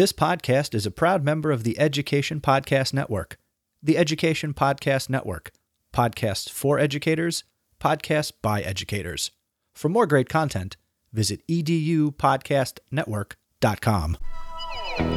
This 0.00 0.14
podcast 0.14 0.72
is 0.74 0.86
a 0.86 0.90
proud 0.90 1.22
member 1.22 1.50
of 1.50 1.62
the 1.62 1.78
Education 1.78 2.40
Podcast 2.40 2.94
Network. 2.94 3.36
The 3.82 3.98
Education 3.98 4.54
Podcast 4.54 5.10
Network. 5.10 5.52
Podcasts 5.92 6.48
for 6.48 6.78
educators, 6.78 7.44
podcasts 7.78 8.32
by 8.40 8.62
educators. 8.62 9.32
For 9.74 9.90
more 9.90 10.06
great 10.06 10.30
content, 10.30 10.78
visit 11.12 11.46
edupodcastnetwork.com. 11.48 14.16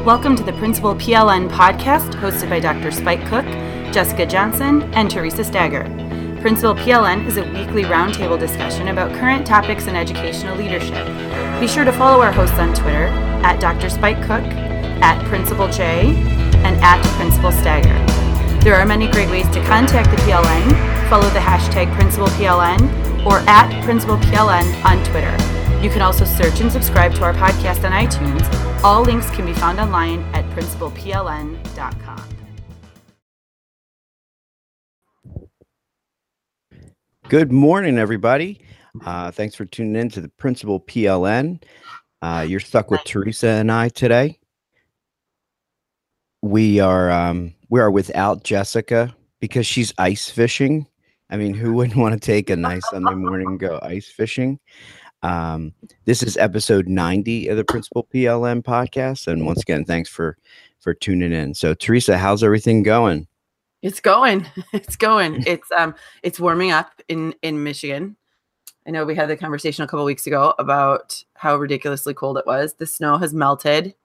Welcome 0.03 0.35
to 0.35 0.43
the 0.43 0.51
Principal 0.51 0.95
PLN 0.95 1.49
podcast 1.49 2.15
hosted 2.15 2.49
by 2.49 2.59
Dr. 2.59 2.91
Spike 2.91 3.25
Cook, 3.27 3.45
Jessica 3.93 4.25
Johnson, 4.25 4.93
and 4.93 5.09
Theresa 5.09 5.45
Stager. 5.45 5.85
Principal 6.41 6.75
PLN 6.75 7.25
is 7.25 7.37
a 7.37 7.49
weekly 7.53 7.83
roundtable 7.83 8.37
discussion 8.37 8.89
about 8.89 9.17
current 9.17 9.47
topics 9.47 9.87
in 9.87 9.95
educational 9.95 10.57
leadership. 10.57 11.07
Be 11.61 11.69
sure 11.69 11.85
to 11.85 11.93
follow 11.93 12.21
our 12.21 12.33
hosts 12.33 12.59
on 12.59 12.73
Twitter 12.73 13.05
at 13.45 13.61
Dr. 13.61 13.89
Spike 13.89 14.21
Cook, 14.23 14.72
at 15.01 15.23
Principal 15.27 15.67
J, 15.69 16.15
and 16.63 16.75
at 16.83 17.03
Principal 17.17 17.51
Stager. 17.51 17.97
There 18.63 18.75
are 18.75 18.85
many 18.85 19.09
great 19.11 19.29
ways 19.29 19.49
to 19.49 19.63
contact 19.65 20.09
the 20.09 20.17
PLN. 20.17 21.09
Follow 21.09 21.29
the 21.29 21.39
hashtag 21.39 21.93
Principal 21.95 22.27
PLN 22.27 23.25
or 23.25 23.39
at 23.47 23.83
Principal 23.83 24.17
PLN 24.17 24.85
on 24.85 25.03
Twitter. 25.05 25.35
You 25.83 25.89
can 25.89 26.01
also 26.01 26.23
search 26.23 26.61
and 26.61 26.71
subscribe 26.71 27.13
to 27.15 27.23
our 27.23 27.33
podcast 27.33 27.83
on 27.83 27.91
iTunes. 27.91 28.83
All 28.83 29.01
links 29.01 29.29
can 29.31 29.45
be 29.45 29.53
found 29.53 29.79
online 29.79 30.21
at 30.33 30.45
principalpln.com. 30.55 32.29
Good 37.27 37.51
morning, 37.51 37.97
everybody. 37.97 38.65
Uh, 39.03 39.31
thanks 39.31 39.55
for 39.55 39.65
tuning 39.65 39.95
in 39.95 40.09
to 40.09 40.21
the 40.21 40.29
Principal 40.29 40.79
PLN. 40.79 41.61
Uh, 42.21 42.45
you're 42.47 42.59
stuck 42.59 42.91
with 42.91 43.01
Theresa 43.03 43.47
and 43.47 43.71
I 43.71 43.89
today. 43.89 44.39
We 46.43 46.81
are 46.81 47.09
um, 47.09 47.53
we 47.69 47.79
are 47.79 47.89
without 47.89 48.43
Jessica 48.43 49.15
because 49.39 49.65
she's 49.65 49.93
ice 49.97 50.29
fishing. 50.29 50.85
I 51.29 51.37
mean, 51.37 51.53
who 51.53 51.71
wouldn't 51.71 51.95
want 51.95 52.15
to 52.15 52.19
take 52.19 52.49
a 52.49 52.57
nice 52.57 52.81
Sunday 52.89 53.15
morning 53.15 53.47
and 53.47 53.59
go 53.59 53.79
ice 53.81 54.09
fishing? 54.09 54.59
Um, 55.21 55.73
this 56.03 56.21
is 56.21 56.35
episode 56.35 56.89
90 56.89 57.47
of 57.47 57.55
the 57.55 57.63
Principal 57.63 58.09
PLN 58.13 58.61
podcast, 58.61 59.27
and 59.27 59.45
once 59.45 59.61
again, 59.61 59.85
thanks 59.85 60.09
for 60.09 60.37
for 60.81 60.93
tuning 60.93 61.31
in. 61.31 61.53
So, 61.53 61.73
Theresa, 61.73 62.17
how's 62.17 62.43
everything 62.43 62.83
going? 62.83 63.25
It's 63.81 64.01
going. 64.01 64.45
It's 64.73 64.97
going. 64.97 65.45
It's 65.47 65.71
um 65.71 65.95
it's 66.23 66.41
warming 66.41 66.71
up 66.71 67.01
in 67.07 67.33
in 67.41 67.63
Michigan. 67.63 68.17
I 68.85 68.91
know 68.91 69.05
we 69.05 69.15
had 69.15 69.29
the 69.29 69.37
conversation 69.37 69.85
a 69.85 69.87
couple 69.87 70.03
weeks 70.03 70.27
ago 70.27 70.55
about 70.59 71.23
how 71.35 71.55
ridiculously 71.55 72.13
cold 72.13 72.37
it 72.37 72.45
was. 72.45 72.73
The 72.73 72.85
snow 72.85 73.17
has 73.17 73.33
melted. 73.33 73.95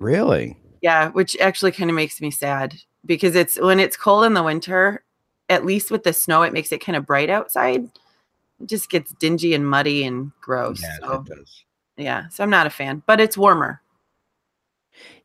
Really? 0.00 0.56
Yeah, 0.80 1.08
which 1.10 1.36
actually 1.38 1.72
kind 1.72 1.90
of 1.90 1.96
makes 1.96 2.20
me 2.20 2.30
sad 2.30 2.76
because 3.04 3.34
it's 3.34 3.58
when 3.58 3.80
it's 3.80 3.96
cold 3.96 4.24
in 4.24 4.34
the 4.34 4.42
winter, 4.42 5.04
at 5.48 5.64
least 5.64 5.90
with 5.90 6.04
the 6.04 6.12
snow 6.12 6.42
it 6.42 6.52
makes 6.52 6.72
it 6.72 6.84
kind 6.84 6.96
of 6.96 7.06
bright 7.06 7.30
outside. 7.30 7.84
It 8.60 8.66
just 8.66 8.90
gets 8.90 9.12
dingy 9.14 9.54
and 9.54 9.68
muddy 9.68 10.04
and 10.04 10.32
gross. 10.40 10.82
Yeah, 10.82 10.96
so, 11.00 11.12
it 11.20 11.24
does. 11.24 11.64
yeah, 11.96 12.28
so 12.28 12.42
I'm 12.42 12.50
not 12.50 12.66
a 12.66 12.70
fan, 12.70 13.02
but 13.06 13.20
it's 13.20 13.38
warmer. 13.38 13.80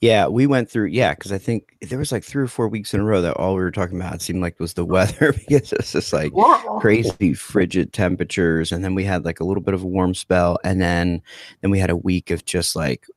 Yeah, 0.01 0.27
we 0.27 0.47
went 0.47 0.69
through. 0.69 0.87
Yeah, 0.87 1.13
because 1.13 1.31
I 1.31 1.37
think 1.37 1.77
there 1.81 1.97
was 1.97 2.11
like 2.11 2.23
three 2.23 2.43
or 2.43 2.47
four 2.47 2.67
weeks 2.67 2.93
in 2.93 2.99
a 2.99 3.03
row 3.03 3.21
that 3.21 3.37
all 3.37 3.55
we 3.55 3.61
were 3.61 3.71
talking 3.71 3.99
about 3.99 4.21
seemed 4.21 4.41
like 4.41 4.59
was 4.59 4.73
the 4.73 4.85
weather 4.85 5.33
because 5.47 5.71
it's 5.73 5.91
just 5.91 6.13
like 6.13 6.31
crazy 6.79 7.33
frigid 7.33 7.93
temperatures, 7.93 8.71
and 8.71 8.83
then 8.83 8.95
we 8.95 9.03
had 9.03 9.25
like 9.25 9.39
a 9.39 9.45
little 9.45 9.63
bit 9.63 9.73
of 9.73 9.83
a 9.83 9.87
warm 9.87 10.13
spell, 10.13 10.57
and 10.63 10.81
then 10.81 11.21
then 11.61 11.71
we 11.71 11.79
had 11.79 11.89
a 11.89 11.95
week 11.95 12.31
of 12.31 12.45
just 12.45 12.75
like 12.75 13.07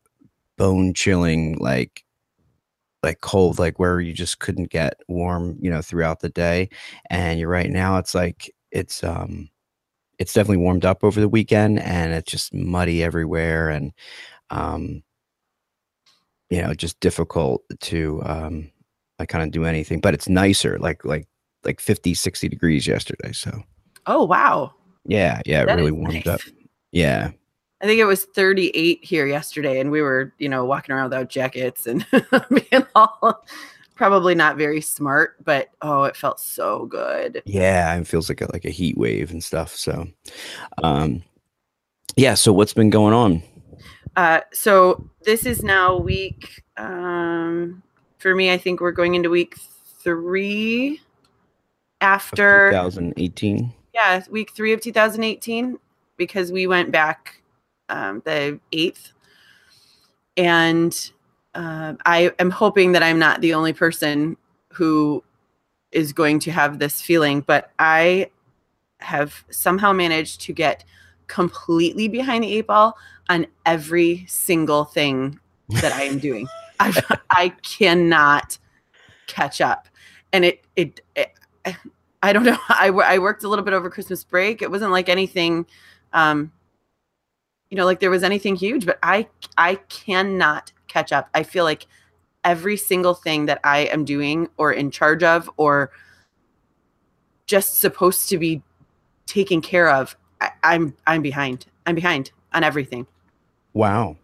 bone 0.56 0.94
chilling, 0.94 1.58
like 1.58 2.04
like 3.02 3.20
cold, 3.20 3.58
like 3.58 3.78
where 3.78 4.00
you 4.00 4.12
just 4.12 4.40
couldn't 4.40 4.70
get 4.70 5.00
warm, 5.08 5.56
you 5.60 5.70
know, 5.70 5.82
throughout 5.82 6.20
the 6.20 6.28
day. 6.30 6.68
And 7.10 7.38
you're 7.38 7.48
right 7.48 7.70
now, 7.70 7.98
it's 7.98 8.14
like 8.14 8.52
it's 8.72 9.04
um 9.04 9.48
it's 10.18 10.32
definitely 10.32 10.62
warmed 10.62 10.84
up 10.84 11.04
over 11.04 11.20
the 11.20 11.28
weekend, 11.28 11.78
and 11.80 12.12
it's 12.14 12.30
just 12.30 12.54
muddy 12.54 13.02
everywhere, 13.02 13.68
and 13.70 13.92
um 14.50 15.02
you 16.50 16.62
know 16.62 16.74
just 16.74 16.98
difficult 17.00 17.62
to 17.80 18.22
um 18.24 18.70
like 19.18 19.28
kind 19.28 19.42
of 19.44 19.50
do 19.50 19.64
anything 19.64 20.00
but 20.00 20.14
it's 20.14 20.28
nicer 20.28 20.78
like 20.78 21.04
like 21.04 21.26
like 21.64 21.80
50 21.80 22.14
60 22.14 22.48
degrees 22.48 22.86
yesterday 22.86 23.32
so 23.32 23.62
Oh 24.06 24.24
wow. 24.24 24.72
yeah 25.04 25.40
yeah 25.46 25.62
it 25.62 25.74
really 25.74 25.90
warmed 25.90 26.14
nice. 26.14 26.26
up 26.26 26.40
yeah 26.92 27.30
I 27.80 27.86
think 27.86 28.00
it 28.00 28.04
was 28.04 28.24
38 28.24 29.04
here 29.04 29.26
yesterday, 29.26 29.80
and 29.80 29.90
we 29.90 30.00
were, 30.00 30.32
you 30.38 30.48
know, 30.48 30.64
walking 30.64 30.94
around 30.94 31.10
without 31.10 31.28
jackets 31.28 31.86
and 31.86 32.06
being 32.50 32.86
all 32.94 33.44
probably 33.94 34.34
not 34.34 34.56
very 34.56 34.80
smart, 34.80 35.36
but 35.44 35.68
oh, 35.82 36.04
it 36.04 36.16
felt 36.16 36.38
so 36.40 36.86
good. 36.86 37.42
yeah 37.46 37.94
it 37.94 38.06
feels 38.06 38.28
like 38.28 38.40
a 38.40 38.48
like 38.52 38.64
a 38.64 38.70
heat 38.70 38.96
wave 38.98 39.30
and 39.30 39.42
stuff 39.42 39.74
so 39.74 40.06
um 40.82 41.22
yeah 42.16 42.34
so 42.34 42.52
what's 42.52 42.74
been 42.74 42.90
going 42.90 43.14
on 43.14 43.42
Uh, 44.16 44.40
so 44.52 45.08
this 45.24 45.44
is 45.44 45.62
now 45.62 45.96
week, 45.98 46.62
um, 46.78 47.82
for 48.18 48.34
me, 48.34 48.50
I 48.50 48.56
think 48.58 48.80
we're 48.80 48.92
going 48.92 49.14
into 49.14 49.28
week 49.28 49.56
three 50.02 51.00
after, 52.00 52.70
2018 52.70 53.72
yeah, 53.94 54.22
week 54.30 54.52
three 54.52 54.72
of 54.72 54.80
2018, 54.80 55.78
because 56.16 56.52
we 56.52 56.66
went 56.66 56.90
back 56.92 57.40
um, 57.88 58.22
the 58.24 58.60
8th. 58.72 59.12
And 60.36 61.10
uh, 61.54 61.94
I 62.04 62.32
am 62.38 62.50
hoping 62.50 62.92
that 62.92 63.02
I'm 63.02 63.18
not 63.18 63.40
the 63.40 63.54
only 63.54 63.72
person 63.72 64.36
who 64.72 65.24
is 65.92 66.12
going 66.12 66.38
to 66.40 66.52
have 66.52 66.78
this 66.78 67.00
feeling, 67.00 67.40
but 67.40 67.72
I 67.78 68.30
have 69.00 69.44
somehow 69.50 69.92
managed 69.92 70.42
to 70.42 70.52
get 70.52 70.84
completely 71.26 72.08
behind 72.08 72.44
the 72.44 72.52
eight 72.52 72.66
ball 72.66 72.96
on 73.28 73.46
every 73.64 74.24
single 74.28 74.84
thing 74.84 75.40
that 75.80 75.92
I 75.92 76.02
am 76.02 76.18
doing. 76.18 76.46
I, 76.80 77.18
I 77.30 77.48
cannot 77.48 78.58
catch 79.26 79.60
up. 79.60 79.88
And 80.32 80.44
it, 80.44 80.64
it, 80.76 81.00
it 81.14 81.32
I 82.22 82.32
don't 82.32 82.44
know. 82.44 82.58
I, 82.68 82.88
I 82.88 83.18
worked 83.18 83.44
a 83.44 83.48
little 83.48 83.64
bit 83.64 83.74
over 83.74 83.90
Christmas 83.90 84.24
break. 84.24 84.62
It 84.62 84.70
wasn't 84.70 84.92
like 84.92 85.08
anything, 85.08 85.66
um, 86.12 86.52
you 87.76 87.82
know, 87.82 87.84
like 87.84 88.00
there 88.00 88.08
was 88.08 88.22
anything 88.22 88.56
huge, 88.56 88.86
but 88.86 88.98
I, 89.02 89.28
I 89.58 89.74
cannot 89.90 90.72
catch 90.88 91.12
up. 91.12 91.28
I 91.34 91.42
feel 91.42 91.64
like 91.64 91.86
every 92.42 92.78
single 92.78 93.12
thing 93.12 93.44
that 93.46 93.60
I 93.64 93.80
am 93.80 94.06
doing 94.06 94.48
or 94.56 94.72
in 94.72 94.90
charge 94.90 95.22
of 95.22 95.50
or 95.58 95.90
just 97.44 97.78
supposed 97.78 98.30
to 98.30 98.38
be 98.38 98.62
taken 99.26 99.60
care 99.60 99.90
of, 99.90 100.16
I, 100.40 100.52
I'm, 100.62 100.96
I'm 101.06 101.20
behind. 101.20 101.66
I'm 101.84 101.94
behind 101.94 102.30
on 102.54 102.64
everything. 102.64 103.06
wow 103.74 104.16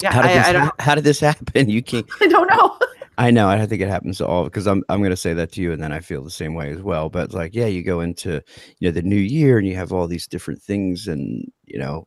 Yeah. 0.00 0.12
how 0.12 0.22
did, 0.22 0.30
I, 0.30 0.34
this, 0.34 0.46
I, 0.46 0.58
ha- 0.66 0.72
how 0.78 0.94
did 0.94 1.02
this 1.02 1.18
happen 1.18 1.68
you 1.68 1.82
can't 1.82 2.06
I 2.20 2.28
don't 2.28 2.48
know. 2.48 2.78
I 3.18 3.32
know. 3.32 3.48
I 3.48 3.66
think 3.66 3.82
it 3.82 3.88
happens 3.88 4.18
to 4.18 4.26
all 4.26 4.44
because 4.44 4.68
I'm 4.68 4.84
I'm 4.88 5.02
gonna 5.02 5.16
say 5.16 5.32
that 5.32 5.50
to 5.52 5.62
you, 5.62 5.72
and 5.72 5.82
then 5.82 5.90
I 5.90 6.00
feel 6.00 6.22
the 6.22 6.30
same 6.30 6.54
way 6.54 6.70
as 6.70 6.82
well. 6.82 7.08
But 7.08 7.24
it's 7.24 7.34
like, 7.34 7.54
yeah, 7.54 7.64
you 7.64 7.82
go 7.82 8.00
into 8.00 8.42
you 8.78 8.88
know 8.88 8.92
the 8.92 9.00
new 9.00 9.16
year, 9.16 9.56
and 9.56 9.66
you 9.66 9.74
have 9.74 9.90
all 9.90 10.06
these 10.06 10.26
different 10.26 10.60
things, 10.60 11.08
and 11.08 11.50
you 11.64 11.78
know, 11.78 12.06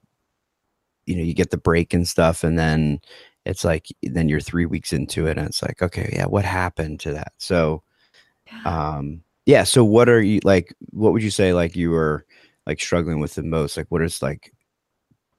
you 1.09 1.16
know, 1.16 1.24
you 1.24 1.34
get 1.34 1.50
the 1.50 1.58
break 1.58 1.94
and 1.94 2.08
stuff, 2.08 2.44
and 2.44 2.58
then 2.58 3.02
it's 3.46 3.64
like 3.64 3.88
then 4.03 4.30
you're 4.30 4.40
three 4.40 4.68
weeks 4.68 4.94
into 4.94 5.25
it, 5.25 5.38
and 5.40 5.47
it's 5.47 5.64
like, 5.64 5.81
okay, 5.81 6.12
yeah, 6.14 6.28
what 6.28 6.46
happened 6.46 7.00
to 7.02 7.14
that? 7.14 7.34
So, 7.40 7.81
um, 8.64 9.24
yeah. 9.47 9.64
So, 9.64 9.84
what 9.84 10.08
are 10.08 10.22
you 10.22 10.40
like? 10.44 10.75
What 10.92 11.14
would 11.14 11.24
you 11.24 11.31
say 11.31 11.52
like 11.52 11.75
you 11.75 11.90
were 11.90 12.25
like 12.68 12.80
struggling 12.80 13.20
with 13.20 13.34
the 13.34 13.44
most? 13.44 13.75
Like, 13.75 13.88
what 13.90 14.03
is 14.03 14.22
like, 14.22 14.53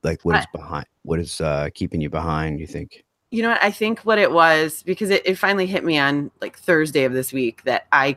like 0.02 0.24
what 0.24 0.40
is 0.40 0.46
behind? 0.52 0.86
What 1.02 1.20
is 1.20 1.40
uh 1.40 1.68
keeping 1.72 2.00
you 2.00 2.10
behind? 2.10 2.58
You 2.58 2.66
think? 2.66 3.04
you 3.30 3.42
know 3.42 3.50
what 3.50 3.62
i 3.62 3.70
think 3.70 4.00
what 4.00 4.18
it 4.18 4.32
was 4.32 4.82
because 4.82 5.08
it, 5.08 5.24
it 5.24 5.36
finally 5.38 5.66
hit 5.66 5.84
me 5.84 5.96
on 5.96 6.32
like 6.40 6.58
thursday 6.58 7.04
of 7.04 7.12
this 7.12 7.32
week 7.32 7.62
that 7.62 7.86
i 7.92 8.16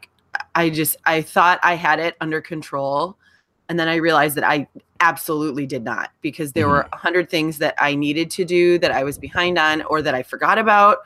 i 0.55 0.71
just 0.71 0.97
i 1.05 1.21
thought 1.21 1.59
i 1.61 1.75
had 1.75 1.99
it 1.99 2.15
under 2.19 2.41
control 2.41 3.15
and 3.69 3.79
then 3.79 3.87
i 3.87 3.95
realized 3.95 4.35
that 4.35 4.43
i 4.43 4.67
absolutely 4.99 5.65
did 5.65 5.83
not 5.83 6.11
because 6.21 6.53
there 6.53 6.65
Mhm. 6.65 6.69
were 6.69 6.87
a 6.93 6.97
hundred 6.97 7.29
things 7.29 7.57
that 7.57 7.75
i 7.77 7.93
needed 7.95 8.29
to 8.31 8.45
do 8.45 8.77
that 8.79 8.91
i 8.91 9.03
was 9.03 9.17
behind 9.17 9.57
on 9.57 9.81
or 9.83 10.01
that 10.01 10.15
i 10.15 10.23
forgot 10.23 10.57
about. 10.57 10.99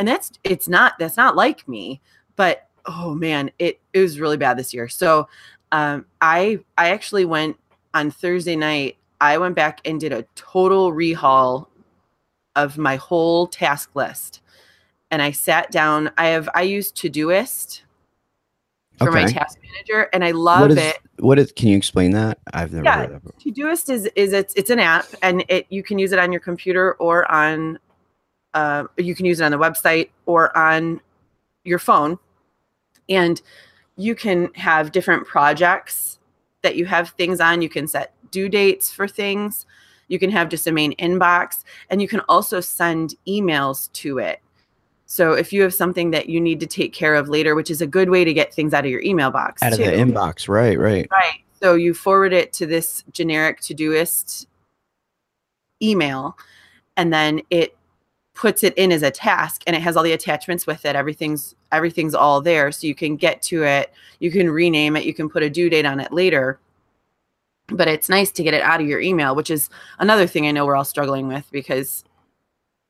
And 0.00 0.08
that's 0.08 0.32
it's 0.42 0.66
not 0.66 0.94
that's 0.98 1.16
not 1.16 1.36
like 1.36 1.68
me 1.68 2.00
but 2.34 2.66
oh 2.86 3.14
man 3.14 3.50
it 3.60 3.80
it 3.92 4.00
was 4.00 4.18
really 4.18 4.36
bad 4.36 4.58
this 4.58 4.74
year. 4.74 4.88
So 4.88 5.28
um 5.70 6.04
i 6.20 6.58
i 6.78 6.90
actually 6.90 7.24
went 7.24 7.56
on 7.94 8.10
thursday 8.10 8.56
night 8.56 8.96
i 9.20 9.38
went 9.38 9.54
back 9.54 9.80
and 9.84 10.00
did 10.00 10.12
a 10.12 10.24
total 10.34 10.92
rehaul 10.92 11.68
of 12.56 12.76
my 12.76 12.96
whole 12.96 13.46
task 13.46 13.90
list. 13.94 14.40
And 15.12 15.22
i 15.22 15.30
sat 15.30 15.70
down 15.70 16.10
i 16.18 16.26
have 16.26 16.48
i 16.56 16.62
use 16.62 16.90
todoist 16.90 17.82
for 18.98 19.10
my 19.10 19.24
task 19.24 19.58
manager 19.62 20.08
and 20.12 20.24
i 20.24 20.30
love 20.30 20.60
what 20.60 20.70
is 20.70 20.78
it 20.78 20.98
what 21.18 21.38
is? 21.38 21.52
Can 21.52 21.68
you 21.68 21.76
explain 21.76 22.10
that? 22.12 22.38
I've 22.52 22.72
never 22.72 22.84
Yeah. 22.84 23.06
heard 23.06 23.12
of 23.12 23.26
it. 23.26 23.34
Todoist 23.38 23.88
is 23.88 24.06
is 24.16 24.32
it's 24.32 24.52
it's 24.54 24.70
an 24.70 24.80
app 24.80 25.06
and 25.22 25.44
it 25.48 25.66
you 25.70 25.82
can 25.82 25.98
use 25.98 26.12
it 26.12 26.18
on 26.18 26.32
your 26.32 26.40
computer 26.40 26.94
or 26.94 27.30
on 27.30 27.78
uh, 28.52 28.84
you 28.98 29.14
can 29.14 29.26
use 29.26 29.40
it 29.40 29.44
on 29.44 29.50
the 29.50 29.58
website 29.58 30.10
or 30.26 30.56
on 30.56 31.00
your 31.64 31.78
phone. 31.78 32.18
And 33.08 33.40
you 33.96 34.14
can 34.14 34.52
have 34.54 34.92
different 34.92 35.26
projects 35.26 36.18
that 36.62 36.76
you 36.76 36.86
have 36.86 37.10
things 37.10 37.40
on. 37.40 37.62
You 37.62 37.68
can 37.68 37.86
set 37.88 38.12
due 38.30 38.48
dates 38.48 38.92
for 38.92 39.08
things. 39.08 39.66
You 40.08 40.18
can 40.18 40.30
have 40.30 40.48
just 40.48 40.66
a 40.66 40.72
main 40.72 40.94
inbox, 40.96 41.64
and 41.90 42.02
you 42.02 42.08
can 42.08 42.20
also 42.28 42.60
send 42.60 43.14
emails 43.26 43.90
to 43.94 44.18
it. 44.18 44.40
So 45.06 45.32
if 45.32 45.52
you 45.52 45.62
have 45.62 45.74
something 45.74 46.10
that 46.12 46.28
you 46.28 46.40
need 46.40 46.60
to 46.60 46.66
take 46.66 46.92
care 46.92 47.14
of 47.14 47.28
later, 47.28 47.54
which 47.54 47.70
is 47.70 47.80
a 47.80 47.86
good 47.86 48.10
way 48.10 48.24
to 48.24 48.32
get 48.32 48.54
things 48.54 48.72
out 48.72 48.84
of 48.84 48.90
your 48.90 49.02
email 49.02 49.30
box, 49.30 49.62
out 49.62 49.72
of 49.72 49.78
the 49.78 49.84
inbox, 49.84 50.48
right, 50.48 50.78
right, 50.78 51.06
right. 51.10 51.40
So 51.62 51.74
you 51.74 51.94
forward 51.94 52.32
it 52.32 52.52
to 52.54 52.66
this 52.66 53.04
generic 53.12 53.60
Todoist 53.60 54.46
email, 55.82 56.36
and 56.96 57.12
then 57.12 57.42
it 57.50 57.76
puts 58.34 58.64
it 58.64 58.76
in 58.76 58.90
as 58.90 59.02
a 59.02 59.10
task 59.10 59.62
and 59.66 59.76
it 59.76 59.82
has 59.82 59.96
all 59.96 60.02
the 60.02 60.12
attachments 60.12 60.66
with 60.66 60.84
it. 60.84 60.96
Everything's 60.96 61.54
everything's 61.70 62.14
all 62.14 62.40
there. 62.40 62.72
So 62.72 62.86
you 62.86 62.94
can 62.94 63.16
get 63.16 63.40
to 63.42 63.64
it. 63.64 63.92
You 64.18 64.30
can 64.30 64.50
rename 64.50 64.96
it. 64.96 65.04
You 65.04 65.14
can 65.14 65.28
put 65.28 65.42
a 65.42 65.50
due 65.50 65.70
date 65.70 65.86
on 65.86 66.00
it 66.00 66.12
later. 66.12 66.58
But 67.68 67.88
it's 67.88 68.08
nice 68.08 68.30
to 68.32 68.42
get 68.42 68.52
it 68.54 68.62
out 68.62 68.80
of 68.80 68.86
your 68.86 69.00
email 69.00 69.34
which 69.34 69.50
is 69.50 69.70
another 69.98 70.26
thing 70.26 70.46
i 70.46 70.50
know 70.50 70.66
we're 70.66 70.76
all 70.76 70.84
struggling 70.84 71.28
with 71.28 71.50
because 71.50 72.04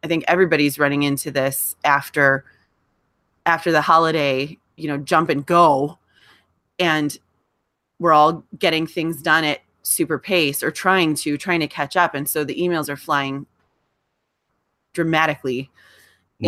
i 0.04 0.06
think 0.06 0.24
everybody's 0.28 0.78
running 0.78 1.02
into 1.02 1.30
this 1.30 1.74
after 1.84 2.44
after 3.46 3.72
the 3.72 3.82
holiday 3.82 4.56
you 4.76 4.86
know 4.86 4.98
jump 4.98 5.28
and 5.28 5.44
go 5.46 5.98
and 6.78 7.18
we're 7.98 8.12
all 8.12 8.44
getting 8.58 8.86
things 8.86 9.20
done 9.22 9.44
at 9.44 9.60
super 9.82 10.18
pace 10.18 10.62
or 10.62 10.70
trying 10.70 11.14
to 11.14 11.36
trying 11.36 11.60
to 11.60 11.66
catch 11.66 11.96
up 11.96 12.14
and 12.14 12.28
so 12.28 12.44
the 12.44 12.54
emails 12.54 12.88
are 12.88 12.96
flying 12.96 13.46
dramatically. 14.94 15.70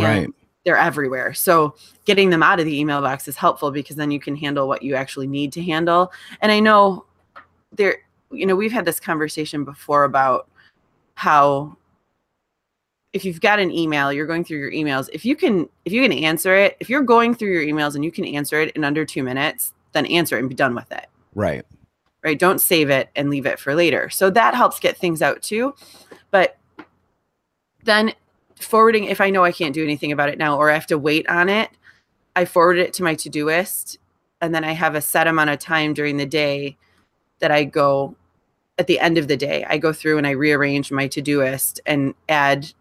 right. 0.04 0.28
They're 0.64 0.76
everywhere. 0.76 1.32
So 1.32 1.76
getting 2.06 2.30
them 2.30 2.42
out 2.42 2.58
of 2.58 2.64
the 2.64 2.76
email 2.76 3.00
box 3.00 3.28
is 3.28 3.36
helpful 3.36 3.70
because 3.70 3.94
then 3.94 4.10
you 4.10 4.18
can 4.18 4.34
handle 4.34 4.66
what 4.66 4.82
you 4.82 4.96
actually 4.96 5.28
need 5.28 5.52
to 5.52 5.62
handle. 5.62 6.10
And 6.40 6.50
I 6.50 6.58
know 6.58 7.04
there, 7.70 7.98
you 8.32 8.46
know, 8.46 8.56
we've 8.56 8.72
had 8.72 8.84
this 8.84 8.98
conversation 8.98 9.64
before 9.64 10.02
about 10.02 10.48
how 11.14 11.76
if 13.12 13.24
you've 13.24 13.40
got 13.40 13.58
an 13.58 13.70
email, 13.70 14.12
you're 14.12 14.26
going 14.26 14.44
through 14.44 14.58
your 14.58 14.72
emails. 14.72 15.08
If 15.12 15.24
you 15.24 15.36
can, 15.36 15.68
if 15.84 15.92
you 15.92 16.02
can 16.02 16.12
answer 16.12 16.54
it, 16.54 16.76
if 16.80 16.90
you're 16.90 17.02
going 17.02 17.34
through 17.34 17.52
your 17.52 17.62
emails 17.62 17.94
and 17.94 18.04
you 18.04 18.12
can 18.12 18.24
answer 18.24 18.60
it 18.60 18.74
in 18.76 18.84
under 18.84 19.04
two 19.04 19.22
minutes, 19.22 19.72
then 19.92 20.06
answer 20.06 20.36
it 20.36 20.40
and 20.40 20.48
be 20.48 20.54
done 20.54 20.74
with 20.74 20.90
it. 20.92 21.06
Right. 21.34 21.64
Right. 22.22 22.38
Don't 22.38 22.60
save 22.60 22.90
it 22.90 23.08
and 23.14 23.30
leave 23.30 23.46
it 23.46 23.58
for 23.58 23.74
later. 23.74 24.10
So 24.10 24.30
that 24.30 24.54
helps 24.54 24.80
get 24.80 24.96
things 24.96 25.22
out 25.22 25.42
too. 25.42 25.74
But 26.30 26.58
then 27.84 28.12
forwarding 28.60 29.04
if 29.04 29.20
I 29.20 29.30
know 29.30 29.44
I 29.44 29.52
can't 29.52 29.74
do 29.74 29.84
anything 29.84 30.12
about 30.12 30.28
it 30.28 30.38
now 30.38 30.56
or 30.56 30.70
I 30.70 30.74
have 30.74 30.86
to 30.88 30.98
wait 30.98 31.28
on 31.28 31.48
it, 31.48 31.70
I 32.34 32.44
forward 32.44 32.78
it 32.78 32.92
to 32.94 33.02
my 33.02 33.14
Todoist 33.14 33.98
and 34.40 34.54
then 34.54 34.64
I 34.64 34.72
have 34.72 34.94
a 34.94 35.00
set 35.00 35.26
amount 35.26 35.50
of 35.50 35.58
time 35.58 35.94
during 35.94 36.16
the 36.16 36.26
day 36.26 36.76
that 37.38 37.50
I 37.50 37.64
go 37.64 38.16
at 38.78 38.86
the 38.86 38.98
end 38.98 39.16
of 39.18 39.28
the 39.28 39.36
day. 39.36 39.64
I 39.68 39.78
go 39.78 39.92
through 39.92 40.18
and 40.18 40.26
I 40.26 40.32
rearrange 40.32 40.90
my 40.90 41.08
Todoist 41.08 41.80
and 41.86 42.14
add 42.28 42.72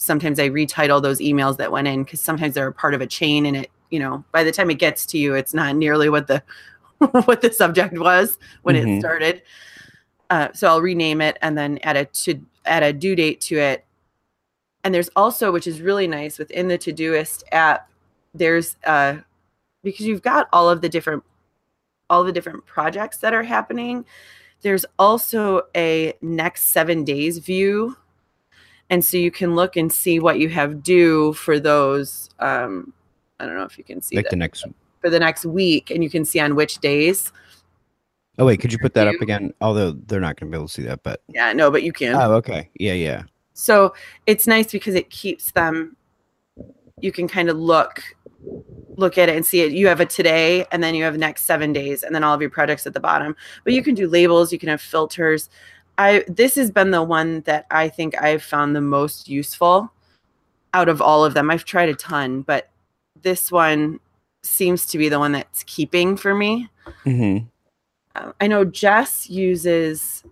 sometimes 0.00 0.40
I 0.40 0.48
retitle 0.48 1.02
those 1.02 1.20
emails 1.20 1.58
that 1.58 1.70
went 1.70 1.86
in 1.86 2.04
cuz 2.06 2.20
sometimes 2.20 2.54
they're 2.54 2.68
a 2.68 2.72
part 2.72 2.94
of 2.94 3.02
a 3.02 3.06
chain 3.06 3.44
and 3.44 3.56
it, 3.58 3.70
you 3.90 3.98
know, 3.98 4.24
by 4.32 4.42
the 4.42 4.50
time 4.50 4.70
it 4.70 4.78
gets 4.78 5.04
to 5.06 5.18
you 5.18 5.34
it's 5.34 5.52
not 5.52 5.76
nearly 5.76 6.08
what 6.08 6.26
the 6.26 6.42
what 7.26 7.42
the 7.42 7.52
subject 7.52 7.98
was 7.98 8.38
when 8.62 8.74
mm-hmm. 8.76 8.88
it 8.88 9.00
started. 9.00 9.42
Uh, 10.30 10.48
so 10.54 10.68
I'll 10.68 10.80
rename 10.80 11.20
it 11.20 11.36
and 11.42 11.58
then 11.58 11.78
add 11.82 11.96
a 11.96 12.04
to 12.06 12.40
add 12.64 12.82
a 12.82 12.92
due 12.92 13.14
date 13.14 13.40
to 13.42 13.58
it 13.58 13.84
and 14.84 14.94
there's 14.94 15.10
also 15.16 15.52
which 15.52 15.66
is 15.66 15.80
really 15.80 16.06
nice 16.06 16.38
within 16.38 16.68
the 16.68 16.78
todoist 16.78 17.42
app 17.52 17.90
there's 18.34 18.76
uh 18.84 19.16
because 19.82 20.06
you've 20.06 20.22
got 20.22 20.48
all 20.52 20.68
of 20.68 20.80
the 20.80 20.88
different 20.88 21.22
all 22.08 22.24
the 22.24 22.32
different 22.32 22.64
projects 22.66 23.18
that 23.18 23.34
are 23.34 23.42
happening 23.42 24.04
there's 24.62 24.84
also 24.98 25.62
a 25.76 26.12
next 26.20 26.64
seven 26.64 27.04
days 27.04 27.38
view 27.38 27.96
and 28.90 29.04
so 29.04 29.16
you 29.16 29.30
can 29.30 29.54
look 29.54 29.76
and 29.76 29.92
see 29.92 30.18
what 30.18 30.38
you 30.38 30.48
have 30.48 30.82
due 30.82 31.32
for 31.34 31.58
those 31.58 32.28
um 32.40 32.92
i 33.38 33.46
don't 33.46 33.56
know 33.56 33.64
if 33.64 33.78
you 33.78 33.84
can 33.84 34.02
see 34.02 34.16
like 34.16 34.26
that, 34.26 34.30
the 34.30 34.36
next 34.36 34.66
for 35.00 35.08
the 35.08 35.18
next 35.18 35.46
week 35.46 35.90
and 35.90 36.04
you 36.04 36.10
can 36.10 36.24
see 36.24 36.40
on 36.40 36.54
which 36.54 36.78
days 36.78 37.32
oh 38.38 38.44
wait 38.44 38.60
could 38.60 38.72
you 38.72 38.78
put 38.78 38.94
that 38.94 39.08
up 39.08 39.20
again 39.20 39.52
although 39.60 39.92
they're 39.92 40.20
not 40.20 40.38
going 40.38 40.50
to 40.50 40.56
be 40.56 40.58
able 40.58 40.68
to 40.68 40.74
see 40.74 40.82
that 40.82 41.02
but 41.02 41.22
yeah 41.28 41.52
no 41.52 41.70
but 41.70 41.82
you 41.82 41.92
can 41.92 42.14
oh 42.14 42.32
okay 42.32 42.68
yeah 42.74 42.92
yeah 42.92 43.22
so 43.54 43.94
it's 44.26 44.46
nice 44.46 44.70
because 44.70 44.94
it 44.94 45.08
keeps 45.10 45.52
them 45.52 45.96
you 47.00 47.12
can 47.12 47.26
kind 47.26 47.48
of 47.48 47.56
look 47.56 48.02
look 48.96 49.18
at 49.18 49.28
it 49.28 49.36
and 49.36 49.44
see 49.44 49.60
it. 49.62 49.72
You 49.72 49.88
have 49.88 50.00
a 50.00 50.06
today 50.06 50.66
and 50.70 50.82
then 50.82 50.94
you 50.94 51.02
have 51.04 51.16
next 51.16 51.44
7 51.44 51.72
days 51.72 52.02
and 52.02 52.14
then 52.14 52.22
all 52.22 52.34
of 52.34 52.40
your 52.40 52.50
projects 52.50 52.86
at 52.86 52.94
the 52.94 53.00
bottom. 53.00 53.34
But 53.64 53.72
you 53.72 53.82
can 53.82 53.94
do 53.94 54.08
labels, 54.08 54.52
you 54.52 54.58
can 54.58 54.68
have 54.68 54.80
filters. 54.80 55.48
I 55.98 56.24
this 56.28 56.54
has 56.56 56.70
been 56.70 56.90
the 56.90 57.02
one 57.02 57.42
that 57.42 57.66
I 57.70 57.88
think 57.88 58.20
I've 58.20 58.42
found 58.42 58.74
the 58.74 58.80
most 58.80 59.28
useful 59.28 59.92
out 60.72 60.88
of 60.88 61.02
all 61.02 61.24
of 61.24 61.34
them. 61.34 61.50
I've 61.50 61.64
tried 61.64 61.88
a 61.88 61.94
ton, 61.94 62.42
but 62.42 62.70
this 63.22 63.50
one 63.50 64.00
seems 64.42 64.86
to 64.86 64.98
be 64.98 65.08
the 65.08 65.18
one 65.18 65.32
that's 65.32 65.62
keeping 65.64 66.16
for 66.16 66.34
me. 66.34 66.68
Mm-hmm. 67.04 67.46
Uh, 68.14 68.32
I 68.40 68.46
know 68.46 68.64
Jess 68.64 69.28
uses 69.28 70.24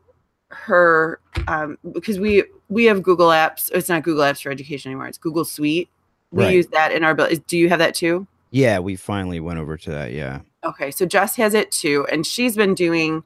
her 0.51 1.21
um, 1.47 1.79
because 1.93 2.19
we 2.19 2.45
we 2.69 2.85
have 2.85 3.03
Google 3.03 3.29
Apps. 3.29 3.71
It's 3.73 3.89
not 3.89 4.03
Google 4.03 4.25
Apps 4.25 4.43
for 4.43 4.51
Education 4.51 4.91
anymore. 4.91 5.09
It's 5.09 5.19
Google 5.19 5.45
Suite. 5.45 5.89
We 6.31 6.45
right. 6.45 6.55
use 6.55 6.67
that 6.69 6.93
in 6.93 7.05
our 7.05 7.15
build. 7.15 7.47
Do 7.47 7.57
you 7.57 7.69
have 7.69 7.79
that 7.79 7.95
too? 7.95 8.27
Yeah, 8.51 8.79
we 8.79 8.97
finally 8.97 9.41
went 9.41 9.59
over 9.59 9.77
to 9.77 9.91
that. 9.91 10.13
Yeah. 10.13 10.41
Okay, 10.65 10.91
so 10.91 11.07
Jess 11.07 11.37
has 11.37 11.55
it 11.55 11.71
too, 11.71 12.07
and 12.11 12.27
she's 12.27 12.57
been 12.57 12.75
doing. 12.75 13.23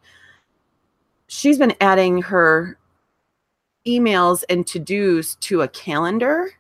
She's 1.33 1.57
been 1.57 1.73
adding 1.81 2.21
her 2.21 2.77
emails 3.87 4.45
and 4.51 4.67
to 4.67 4.79
dos 4.79 5.37
to 5.37 5.63
a 5.63 5.69
calendar. 5.69 6.53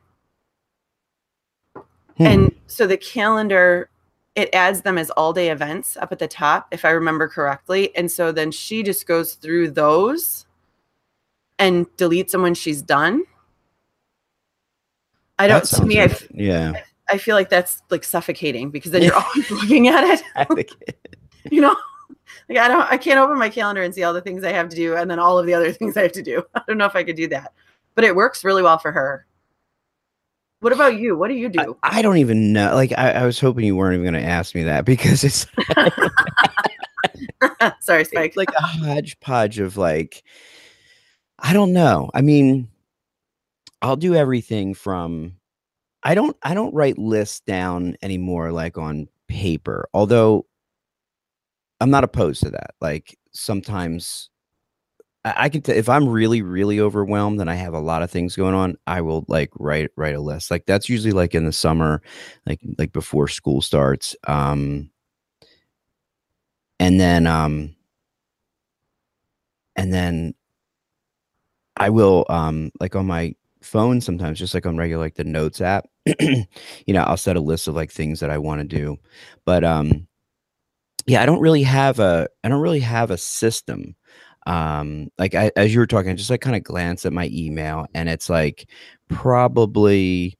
Hmm. 2.16 2.26
And 2.26 2.54
so 2.68 2.86
the 2.86 2.96
calendar 2.96 3.90
it 4.34 4.48
adds 4.54 4.80
them 4.80 4.96
as 4.96 5.10
all 5.10 5.34
day 5.34 5.50
events 5.50 5.98
up 5.98 6.10
at 6.10 6.18
the 6.18 6.26
top, 6.26 6.68
if 6.70 6.86
I 6.86 6.90
remember 6.92 7.28
correctly. 7.28 7.94
And 7.94 8.10
so 8.10 8.32
then 8.32 8.50
she 8.50 8.82
just 8.82 9.06
goes 9.06 9.34
through 9.34 9.72
those 9.72 10.46
and 11.58 11.86
deletes 11.98 12.30
them 12.30 12.40
when 12.40 12.54
she's 12.54 12.80
done. 12.80 13.24
I 15.38 15.48
don't. 15.48 15.64
To 15.66 15.84
me, 15.84 16.00
I, 16.00 16.16
yeah. 16.32 16.72
I, 17.10 17.14
I 17.16 17.18
feel 17.18 17.36
like 17.36 17.50
that's 17.50 17.82
like 17.90 18.04
suffocating 18.04 18.70
because 18.70 18.90
then 18.90 19.02
you're 19.02 19.14
always 19.14 19.50
looking 19.50 19.88
at 19.88 20.22
it. 20.48 20.72
you 21.50 21.60
know, 21.60 21.76
like 22.48 22.58
I 22.58 22.68
don't. 22.68 22.90
I 22.90 22.96
can't 22.96 23.18
open 23.18 23.38
my 23.38 23.48
calendar 23.48 23.82
and 23.82 23.94
see 23.94 24.02
all 24.02 24.12
the 24.12 24.20
things 24.20 24.44
I 24.44 24.52
have 24.52 24.68
to 24.70 24.76
do, 24.76 24.96
and 24.96 25.10
then 25.10 25.18
all 25.18 25.38
of 25.38 25.46
the 25.46 25.54
other 25.54 25.72
things 25.72 25.96
I 25.96 26.02
have 26.02 26.12
to 26.12 26.22
do. 26.22 26.42
I 26.54 26.62
don't 26.66 26.78
know 26.78 26.86
if 26.86 26.96
I 26.96 27.04
could 27.04 27.16
do 27.16 27.28
that, 27.28 27.52
but 27.94 28.04
it 28.04 28.16
works 28.16 28.44
really 28.44 28.62
well 28.62 28.78
for 28.78 28.92
her. 28.92 29.26
What 30.60 30.72
about 30.72 30.96
you? 30.96 31.16
What 31.16 31.28
do 31.28 31.34
you 31.34 31.48
do? 31.48 31.76
I, 31.82 31.98
I 31.98 32.02
don't 32.02 32.18
even 32.18 32.52
know. 32.52 32.74
Like 32.74 32.92
I, 32.96 33.10
I, 33.12 33.26
was 33.26 33.40
hoping 33.40 33.64
you 33.64 33.74
weren't 33.74 33.94
even 33.94 34.12
going 34.12 34.22
to 34.22 34.28
ask 34.28 34.54
me 34.54 34.62
that 34.62 34.84
because 34.84 35.24
it's 35.24 35.46
sorry, 37.80 38.04
Spike. 38.04 38.28
It's 38.28 38.36
like 38.36 38.52
a 38.56 38.62
hodgepodge 38.62 39.58
of 39.58 39.76
like 39.76 40.22
I 41.38 41.52
don't 41.52 41.72
know. 41.72 42.10
I 42.14 42.20
mean, 42.20 42.68
I'll 43.82 43.96
do 43.96 44.14
everything 44.14 44.74
from 44.74 45.34
I 46.04 46.14
don't 46.14 46.36
I 46.42 46.54
don't 46.54 46.74
write 46.74 46.98
lists 46.98 47.40
down 47.40 47.96
anymore 48.02 48.52
like 48.52 48.78
on 48.78 49.08
paper. 49.28 49.88
Although 49.92 50.46
I'm 51.82 51.90
not 51.90 52.04
opposed 52.04 52.42
to 52.44 52.50
that. 52.50 52.74
Like 52.80 53.18
sometimes 53.32 54.30
I, 55.24 55.34
I 55.36 55.48
can 55.48 55.62
t- 55.62 55.72
if 55.72 55.88
I'm 55.88 56.08
really 56.08 56.42
really 56.42 56.80
overwhelmed 56.80 57.40
and 57.40 57.50
I 57.50 57.54
have 57.54 57.74
a 57.74 57.80
lot 57.80 58.02
of 58.02 58.10
things 58.10 58.36
going 58.36 58.54
on, 58.54 58.76
I 58.86 59.00
will 59.00 59.24
like 59.28 59.50
write 59.58 59.90
write 59.96 60.14
a 60.14 60.20
list. 60.20 60.50
Like 60.50 60.66
that's 60.66 60.88
usually 60.88 61.12
like 61.12 61.34
in 61.34 61.44
the 61.44 61.52
summer, 61.52 62.00
like 62.46 62.60
like 62.78 62.92
before 62.92 63.26
school 63.28 63.60
starts. 63.62 64.14
Um 64.28 64.90
and 66.78 67.00
then 67.00 67.26
um 67.26 67.74
and 69.76 69.92
then 69.92 70.34
I 71.76 71.90
will 71.90 72.26
um 72.28 72.70
like 72.80 72.94
on 72.94 73.06
my 73.06 73.34
phone 73.62 74.00
sometimes 74.00 74.38
just 74.38 74.54
like 74.54 74.66
on 74.66 74.76
regular 74.76 75.02
like 75.02 75.14
the 75.14 75.24
notes 75.24 75.60
app 75.60 75.88
you 76.20 76.46
know 76.88 77.02
i'll 77.04 77.16
set 77.16 77.36
a 77.36 77.40
list 77.40 77.68
of 77.68 77.76
like 77.76 77.92
things 77.92 78.18
that 78.18 78.28
i 78.28 78.36
want 78.36 78.60
to 78.60 78.66
do 78.66 78.98
but 79.44 79.62
um 79.62 80.04
yeah 81.06 81.22
i 81.22 81.26
don't 81.26 81.40
really 81.40 81.62
have 81.62 81.98
a 81.98 82.28
i 82.44 82.48
don't 82.48 82.60
really 82.60 82.80
have 82.80 83.10
a 83.10 83.18
system. 83.18 83.94
Um 84.46 85.08
like 85.18 85.34
I, 85.36 85.52
as 85.56 85.72
you 85.72 85.78
were 85.78 85.86
talking 85.86 86.10
I 86.10 86.14
just 86.14 86.30
like 86.30 86.40
kind 86.40 86.56
of 86.56 86.64
glance 86.64 87.06
at 87.06 87.12
my 87.12 87.28
email 87.32 87.86
and 87.94 88.08
it's 88.08 88.28
like 88.28 88.68
probably 89.08 90.36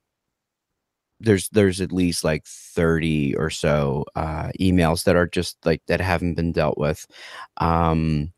there's 1.20 1.48
there's 1.50 1.80
at 1.80 1.92
least 1.92 2.24
like 2.24 2.44
30 2.44 3.36
or 3.36 3.48
so 3.50 4.04
uh 4.16 4.50
emails 4.60 5.04
that 5.04 5.14
are 5.16 5.28
just 5.28 5.56
like 5.64 5.82
that 5.86 6.00
haven't 6.00 6.34
been 6.34 6.52
dealt 6.52 6.78
with. 6.78 7.06
Um 7.58 8.32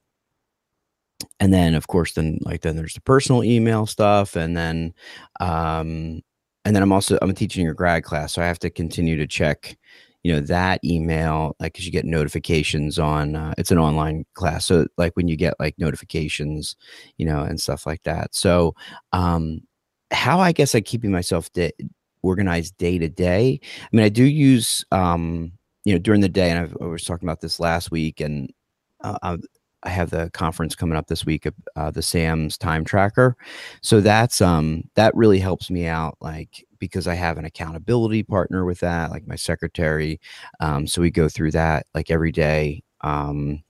and 1.40 1.52
then 1.52 1.74
of 1.74 1.86
course 1.86 2.12
then 2.12 2.38
like 2.42 2.60
then 2.62 2.76
there's 2.76 2.94
the 2.94 3.00
personal 3.00 3.42
email 3.44 3.86
stuff 3.86 4.36
and 4.36 4.56
then 4.56 4.92
um 5.40 6.20
and 6.64 6.74
then 6.74 6.82
I'm 6.82 6.92
also 6.92 7.18
I'm 7.20 7.34
teaching 7.34 7.68
a 7.68 7.74
grad 7.74 8.04
class, 8.04 8.32
so 8.32 8.42
I 8.42 8.46
have 8.46 8.58
to 8.60 8.70
continue 8.70 9.16
to 9.16 9.26
check, 9.26 9.76
you 10.24 10.32
know, 10.32 10.40
that 10.40 10.84
email 10.84 11.54
like 11.60 11.74
because 11.74 11.86
you 11.86 11.92
get 11.92 12.04
notifications 12.06 12.98
on. 12.98 13.36
Uh, 13.36 13.54
it's 13.58 13.70
an 13.70 13.78
online 13.78 14.24
class, 14.34 14.66
so 14.66 14.86
like 14.98 15.14
when 15.16 15.28
you 15.28 15.36
get 15.36 15.54
like 15.60 15.76
notifications, 15.78 16.76
you 17.18 17.26
know, 17.26 17.42
and 17.42 17.60
stuff 17.60 17.86
like 17.86 18.02
that. 18.04 18.34
So, 18.34 18.74
um, 19.12 19.60
how 20.10 20.40
I 20.40 20.52
guess 20.52 20.74
I 20.74 20.80
keeping 20.80 21.12
myself 21.12 21.52
de- 21.52 21.72
organized 22.22 22.76
day 22.78 22.98
to 22.98 23.08
day. 23.08 23.60
I 23.82 23.88
mean, 23.92 24.04
I 24.04 24.08
do 24.08 24.24
use 24.24 24.84
um, 24.92 25.52
you 25.84 25.92
know, 25.92 25.98
during 25.98 26.22
the 26.22 26.28
day, 26.28 26.50
and 26.50 26.58
I've, 26.58 26.76
I 26.80 26.86
was 26.86 27.04
talking 27.04 27.28
about 27.28 27.40
this 27.42 27.60
last 27.60 27.90
week, 27.90 28.20
and 28.20 28.50
uh, 29.02 29.36
I 29.84 29.90
have 29.90 30.10
the 30.10 30.30
conference 30.32 30.74
coming 30.74 30.96
up 30.96 31.08
this 31.08 31.24
week, 31.26 31.46
uh, 31.76 31.90
the 31.90 32.02
SAMs 32.02 32.56
time 32.58 32.84
tracker. 32.84 33.36
So 33.82 34.00
that's 34.00 34.40
um 34.40 34.84
that 34.96 35.14
really 35.14 35.38
helps 35.40 35.70
me 35.70 35.86
out, 35.86 36.16
like 36.20 36.64
because 36.78 37.06
I 37.06 37.14
have 37.14 37.38
an 37.38 37.44
accountability 37.44 38.22
partner 38.22 38.64
with 38.64 38.80
that, 38.80 39.10
like 39.10 39.26
my 39.26 39.36
secretary. 39.36 40.20
Um, 40.60 40.86
so 40.86 41.00
we 41.00 41.10
go 41.10 41.28
through 41.28 41.52
that 41.52 41.86
like 41.94 42.10
every 42.10 42.32
day. 42.32 42.82
Um, 43.02 43.62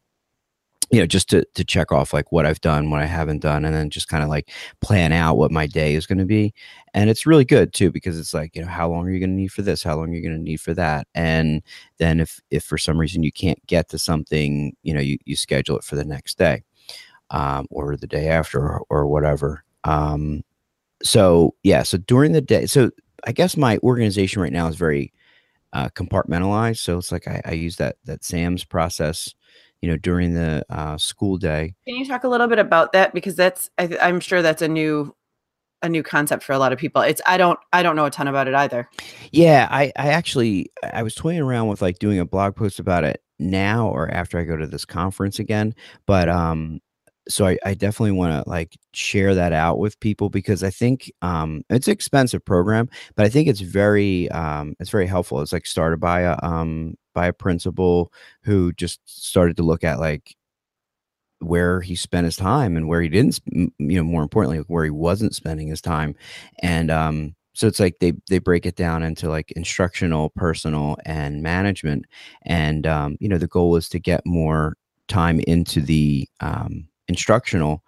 you 0.91 1.01
know, 1.01 1.07
just 1.07 1.29
to 1.31 1.45
to 1.55 1.65
check 1.65 1.93
off 1.93 2.13
like 2.13 2.31
what 2.33 2.47
I've 2.47 2.61
done, 2.61 2.91
what 2.91 3.01
I 3.01 3.07
haven't 3.07 3.41
done, 3.41 3.65
and 3.65 3.75
then 3.75 3.91
just 3.91 4.09
kind 4.09 4.23
of 4.23 4.29
like 4.29 4.51
plan 4.81 5.13
out 5.13 5.37
what 5.37 5.51
my 5.51 5.67
day 5.67 5.95
is 5.95 6.07
going 6.07 6.19
to 6.19 6.25
be. 6.25 6.53
And 6.93 7.11
it's 7.11 7.27
really 7.27 7.45
good 7.45 7.73
too 7.73 7.91
because 7.91 8.19
it's 8.19 8.35
like, 8.35 8.55
you 8.55 8.63
know, 8.63 8.69
how 8.69 8.89
long 8.89 9.07
are 9.07 9.11
you 9.11 9.19
going 9.19 9.31
to 9.31 9.37
need 9.37 9.53
for 9.53 9.63
this? 9.63 9.83
How 9.83 9.97
long 9.97 10.11
are 10.11 10.15
you 10.15 10.23
going 10.23 10.37
to 10.37 10.43
need 10.43 10.61
for 10.61 10.75
that? 10.75 11.07
And 11.15 11.63
then 11.99 12.21
if 12.21 12.41
if 12.51 12.65
for 12.65 12.79
some 12.79 12.99
reason 12.99 13.23
you 13.23 13.33
can't 13.33 13.65
get 13.67 13.89
to 13.91 13.99
something, 13.99 14.77
you 14.83 14.95
know, 14.95 15.01
you 15.01 15.19
you 15.25 15.37
schedule 15.37 15.79
it 15.79 15.85
for 15.85 15.97
the 15.97 16.05
next 16.05 16.39
day, 16.39 16.63
um, 17.31 17.67
or 17.71 17.97
the 17.97 18.07
day 18.07 18.29
after, 18.29 18.61
or, 18.61 18.85
or 18.91 19.07
whatever. 19.09 19.65
Um, 19.85 20.43
so 21.03 21.55
yeah, 21.63 21.83
so 21.83 21.99
during 21.99 22.33
the 22.33 22.41
day, 22.41 22.67
so 22.67 22.91
I 23.27 23.33
guess 23.33 23.57
my 23.57 23.79
organization 23.79 24.43
right 24.43 24.53
now 24.53 24.69
is 24.69 24.77
very 24.77 25.13
uh, 25.73 25.89
compartmentalized. 25.91 26.79
So 26.79 26.99
it's 26.99 27.11
like 27.11 27.27
I, 27.27 27.43
I 27.45 27.53
use 27.53 27.77
that 27.77 27.97
that 28.05 28.25
SAMS 28.25 28.65
process 28.65 29.35
you 29.85 29.91
know, 29.91 29.99
during 29.99 30.33
the 30.33 30.65
uh, 30.71 30.97
school 30.97 31.37
day. 31.37 31.75
Can 31.87 31.97
you 31.97 32.07
talk 32.07 32.25
a 32.25 32.29
little 32.29 32.47
bit 32.47 32.59
about 32.59 32.93
that 32.93 33.13
because 33.13 33.37
that's 33.37 33.69
I, 33.77 33.95
I'm 34.01 34.19
sure 34.19 34.41
that's 34.41 34.63
a 34.63 34.69
new 34.69 35.15
a 35.83 35.89
new 35.91 36.03
concept 36.03 36.43
for 36.43 36.55
a 36.55 36.59
lot 36.59 36.73
of 36.73 36.79
people. 36.79 37.03
It's 37.03 37.21
I 37.27 37.37
don't 37.37 37.59
I 37.75 37.83
don't 37.83 37.95
know 37.95 38.07
a 38.07 38.11
ton 38.11 38.27
about 38.27 38.49
it 38.49 38.55
either. 38.55 38.89
Yeah, 39.31 39.69
I 39.71 39.93
I 39.97 40.09
actually 40.09 40.73
I 40.83 41.03
was 41.03 41.15
toying 41.15 41.41
around 41.41 41.69
with 41.69 41.83
like 41.83 41.99
doing 41.99 42.19
a 42.19 42.25
blog 42.25 42.57
post 42.57 42.79
about 42.79 43.05
it 43.05 43.23
now 43.39 43.89
or 43.89 44.11
after 44.11 44.39
I 44.39 44.45
go 44.45 44.57
to 44.57 44.67
this 44.67 44.87
conference 44.87 45.39
again, 45.39 45.75
but 46.07 46.31
um 46.31 46.81
so 47.29 47.47
I, 47.47 47.59
I 47.65 47.75
definitely 47.75 48.13
want 48.13 48.45
to 48.45 48.49
like 48.49 48.79
share 48.93 49.35
that 49.35 49.53
out 49.53 49.79
with 49.79 49.99
people 50.01 50.29
because 50.29 50.63
I 50.63 50.69
think 50.69 51.11
um, 51.23 51.63
it's 51.71 51.89
an 51.89 51.93
expensive 51.93 52.45
program, 52.45 52.89
but 53.17 53.25
I 53.25 53.31
think 53.31 53.49
it's 53.49 53.61
very 53.61 54.31
um, 54.31 54.75
it's 54.79 54.91
very 54.91 55.07
helpful. 55.07 55.41
It's 55.41 55.53
like 55.53 55.65
started 55.67 56.01
by 56.01 56.21
a 56.21 56.37
um, 56.43 56.97
by 57.15 57.27
a 57.27 57.33
principal 57.33 58.13
who 58.43 58.73
just 58.75 59.01
started 59.07 59.57
to 59.57 59.63
look 59.63 59.85
at 59.85 60.01
like 60.01 60.37
where 61.41 61.81
he 61.81 61.95
spent 61.95 62.25
his 62.25 62.37
time 62.37 62.77
and 62.77 62.89
where 62.89 63.03
he 63.03 63.09
didn't 63.09 63.41
you 63.53 63.71
know 63.79 64.03
more 64.03 64.23
importantly 64.23 64.59
where 64.69 64.85
he 64.85 64.91
wasn't 64.91 65.35
spending 65.35 65.69
his 65.69 65.81
time. 65.81 66.15
And 66.63 66.91
um 66.91 67.35
so 67.55 67.67
it's 67.69 67.81
like 67.81 67.99
they 68.01 68.15
they 68.29 68.39
break 68.39 68.67
it 68.67 68.77
down 68.77 69.03
into 69.03 69.29
like 69.29 69.53
instructional 69.53 70.31
personal 70.31 70.97
and 71.05 71.43
management. 71.43 72.07
And 72.43 72.87
um 72.87 73.17
you 73.21 73.29
know 73.29 73.39
the 73.39 73.47
goal 73.47 73.77
is 73.77 73.89
to 73.91 73.99
get 73.99 74.25
more 74.27 74.77
time 75.09 75.41
into 75.41 75.81
the 75.81 76.29
um 76.41 76.89
instructional 77.09 77.84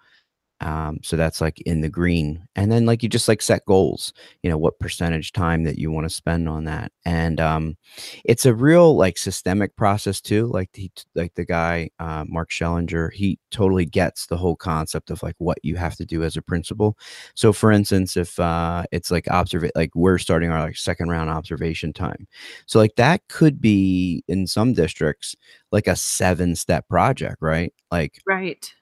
um, 0.61 0.99
so 1.03 1.15
that's 1.15 1.39
like 1.39 1.61
in 1.61 1.81
the 1.81 1.89
green 1.89 2.47
and 2.55 2.71
then 2.71 2.85
like 2.85 3.03
you 3.03 3.09
just 3.09 3.27
like 3.27 3.41
set 3.41 3.65
goals 3.65 4.13
you 4.41 4.49
know 4.49 4.57
what 4.57 4.79
percentage 4.79 5.31
time 5.31 5.63
that 5.63 5.77
you 5.77 5.91
want 5.91 6.07
to 6.07 6.13
spend 6.13 6.49
on 6.49 6.63
that 6.63 6.91
and 7.05 7.39
um, 7.39 7.77
it's 8.25 8.45
a 8.45 8.53
real 8.53 8.95
like 8.95 9.17
systemic 9.17 9.75
process 9.75 10.19
too 10.19 10.47
like 10.47 10.69
he 10.73 10.91
like 11.15 11.33
the 11.35 11.45
guy 11.45 11.89
uh, 11.99 12.25
mark 12.27 12.49
shellinger 12.49 13.11
he 13.13 13.37
totally 13.51 13.85
gets 13.85 14.25
the 14.27 14.37
whole 14.37 14.55
concept 14.55 15.11
of 15.11 15.21
like 15.21 15.35
what 15.37 15.57
you 15.63 15.75
have 15.75 15.95
to 15.95 16.05
do 16.05 16.23
as 16.23 16.35
a 16.35 16.41
principal. 16.41 16.97
So 17.35 17.53
for 17.53 17.71
instance 17.71 18.17
if 18.17 18.39
uh, 18.39 18.83
it's 18.91 19.11
like 19.11 19.25
observe 19.29 19.69
like 19.75 19.91
we're 19.95 20.17
starting 20.17 20.49
our 20.49 20.61
like 20.61 20.77
second 20.77 21.09
round 21.09 21.29
observation 21.29 21.93
time 21.93 22.27
so 22.65 22.79
like 22.79 22.95
that 22.95 23.21
could 23.29 23.61
be 23.61 24.23
in 24.27 24.47
some 24.47 24.73
districts 24.73 25.35
like 25.71 25.87
a 25.87 25.95
seven 25.95 26.55
step 26.55 26.87
project 26.87 27.37
right? 27.41 27.73
Like 27.91 28.21
right 28.25 28.73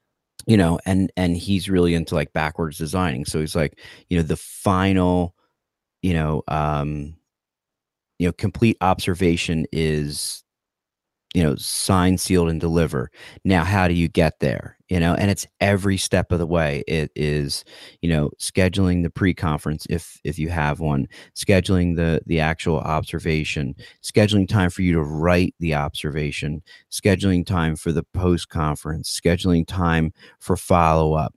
you 0.46 0.58
know 0.58 0.80
and 0.86 1.12
and 1.18 1.36
he's 1.38 1.70
really 1.70 1.94
into 1.94 2.16
like 2.16 2.32
backwards 2.34 2.78
designing 2.78 3.25
so 3.25 3.40
he's 3.40 3.56
like 3.56 3.80
you 4.10 4.18
know 4.18 4.24
the 4.24 4.38
final 4.38 5.36
you 6.02 6.14
know 6.14 6.44
um 6.48 7.16
you 8.20 8.28
know 8.28 8.34
complete 8.34 8.78
observation 8.82 9.66
is 9.72 10.45
you 11.36 11.44
know 11.44 11.56
sign 11.58 12.18
sealed 12.18 12.50
and 12.50 12.62
deliver. 12.62 13.12
Now 13.44 13.63
how 13.63 13.88
do 13.88 13.94
you 13.94 14.08
get 14.08 14.39
there? 14.39 14.77
You 14.89 15.00
know 15.00 15.15
and 15.15 15.30
it's 15.32 15.48
every 15.62 15.98
step 15.98 16.32
of 16.32 16.39
the 16.39 16.48
way. 16.48 16.84
It 16.88 17.12
is 17.15 17.63
you 18.01 18.10
know 18.10 18.32
scheduling 18.39 19.04
the 19.04 19.10
pre-conference 19.12 19.86
if 19.89 20.20
if 20.24 20.39
you 20.39 20.50
have 20.50 20.80
one 20.80 21.08
scheduling 21.36 21.96
the 21.98 22.22
the 22.25 22.39
actual 22.39 22.80
observation 22.80 23.75
scheduling 24.04 24.48
time 24.48 24.70
for 24.70 24.82
you 24.82 24.94
to 24.94 25.04
write 25.04 25.56
the 25.60 25.75
observation 25.75 26.62
scheduling 26.92 27.46
time 27.46 27.75
for 27.75 27.92
the 27.92 28.04
post 28.13 28.50
conference 28.50 29.20
scheduling 29.24 29.68
time 29.68 30.13
for 30.39 30.58
follow 30.58 31.13
up 31.13 31.36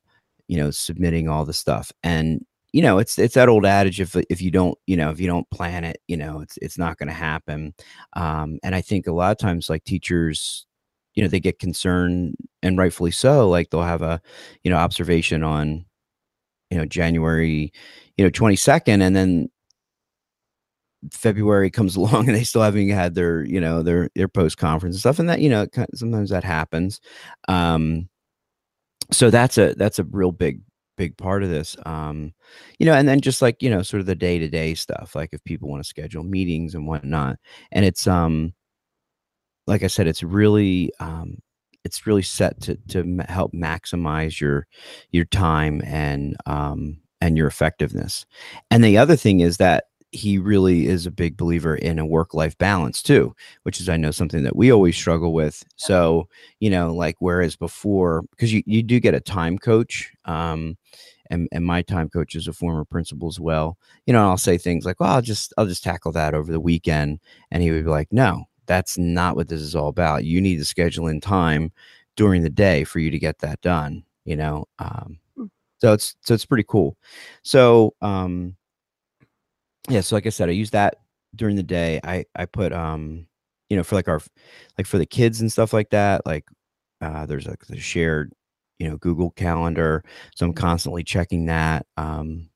you 0.48 0.56
know 0.56 0.70
submitting 0.70 1.28
all 1.28 1.44
the 1.44 1.52
stuff. 1.52 1.92
And 2.02 2.44
you 2.78 2.82
know, 2.82 2.98
it's 2.98 3.18
it's 3.18 3.34
that 3.34 3.48
old 3.48 3.66
adage 3.66 4.00
if 4.00 4.14
if 4.30 4.40
you 4.40 4.52
don't, 4.52 4.78
you 4.86 4.96
know, 4.96 5.10
if 5.10 5.18
you 5.18 5.26
don't 5.26 5.50
plan 5.50 5.82
it, 5.82 6.00
you 6.06 6.16
know, 6.16 6.42
it's 6.42 6.56
it's 6.62 6.78
not 6.78 6.96
going 6.96 7.08
to 7.08 7.12
happen. 7.12 7.74
Um, 8.12 8.60
and 8.62 8.72
I 8.72 8.82
think 8.82 9.08
a 9.08 9.12
lot 9.12 9.32
of 9.32 9.38
times, 9.38 9.68
like 9.68 9.82
teachers, 9.82 10.64
you 11.16 11.22
know, 11.24 11.28
they 11.28 11.40
get 11.40 11.58
concerned, 11.58 12.36
and 12.62 12.78
rightfully 12.78 13.10
so. 13.10 13.48
Like 13.48 13.70
they'll 13.70 13.82
have 13.82 14.02
a, 14.02 14.20
you 14.62 14.70
know, 14.70 14.76
observation 14.76 15.42
on, 15.42 15.86
you 16.70 16.78
know, 16.78 16.84
January, 16.84 17.72
you 18.16 18.24
know, 18.24 18.30
twenty 18.30 18.54
second, 18.54 19.02
and 19.02 19.16
then 19.16 19.50
February 21.12 21.70
comes 21.70 21.96
along 21.96 22.28
and 22.28 22.36
they 22.36 22.44
still 22.44 22.62
haven't 22.62 22.88
had 22.90 23.16
their, 23.16 23.42
you 23.42 23.60
know, 23.60 23.82
their 23.82 24.08
their 24.14 24.28
post 24.28 24.56
conference 24.56 24.94
and 24.94 25.00
stuff, 25.00 25.18
and 25.18 25.28
that 25.28 25.40
you 25.40 25.48
know, 25.50 25.66
sometimes 25.96 26.30
that 26.30 26.44
happens. 26.44 27.00
Um, 27.48 28.08
so 29.10 29.30
that's 29.30 29.58
a 29.58 29.74
that's 29.74 29.98
a 29.98 30.04
real 30.04 30.30
big 30.30 30.60
big 30.98 31.16
part 31.16 31.42
of 31.42 31.48
this. 31.48 31.76
Um, 31.86 32.34
you 32.78 32.84
know, 32.84 32.92
and 32.92 33.08
then 33.08 33.22
just 33.22 33.40
like, 33.40 33.62
you 33.62 33.70
know, 33.70 33.82
sort 33.82 34.00
of 34.00 34.06
the 34.06 34.14
day 34.14 34.38
to 34.38 34.48
day 34.48 34.74
stuff, 34.74 35.14
like 35.14 35.30
if 35.32 35.42
people 35.44 35.70
want 35.70 35.82
to 35.82 35.88
schedule 35.88 36.24
meetings 36.24 36.74
and 36.74 36.86
whatnot. 36.86 37.38
And 37.72 37.86
it's, 37.86 38.06
um, 38.06 38.52
like 39.66 39.82
I 39.82 39.86
said, 39.86 40.06
it's 40.06 40.22
really, 40.22 40.92
um, 41.00 41.38
it's 41.84 42.06
really 42.06 42.22
set 42.22 42.60
to, 42.62 42.74
to 42.88 43.24
help 43.28 43.52
maximize 43.52 44.40
your, 44.40 44.66
your 45.12 45.24
time 45.24 45.80
and, 45.86 46.36
um, 46.44 47.00
and 47.20 47.38
your 47.38 47.46
effectiveness. 47.46 48.26
And 48.70 48.84
the 48.84 48.98
other 48.98 49.16
thing 49.16 49.40
is 49.40 49.56
that 49.56 49.84
he 50.12 50.38
really 50.38 50.86
is 50.86 51.06
a 51.06 51.10
big 51.10 51.36
believer 51.36 51.76
in 51.76 51.98
a 51.98 52.06
work 52.06 52.32
life 52.34 52.56
balance 52.58 53.02
too, 53.02 53.34
which 53.64 53.80
is 53.80 53.88
I 53.88 53.96
know 53.96 54.10
something 54.10 54.42
that 54.44 54.56
we 54.56 54.72
always 54.72 54.96
struggle 54.96 55.32
with. 55.32 55.64
So, 55.76 56.28
you 56.60 56.70
know, 56.70 56.94
like 56.94 57.16
whereas 57.18 57.56
before, 57.56 58.22
because 58.30 58.52
you, 58.52 58.62
you 58.66 58.82
do 58.82 59.00
get 59.00 59.14
a 59.14 59.20
time 59.20 59.58
coach, 59.58 60.10
um, 60.24 60.76
and, 61.30 61.48
and 61.52 61.64
my 61.64 61.82
time 61.82 62.08
coach 62.08 62.34
is 62.34 62.48
a 62.48 62.52
former 62.52 62.84
principal 62.84 63.28
as 63.28 63.38
well. 63.38 63.76
You 64.06 64.12
know, 64.14 64.28
I'll 64.28 64.38
say 64.38 64.56
things 64.58 64.84
like, 64.86 64.98
well, 65.00 65.12
I'll 65.12 65.22
just 65.22 65.52
I'll 65.58 65.66
just 65.66 65.84
tackle 65.84 66.12
that 66.12 66.34
over 66.34 66.50
the 66.50 66.60
weekend. 66.60 67.20
And 67.50 67.62
he 67.62 67.70
would 67.70 67.84
be 67.84 67.90
like, 67.90 68.08
No, 68.12 68.44
that's 68.66 68.96
not 68.98 69.36
what 69.36 69.48
this 69.48 69.60
is 69.60 69.74
all 69.74 69.88
about. 69.88 70.24
You 70.24 70.40
need 70.40 70.56
to 70.56 70.64
schedule 70.64 71.06
in 71.08 71.20
time 71.20 71.72
during 72.16 72.42
the 72.42 72.50
day 72.50 72.84
for 72.84 72.98
you 72.98 73.10
to 73.10 73.18
get 73.18 73.38
that 73.40 73.60
done, 73.60 74.04
you 74.24 74.36
know. 74.36 74.64
Um, 74.78 75.18
hmm. 75.36 75.46
so 75.78 75.92
it's 75.92 76.16
so 76.22 76.34
it's 76.34 76.46
pretty 76.46 76.64
cool. 76.66 76.96
So 77.42 77.94
um 78.00 78.56
yeah, 79.88 80.00
so 80.00 80.16
like 80.16 80.26
I 80.26 80.30
said, 80.30 80.48
I 80.48 80.52
use 80.52 80.70
that 80.70 80.96
during 81.34 81.56
the 81.56 81.62
day. 81.62 82.00
I 82.04 82.24
I 82.36 82.46
put 82.46 82.72
um, 82.72 83.26
you 83.68 83.76
know, 83.76 83.84
for 83.84 83.94
like 83.94 84.08
our 84.08 84.20
like 84.76 84.86
for 84.86 84.98
the 84.98 85.06
kids 85.06 85.40
and 85.40 85.50
stuff 85.52 85.72
like 85.72 85.90
that. 85.90 86.26
Like 86.26 86.44
uh, 87.00 87.26
there's 87.26 87.46
like 87.46 87.66
the 87.66 87.78
shared, 87.78 88.32
you 88.78 88.88
know, 88.88 88.96
Google 88.96 89.30
Calendar, 89.32 90.04
so 90.34 90.46
I'm 90.46 90.54
constantly 90.54 91.04
checking 91.04 91.46
that. 91.46 91.86
Um, 91.96 92.50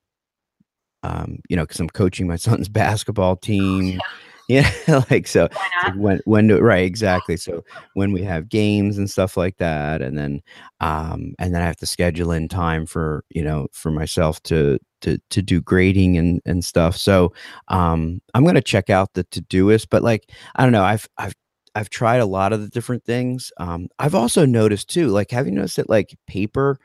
um, 1.03 1.39
you 1.49 1.55
know, 1.55 1.63
because 1.63 1.79
I'm 1.79 1.89
coaching 1.89 2.27
my 2.27 2.35
son's 2.37 2.69
basketball 2.69 3.35
team. 3.37 3.99
Yeah, 4.49 4.69
like 5.09 5.25
so 5.25 5.47
when 5.95 6.19
when 6.25 6.47
do, 6.47 6.59
right 6.59 6.83
exactly. 6.83 7.37
So 7.37 7.63
when 7.93 8.11
we 8.11 8.21
have 8.23 8.49
games 8.49 8.97
and 8.97 9.09
stuff 9.09 9.37
like 9.37 9.55
that, 9.59 10.01
and 10.01 10.17
then 10.17 10.41
um 10.81 11.33
and 11.39 11.55
then 11.55 11.61
I 11.61 11.65
have 11.65 11.77
to 11.77 11.85
schedule 11.85 12.33
in 12.33 12.49
time 12.49 12.85
for 12.85 13.23
you 13.29 13.41
know 13.41 13.67
for 13.71 13.89
myself 13.89 14.43
to 14.43 14.79
to 15.03 15.19
to 15.29 15.41
do 15.41 15.61
grading 15.61 16.17
and 16.17 16.41
and 16.45 16.65
stuff. 16.65 16.97
So 16.97 17.33
um 17.69 18.21
I'm 18.33 18.45
gonna 18.45 18.61
check 18.61 18.89
out 18.89 19.13
the 19.13 19.23
Todoist, 19.25 19.87
but 19.89 20.03
like 20.03 20.29
I 20.55 20.63
don't 20.63 20.71
know, 20.73 20.83
I've 20.83 21.07
I've 21.17 21.35
I've 21.75 21.89
tried 21.89 22.17
a 22.17 22.25
lot 22.25 22.53
of 22.53 22.61
the 22.61 22.69
different 22.69 23.05
things. 23.05 23.51
Um 23.57 23.89
I've 23.99 24.15
also 24.15 24.45
noticed 24.45 24.89
too, 24.89 25.07
like 25.09 25.31
have 25.31 25.45
you 25.47 25.53
noticed 25.53 25.77
that 25.77 25.89
like 25.89 26.15
paper 26.27 26.77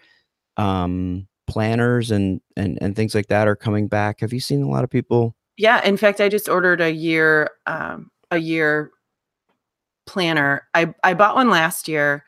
um 0.56 1.28
planners 1.46 2.10
and 2.10 2.40
and 2.56 2.78
and 2.80 2.96
things 2.96 3.14
like 3.14 3.28
that 3.28 3.48
are 3.48 3.56
coming 3.56 3.88
back? 3.88 4.20
Have 4.20 4.32
you 4.32 4.40
seen 4.40 4.62
a 4.62 4.68
lot 4.70 4.84
of 4.84 4.90
people 4.90 5.34
Yeah, 5.56 5.84
in 5.84 5.96
fact, 5.96 6.20
I 6.20 6.28
just 6.28 6.48
ordered 6.48 6.80
a 6.80 6.90
year 6.92 7.50
um, 7.66 8.10
a 8.30 8.38
year 8.38 8.92
planner. 10.06 10.66
I 10.74 10.94
I 11.04 11.14
bought 11.14 11.34
one 11.34 11.50
last 11.50 11.88
year. 11.88 12.24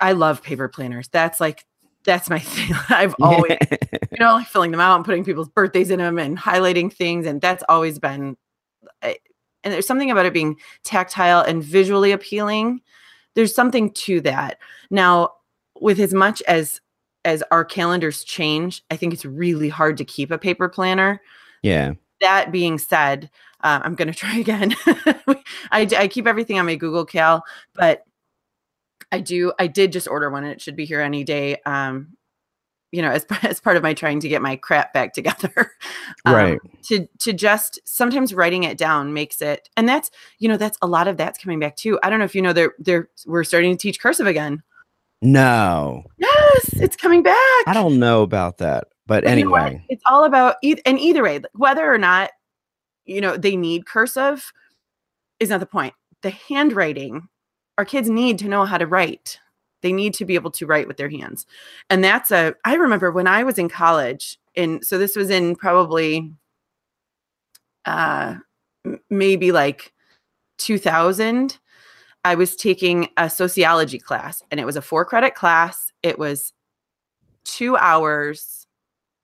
I 0.00 0.12
love 0.12 0.42
paper 0.42 0.68
planners. 0.68 1.08
That's 1.08 1.40
like 1.40 1.64
that's 2.08 2.30
my 2.30 2.38
thing. 2.40 2.74
I've 2.88 3.14
always, 3.20 3.58
you 4.10 4.18
know, 4.18 4.32
like 4.32 4.48
filling 4.48 4.72
them 4.72 4.80
out 4.80 4.96
and 4.96 5.04
putting 5.04 5.24
people's 5.24 5.48
birthdays 5.48 5.90
in 5.90 5.98
them 5.98 6.18
and 6.18 6.36
highlighting 6.36 6.92
things, 6.92 7.26
and 7.26 7.40
that's 7.40 7.62
always 7.68 7.98
been. 7.98 8.36
And 9.02 9.74
there's 9.74 9.86
something 9.86 10.10
about 10.10 10.24
it 10.24 10.32
being 10.32 10.56
tactile 10.84 11.42
and 11.42 11.62
visually 11.62 12.12
appealing. 12.12 12.80
There's 13.34 13.54
something 13.54 13.92
to 13.92 14.20
that. 14.22 14.58
Now, 14.90 15.34
with 15.80 16.00
as 16.00 16.14
much 16.14 16.42
as 16.42 16.80
as 17.24 17.42
our 17.50 17.64
calendars 17.64 18.24
change, 18.24 18.82
I 18.90 18.96
think 18.96 19.12
it's 19.12 19.24
really 19.24 19.68
hard 19.68 19.98
to 19.98 20.04
keep 20.04 20.30
a 20.30 20.38
paper 20.38 20.68
planner. 20.68 21.20
Yeah. 21.62 21.94
That 22.20 22.50
being 22.50 22.78
said, 22.78 23.28
uh, 23.62 23.80
I'm 23.82 23.94
going 23.94 24.08
to 24.12 24.14
try 24.14 24.38
again. 24.38 24.74
I, 24.86 25.86
I 25.96 26.08
keep 26.08 26.26
everything 26.26 26.58
on 26.58 26.66
my 26.66 26.76
Google 26.76 27.04
Cal, 27.04 27.44
but 27.74 28.04
I 29.10 29.20
do. 29.20 29.52
I 29.58 29.66
did 29.66 29.92
just 29.92 30.08
order 30.08 30.30
one, 30.30 30.44
and 30.44 30.52
it 30.52 30.60
should 30.60 30.76
be 30.76 30.84
here 30.84 31.00
any 31.00 31.24
day. 31.24 31.56
Um, 31.64 32.16
you 32.90 33.02
know, 33.02 33.10
as 33.10 33.26
as 33.42 33.60
part 33.60 33.76
of 33.76 33.82
my 33.82 33.94
trying 33.94 34.20
to 34.20 34.28
get 34.28 34.42
my 34.42 34.56
crap 34.56 34.92
back 34.92 35.12
together, 35.12 35.72
um, 36.24 36.34
right? 36.34 36.58
To 36.84 37.06
to 37.20 37.32
just 37.32 37.80
sometimes 37.84 38.34
writing 38.34 38.64
it 38.64 38.78
down 38.78 39.12
makes 39.12 39.40
it, 39.40 39.68
and 39.76 39.88
that's 39.88 40.10
you 40.38 40.48
know 40.48 40.56
that's 40.56 40.78
a 40.82 40.86
lot 40.86 41.08
of 41.08 41.16
that's 41.16 41.38
coming 41.38 41.60
back 41.60 41.76
too. 41.76 41.98
I 42.02 42.10
don't 42.10 42.18
know 42.18 42.24
if 42.24 42.34
you 42.34 42.42
know 42.42 42.52
they're 42.52 42.74
they're 42.78 43.08
we're 43.26 43.44
starting 43.44 43.76
to 43.76 43.80
teach 43.80 44.00
cursive 44.00 44.26
again. 44.26 44.62
No. 45.20 46.04
Yes, 46.18 46.74
it's 46.74 46.96
coming 46.96 47.24
back. 47.24 47.34
I 47.66 47.72
don't 47.74 47.98
know 47.98 48.22
about 48.22 48.58
that, 48.58 48.84
but, 49.06 49.24
but 49.24 49.30
anyway, 49.30 49.64
you 49.64 49.74
know 49.74 49.80
it's 49.88 50.02
all 50.06 50.24
about 50.24 50.56
e- 50.62 50.80
and 50.86 50.98
either 50.98 51.22
way, 51.22 51.40
whether 51.54 51.92
or 51.92 51.98
not 51.98 52.30
you 53.04 53.20
know 53.20 53.36
they 53.36 53.56
need 53.56 53.86
cursive 53.86 54.52
is 55.40 55.50
not 55.50 55.60
the 55.60 55.66
point. 55.66 55.94
The 56.22 56.30
handwriting, 56.30 57.28
our 57.78 57.84
kids 57.84 58.10
need 58.10 58.38
to 58.40 58.48
know 58.48 58.64
how 58.64 58.76
to 58.76 58.86
write. 58.86 59.38
They 59.82 59.92
need 59.92 60.12
to 60.14 60.24
be 60.24 60.34
able 60.34 60.50
to 60.50 60.66
write 60.66 60.88
with 60.88 60.96
their 60.96 61.08
hands. 61.08 61.46
And 61.88 62.02
that's 62.02 62.32
a 62.32 62.54
I 62.64 62.74
remember 62.74 63.12
when 63.12 63.28
I 63.28 63.44
was 63.44 63.56
in 63.56 63.68
college 63.68 64.38
and 64.56 64.84
so 64.84 64.98
this 64.98 65.14
was 65.14 65.30
in 65.30 65.54
probably 65.54 66.32
uh 67.84 68.34
maybe 69.08 69.52
like 69.52 69.92
2000 70.58 71.58
I 72.24 72.34
was 72.34 72.56
taking 72.56 73.08
a 73.16 73.30
sociology 73.30 74.00
class 74.00 74.42
and 74.50 74.58
it 74.58 74.66
was 74.66 74.76
a 74.76 74.82
four 74.82 75.04
credit 75.04 75.36
class. 75.36 75.92
It 76.02 76.18
was 76.18 76.52
two 77.44 77.76
hours, 77.76 78.66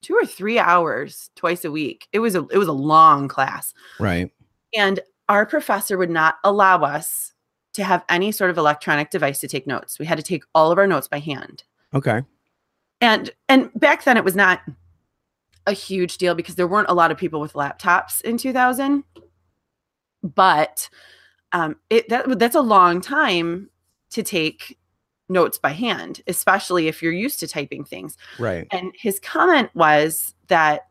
two 0.00 0.14
or 0.14 0.24
three 0.24 0.60
hours 0.60 1.30
twice 1.34 1.64
a 1.64 1.72
week. 1.72 2.06
It 2.12 2.20
was 2.20 2.36
a 2.36 2.46
it 2.52 2.58
was 2.58 2.68
a 2.68 2.72
long 2.72 3.26
class. 3.26 3.74
Right. 3.98 4.30
And 4.72 5.00
our 5.28 5.44
professor 5.44 5.98
would 5.98 6.10
not 6.10 6.36
allow 6.44 6.82
us 6.82 7.33
to 7.74 7.84
have 7.84 8.04
any 8.08 8.32
sort 8.32 8.50
of 8.50 8.58
electronic 8.58 9.10
device 9.10 9.40
to 9.40 9.48
take 9.48 9.66
notes. 9.66 9.98
We 9.98 10.06
had 10.06 10.18
to 10.18 10.24
take 10.24 10.44
all 10.54 10.72
of 10.72 10.78
our 10.78 10.86
notes 10.86 11.08
by 11.08 11.18
hand. 11.18 11.64
Okay. 11.92 12.22
And 13.00 13.30
and 13.48 13.70
back 13.74 14.04
then 14.04 14.16
it 14.16 14.24
was 14.24 14.36
not 14.36 14.62
a 15.66 15.72
huge 15.72 16.18
deal 16.18 16.34
because 16.34 16.54
there 16.54 16.68
weren't 16.68 16.88
a 16.88 16.94
lot 16.94 17.10
of 17.10 17.18
people 17.18 17.40
with 17.40 17.54
laptops 17.54 18.20
in 18.22 18.38
2000. 18.38 19.04
But 20.22 20.88
um, 21.52 21.76
it 21.90 22.08
that 22.08 22.38
that's 22.38 22.54
a 22.54 22.60
long 22.60 23.00
time 23.00 23.68
to 24.10 24.22
take 24.22 24.78
notes 25.28 25.58
by 25.58 25.70
hand, 25.70 26.22
especially 26.26 26.86
if 26.88 27.02
you're 27.02 27.12
used 27.12 27.40
to 27.40 27.48
typing 27.48 27.84
things. 27.84 28.16
Right. 28.38 28.66
And 28.70 28.92
his 28.96 29.18
comment 29.18 29.70
was 29.74 30.34
that 30.48 30.88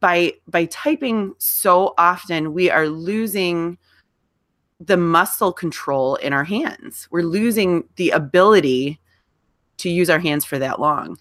by 0.00 0.34
by 0.46 0.64
typing 0.66 1.34
so 1.38 1.94
often, 1.98 2.54
we 2.54 2.70
are 2.70 2.88
losing 2.88 3.78
the 4.80 4.96
muscle 4.96 5.52
control 5.52 6.16
in 6.16 6.32
our 6.32 6.44
hands. 6.44 7.08
We're 7.10 7.22
losing 7.22 7.84
the 7.96 8.10
ability 8.10 9.00
to 9.78 9.90
use 9.90 10.10
our 10.10 10.18
hands 10.18 10.44
for 10.44 10.58
that 10.58 10.80
long. 10.80 11.16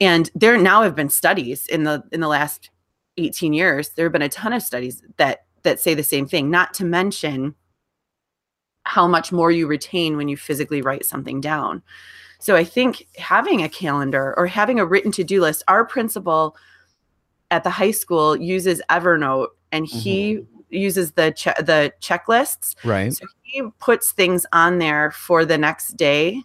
And 0.00 0.30
there 0.34 0.56
now 0.56 0.82
have 0.82 0.94
been 0.94 1.10
studies 1.10 1.66
in 1.66 1.84
the 1.84 2.02
in 2.12 2.20
the 2.20 2.28
last 2.28 2.70
18 3.16 3.52
years, 3.52 3.90
there 3.90 4.06
have 4.06 4.12
been 4.12 4.22
a 4.22 4.28
ton 4.28 4.52
of 4.52 4.62
studies 4.62 5.02
that 5.16 5.44
that 5.62 5.80
say 5.80 5.94
the 5.94 6.02
same 6.02 6.26
thing, 6.26 6.50
not 6.50 6.72
to 6.74 6.84
mention 6.84 7.54
how 8.84 9.06
much 9.06 9.30
more 9.30 9.50
you 9.50 9.66
retain 9.66 10.16
when 10.16 10.28
you 10.28 10.36
physically 10.36 10.80
write 10.80 11.04
something 11.04 11.40
down. 11.40 11.82
So 12.38 12.56
I 12.56 12.64
think 12.64 13.06
having 13.18 13.62
a 13.62 13.68
calendar 13.68 14.34
or 14.38 14.46
having 14.46 14.80
a 14.80 14.86
written 14.86 15.12
to-do 15.12 15.42
list, 15.42 15.62
our 15.68 15.84
principal 15.84 16.56
at 17.50 17.62
the 17.62 17.70
high 17.70 17.90
school 17.90 18.34
uses 18.34 18.80
Evernote 18.88 19.48
and 19.70 19.86
he 19.86 20.36
mm-hmm. 20.36 20.59
Uses 20.70 21.12
the 21.12 21.32
che- 21.32 21.54
the 21.58 21.92
checklists. 22.00 22.74
Right. 22.84 23.12
So 23.12 23.26
he 23.42 23.62
puts 23.78 24.12
things 24.12 24.46
on 24.52 24.78
there 24.78 25.10
for 25.10 25.44
the 25.44 25.58
next 25.58 25.96
day 25.96 26.42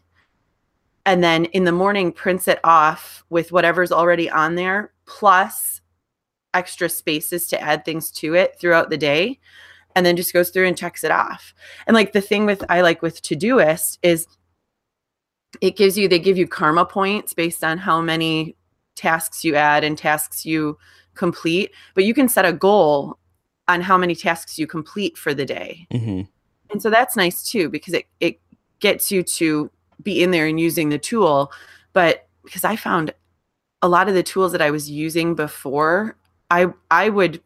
and 1.05 1.23
then 1.23 1.45
in 1.45 1.63
the 1.63 1.71
morning 1.71 2.11
prints 2.11 2.47
it 2.47 2.59
off 2.63 3.23
with 3.29 3.51
whatever's 3.51 3.91
already 3.91 4.29
on 4.29 4.55
there 4.55 4.91
plus 5.05 5.81
extra 6.53 6.89
spaces 6.89 7.47
to 7.47 7.61
add 7.61 7.85
things 7.85 8.09
to 8.09 8.33
it 8.33 8.59
throughout 8.59 8.89
the 8.89 8.97
day 8.97 9.39
and 9.95 10.05
then 10.05 10.15
just 10.15 10.33
goes 10.33 10.49
through 10.49 10.67
and 10.67 10.77
checks 10.77 11.03
it 11.03 11.11
off. 11.11 11.53
And 11.87 11.95
like 11.95 12.11
the 12.11 12.21
thing 12.21 12.45
with 12.45 12.63
I 12.69 12.81
like 12.81 13.01
with 13.01 13.21
Todoist 13.21 13.99
is 14.01 14.27
it 15.61 15.77
gives 15.77 15.97
you 15.97 16.07
they 16.07 16.19
give 16.19 16.37
you 16.37 16.47
karma 16.47 16.85
points 16.85 17.33
based 17.33 17.63
on 17.63 17.77
how 17.77 18.01
many 18.01 18.57
tasks 18.95 19.43
you 19.45 19.55
add 19.55 19.83
and 19.83 19.97
tasks 19.97 20.45
you 20.45 20.77
complete, 21.13 21.71
but 21.93 22.03
you 22.03 22.13
can 22.13 22.27
set 22.27 22.45
a 22.45 22.51
goal 22.51 23.17
on 23.67 23.81
how 23.81 23.97
many 23.97 24.15
tasks 24.15 24.59
you 24.59 24.67
complete 24.67 25.17
for 25.17 25.33
the 25.33 25.45
day. 25.45 25.87
Mm-hmm. 25.91 26.21
And 26.71 26.81
so 26.81 26.89
that's 26.89 27.15
nice 27.15 27.43
too 27.43 27.69
because 27.69 27.93
it 27.93 28.05
it 28.19 28.39
gets 28.79 29.11
you 29.11 29.23
to 29.23 29.71
be 30.01 30.21
in 30.21 30.31
there 30.31 30.47
and 30.47 30.59
using 30.59 30.89
the 30.89 30.99
tool, 30.99 31.51
but 31.93 32.27
because 32.43 32.63
I 32.63 32.75
found 32.75 33.13
a 33.81 33.87
lot 33.87 34.07
of 34.07 34.13
the 34.13 34.23
tools 34.23 34.51
that 34.51 34.61
I 34.61 34.71
was 34.71 34.89
using 34.89 35.35
before, 35.35 36.17
I 36.49 36.67
I 36.91 37.09
would 37.09 37.41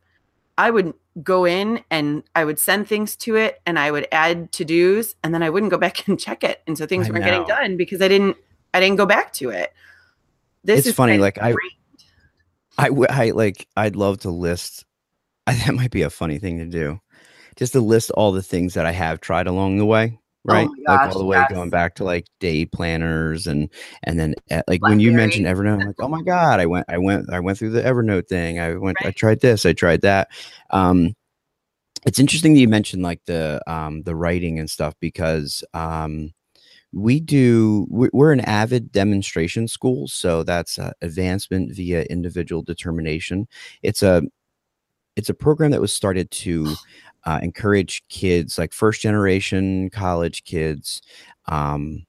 I 0.58 0.72
would 0.72 0.94
go 1.24 1.46
in 1.46 1.84
and 1.90 2.24
I 2.36 2.46
would 2.46 2.60
send 2.60 2.88
things 2.88 3.16
to 3.18 3.36
it 3.36 3.62
and 3.66 3.78
I 3.78 3.92
would 3.92 4.08
add 4.12 4.52
to 4.54 4.66
dos 4.66 5.16
and 5.24 5.34
then 5.34 5.44
I 5.44 5.50
wouldn't 5.50 5.72
go 5.72 5.78
back 5.78 6.08
and 6.08 6.20
check 6.20 6.44
it. 6.44 6.62
And 6.68 6.78
so 6.78 6.86
things 6.86 7.08
I 7.08 7.12
weren't 7.12 7.26
know. 7.26 7.32
getting 7.32 7.48
done 7.48 7.78
because 7.78 8.02
I 8.02 8.08
didn't 8.08 8.38
I 8.74 8.80
didn't 8.80 8.98
go 8.98 9.06
back 9.06 9.34
to 9.34 9.50
it. 9.50 9.74
This 10.64 10.86
it's 10.86 10.96
funny, 10.96 11.18
like 11.18 11.38
I, 11.38 11.54
I, 12.78 12.90
I 13.10 13.30
like 13.32 13.68
I'd 13.78 13.96
love 13.96 14.20
to 14.20 14.30
list 14.30 14.86
that 15.48 15.74
might 15.74 15.92
be 15.92 16.02
a 16.04 16.10
funny 16.10 16.40
thing 16.40 16.58
to 16.60 16.66
do. 16.66 17.00
Just 17.56 17.74
to 17.74 17.82
list 17.82 18.12
all 18.12 18.32
the 18.32 18.44
things 18.44 18.74
that 18.76 18.86
I 18.86 18.92
have 18.92 19.20
tried 19.20 19.48
along 19.48 19.78
the 19.78 19.86
way 19.86 20.20
right? 20.46 20.68
Oh 20.70 20.76
gosh, 20.86 21.00
like 21.08 21.16
all 21.16 21.20
the 21.20 21.26
way 21.26 21.38
yes. 21.38 21.52
going 21.52 21.70
back 21.70 21.96
to 21.96 22.04
like 22.04 22.28
day 22.40 22.66
planners 22.66 23.48
and 23.48 23.70
and 24.04 24.20
then 24.20 24.36
uh, 24.52 24.64
like 24.68 24.82
when 24.82 25.00
you 25.00 25.12
mentioned 25.12 25.46
Evernote, 25.46 25.82
I'm 25.82 25.88
like, 25.88 25.96
oh 26.00 26.08
my 26.08 26.22
god, 26.22 26.60
I 26.60 26.66
went, 26.66 26.86
I 26.90 26.98
went, 26.98 27.32
I 27.32 27.40
went 27.40 27.58
through 27.58 27.72
the 27.72 27.82
Evernote 27.82 28.28
thing. 28.28 28.60
I 28.60 28.76
went, 28.76 28.98
right. 29.02 29.10
I 29.10 29.12
tried 29.12 29.42
this, 29.42 29.66
I 29.66 29.74
tried 29.74 30.02
that. 30.02 30.30
Um, 30.70 31.16
it's 32.06 32.20
interesting 32.20 32.54
that 32.54 32.60
you 32.60 32.68
mentioned 32.68 33.04
like 33.04 33.22
the 33.26 33.62
um 33.68 34.04
the 34.04 34.16
writing 34.16 34.60
and 34.60 34.70
stuff 34.70 34.96
because 35.00 35.64
um 35.74 36.34
we 36.92 37.20
do 37.20 37.86
we're 37.90 38.32
an 38.32 38.42
AVID 38.48 38.92
demonstration 38.92 39.68
school 39.68 40.08
so 40.08 40.42
that's 40.42 40.80
uh, 40.80 40.92
advancement 41.02 41.76
via 41.76 42.04
individual 42.04 42.64
determination 42.64 43.48
it's 43.84 44.02
a 44.02 44.24
it's 45.16 45.30
a 45.30 45.34
program 45.34 45.72
that 45.72 45.82
was 45.82 45.94
started 45.94 46.30
to 46.32 46.76
uh, 47.26 47.40
encourage 47.44 48.02
kids 48.08 48.58
like 48.58 48.72
first 48.72 49.02
generation 49.02 49.90
college 49.90 50.44
kids 50.46 51.02
um, 51.48 52.06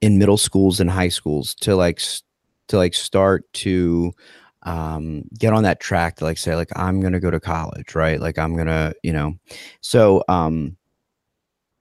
in 0.00 0.18
middle 0.18 0.36
schools 0.36 0.80
and 0.80 0.90
high 0.90 1.08
schools 1.08 1.54
to 1.54 1.74
like 1.74 2.00
to 2.68 2.76
like 2.76 2.94
start 2.94 3.50
to 3.52 4.12
um, 4.64 5.24
get 5.38 5.52
on 5.54 5.62
that 5.62 5.80
track 5.80 6.16
to 6.16 6.24
like 6.24 6.36
say 6.36 6.54
like 6.54 6.68
i'm 6.76 7.00
gonna 7.00 7.18
go 7.20 7.30
to 7.30 7.40
college 7.40 7.94
right? 7.94 8.20
Like 8.20 8.38
i'm 8.38 8.56
gonna 8.56 8.92
you 9.02 9.12
know? 9.12 9.34
So 9.80 10.22
um, 10.28 10.76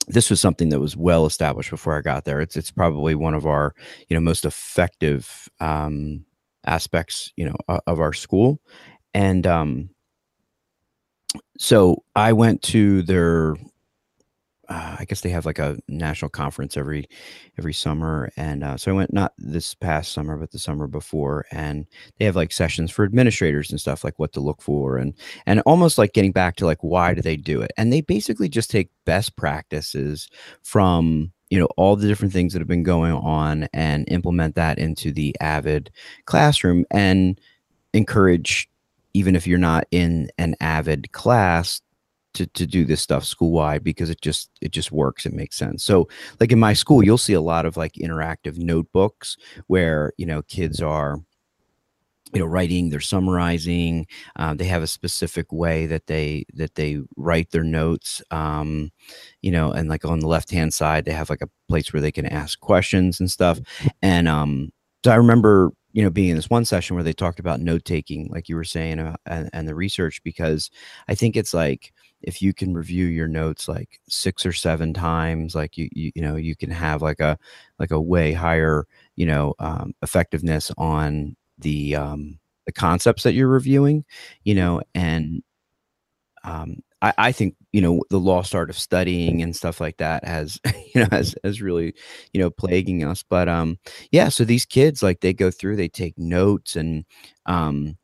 this 0.07 0.29
was 0.29 0.39
something 0.41 0.69
that 0.69 0.79
was 0.79 0.97
well 0.97 1.25
established 1.25 1.69
before 1.69 1.97
i 1.97 2.01
got 2.01 2.25
there. 2.25 2.41
It's 2.41 2.55
it's 2.57 2.71
probably 2.71 3.15
one 3.15 3.33
of 3.33 3.45
our 3.45 3.75
you 4.07 4.15
know 4.15 4.21
most 4.21 4.45
effective 4.45 5.49
um, 5.59 6.25
aspects 6.65 7.31
you 7.35 7.45
know 7.45 7.79
of 7.85 7.99
our 7.99 8.13
school. 8.13 8.59
And 9.13 9.45
um 9.45 9.89
so 11.57 12.03
I 12.15 12.33
went 12.33 12.61
to 12.63 13.01
their 13.03 13.55
uh, 14.69 14.97
I 14.99 15.05
guess 15.05 15.21
they 15.21 15.29
have 15.29 15.47
like 15.47 15.57
a 15.57 15.77
national 15.87 16.29
conference 16.29 16.77
every 16.77 17.07
every 17.57 17.73
summer, 17.73 18.29
and 18.37 18.63
uh, 18.63 18.77
so 18.77 18.91
I 18.91 18.95
went 18.95 19.11
not 19.11 19.33
this 19.39 19.73
past 19.73 20.11
summer, 20.11 20.37
but 20.37 20.51
the 20.51 20.59
summer 20.59 20.85
before, 20.87 21.45
and 21.51 21.87
they 22.17 22.25
have 22.25 22.35
like 22.35 22.51
sessions 22.51 22.91
for 22.91 23.03
administrators 23.03 23.71
and 23.71 23.81
stuff, 23.81 24.03
like 24.03 24.19
what 24.19 24.31
to 24.33 24.39
look 24.39 24.61
for, 24.61 24.97
and 24.97 25.13
and 25.47 25.61
almost 25.61 25.97
like 25.97 26.13
getting 26.13 26.31
back 26.31 26.55
to 26.57 26.65
like 26.65 26.83
why 26.83 27.15
do 27.15 27.21
they 27.21 27.35
do 27.35 27.61
it, 27.61 27.71
and 27.77 27.91
they 27.91 28.01
basically 28.01 28.47
just 28.47 28.69
take 28.69 28.91
best 29.05 29.35
practices 29.35 30.29
from 30.61 31.31
you 31.49 31.59
know 31.59 31.67
all 31.75 31.95
the 31.95 32.07
different 32.07 32.33
things 32.33 32.53
that 32.53 32.59
have 32.59 32.67
been 32.67 32.83
going 32.83 33.13
on 33.13 33.67
and 33.73 34.05
implement 34.09 34.53
that 34.53 34.77
into 34.77 35.11
the 35.11 35.35
AVID 35.41 35.89
classroom 36.25 36.85
and 36.91 37.39
encourage 37.93 38.68
even 39.13 39.35
if 39.35 39.47
you're 39.47 39.57
not 39.57 39.85
in 39.91 40.29
an 40.37 40.55
AVID 40.61 41.11
class 41.11 41.81
to, 42.33 42.45
to 42.47 42.65
do 42.65 42.85
this 42.85 43.01
stuff 43.01 43.25
school 43.25 43.51
wide 43.51 43.83
because 43.83 44.09
it 44.09 44.21
just 44.21 44.49
it 44.61 44.71
just 44.71 44.91
works 44.91 45.25
it 45.25 45.33
makes 45.33 45.57
sense. 45.57 45.83
So 45.83 46.07
like 46.39 46.51
in 46.51 46.59
my 46.59 46.73
school 46.73 47.03
you'll 47.03 47.17
see 47.17 47.33
a 47.33 47.41
lot 47.41 47.65
of 47.65 47.77
like 47.77 47.93
interactive 47.93 48.57
notebooks 48.57 49.35
where 49.67 50.13
you 50.17 50.25
know 50.25 50.41
kids 50.43 50.81
are 50.81 51.19
you 52.33 52.39
know 52.39 52.45
writing 52.45 52.89
they're 52.89 52.99
summarizing 52.99 54.05
uh, 54.35 54.53
they 54.53 54.65
have 54.65 54.83
a 54.83 54.87
specific 54.87 55.51
way 55.51 55.87
that 55.87 56.05
they 56.05 56.45
that 56.53 56.75
they 56.75 56.99
write 57.17 57.49
their 57.49 57.63
notes 57.63 58.21
um, 58.29 58.91
you 59.41 59.51
know 59.51 59.71
and 59.71 59.89
like 59.89 60.05
on 60.05 60.19
the 60.19 60.27
left 60.27 60.51
hand 60.51 60.73
side 60.73 61.05
they 61.05 61.11
have 61.11 61.29
like 61.29 61.41
a 61.41 61.49
place 61.67 61.91
where 61.91 62.01
they 62.01 62.11
can 62.11 62.27
ask 62.27 62.59
questions 62.59 63.19
and 63.19 63.31
stuff. 63.31 63.59
And 64.01 64.27
um 64.27 64.71
so 65.03 65.11
i 65.11 65.15
remember 65.15 65.71
you 65.93 66.03
know 66.03 66.09
being 66.09 66.29
in 66.29 66.35
this 66.35 66.49
one 66.49 66.65
session 66.65 66.95
where 66.95 67.03
they 67.03 67.13
talked 67.13 67.39
about 67.39 67.59
note 67.59 67.85
taking 67.85 68.27
like 68.29 68.49
you 68.49 68.55
were 68.55 68.63
saying 68.63 68.99
uh, 68.99 69.15
and, 69.25 69.49
and 69.53 69.67
the 69.67 69.75
research 69.75 70.21
because 70.23 70.69
i 71.07 71.15
think 71.15 71.35
it's 71.35 71.53
like 71.53 71.93
if 72.21 72.41
you 72.41 72.53
can 72.53 72.73
review 72.73 73.05
your 73.05 73.27
notes 73.27 73.67
like 73.67 73.99
six 74.09 74.45
or 74.45 74.51
seven 74.51 74.93
times 74.93 75.55
like 75.55 75.77
you 75.77 75.89
you, 75.91 76.11
you 76.15 76.21
know 76.21 76.35
you 76.35 76.55
can 76.55 76.69
have 76.69 77.01
like 77.01 77.19
a 77.19 77.37
like 77.79 77.91
a 77.91 78.01
way 78.01 78.33
higher 78.33 78.85
you 79.15 79.25
know 79.25 79.53
um, 79.59 79.93
effectiveness 80.01 80.71
on 80.77 81.35
the 81.57 81.95
um, 81.95 82.39
the 82.65 82.73
concepts 82.73 83.23
that 83.23 83.33
you're 83.33 83.47
reviewing, 83.47 84.05
you 84.43 84.53
know, 84.53 84.79
and 84.93 85.41
um, 86.43 86.77
I, 87.01 87.13
I 87.17 87.31
think 87.31 87.55
you 87.71 87.81
know 87.81 88.03
the 88.09 88.19
lost 88.19 88.55
art 88.55 88.69
of 88.69 88.77
studying 88.77 89.41
and 89.41 89.55
stuff 89.55 89.79
like 89.79 89.97
that 89.97 90.25
has 90.25 90.59
you 90.95 91.01
know 91.01 91.07
has 91.11 91.35
has 91.43 91.61
really 91.61 91.93
you 92.33 92.41
know 92.41 92.49
plaguing 92.49 93.03
us. 93.03 93.23
But 93.23 93.49
um, 93.49 93.77
yeah, 94.11 94.29
so 94.29 94.43
these 94.43 94.65
kids 94.65 95.03
like 95.03 95.21
they 95.21 95.33
go 95.33 95.51
through, 95.51 95.75
they 95.75 95.89
take 95.89 96.17
notes, 96.17 96.75
and 96.75 97.05
um, 97.45 97.97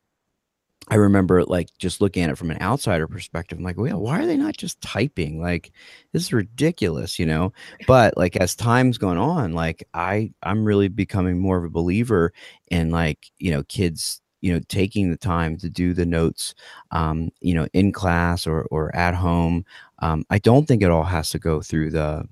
I 0.88 0.96
remember 0.96 1.44
like 1.44 1.68
just 1.78 2.00
looking 2.00 2.22
at 2.22 2.30
it 2.30 2.38
from 2.38 2.50
an 2.50 2.62
outsider 2.62 3.08
perspective. 3.08 3.58
I'm 3.58 3.64
like, 3.64 3.76
well, 3.76 4.00
why 4.00 4.20
are 4.20 4.26
they 4.26 4.36
not 4.36 4.56
just 4.56 4.80
typing? 4.80 5.40
Like, 5.40 5.72
this 6.12 6.22
is 6.22 6.32
ridiculous, 6.32 7.18
you 7.18 7.26
know. 7.26 7.52
But 7.88 8.16
like 8.16 8.36
as 8.36 8.54
time's 8.54 8.98
gone 8.98 9.18
on, 9.18 9.52
like 9.52 9.86
I 9.94 10.32
I'm 10.44 10.64
really 10.64 10.88
becoming 10.88 11.38
more 11.40 11.58
of 11.58 11.64
a 11.64 11.70
believer 11.70 12.32
in 12.70 12.90
like 12.90 13.26
you 13.38 13.50
know 13.50 13.64
kids 13.64 14.20
you 14.40 14.52
know 14.52 14.60
taking 14.68 15.10
the 15.10 15.16
time 15.16 15.56
to 15.56 15.68
do 15.68 15.92
the 15.92 16.06
notes 16.06 16.54
um 16.90 17.30
you 17.40 17.54
know 17.54 17.66
in 17.72 17.92
class 17.92 18.46
or 18.46 18.62
or 18.70 18.94
at 18.94 19.14
home 19.14 19.64
um 20.00 20.24
i 20.30 20.38
don't 20.38 20.66
think 20.66 20.82
it 20.82 20.90
all 20.90 21.04
has 21.04 21.30
to 21.30 21.38
go 21.38 21.60
through 21.60 21.90
the 21.90 22.26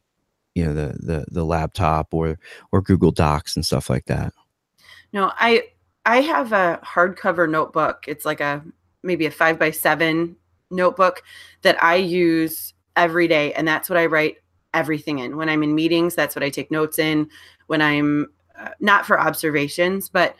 you 0.55 0.65
know 0.65 0.75
the 0.75 0.97
the 1.01 1.25
the 1.31 1.45
laptop 1.45 2.13
or 2.13 2.39
or 2.73 2.81
google 2.81 3.11
docs 3.11 3.57
and 3.57 3.65
stuff 3.65 3.89
like 3.89 4.05
that 4.07 4.33
no 5.13 5.33
i 5.39 5.63
I 6.07 6.21
have 6.21 6.53
a 6.53 6.81
hardcover 6.85 7.49
notebook. 7.49 8.05
It's 8.07 8.25
like 8.25 8.41
a 8.41 8.63
maybe 9.03 9.27
a 9.27 9.31
five 9.31 9.59
by 9.59 9.71
seven 9.71 10.37
notebook 10.71 11.23
that 11.63 11.83
I 11.83 11.97
use 11.97 12.75
every 12.97 13.29
day. 13.29 13.53
And 13.55 13.67
that's 13.67 13.89
what 13.89 13.99
I 13.99 14.07
write 14.07 14.37
everything 14.73 15.19
in. 15.21 15.37
When 15.37 15.49
I'm 15.49 15.63
in 15.63 15.75
meetings, 15.75 16.15
that's 16.15 16.37
what 16.37 16.43
I 16.43 16.51
take 16.51 16.71
notes 16.71 16.99
in. 16.99 17.29
When 17.69 17.81
I'm 17.81 18.27
uh, 18.59 18.71
not 18.81 19.07
for 19.07 19.19
observations, 19.19 20.09
but 20.09 20.37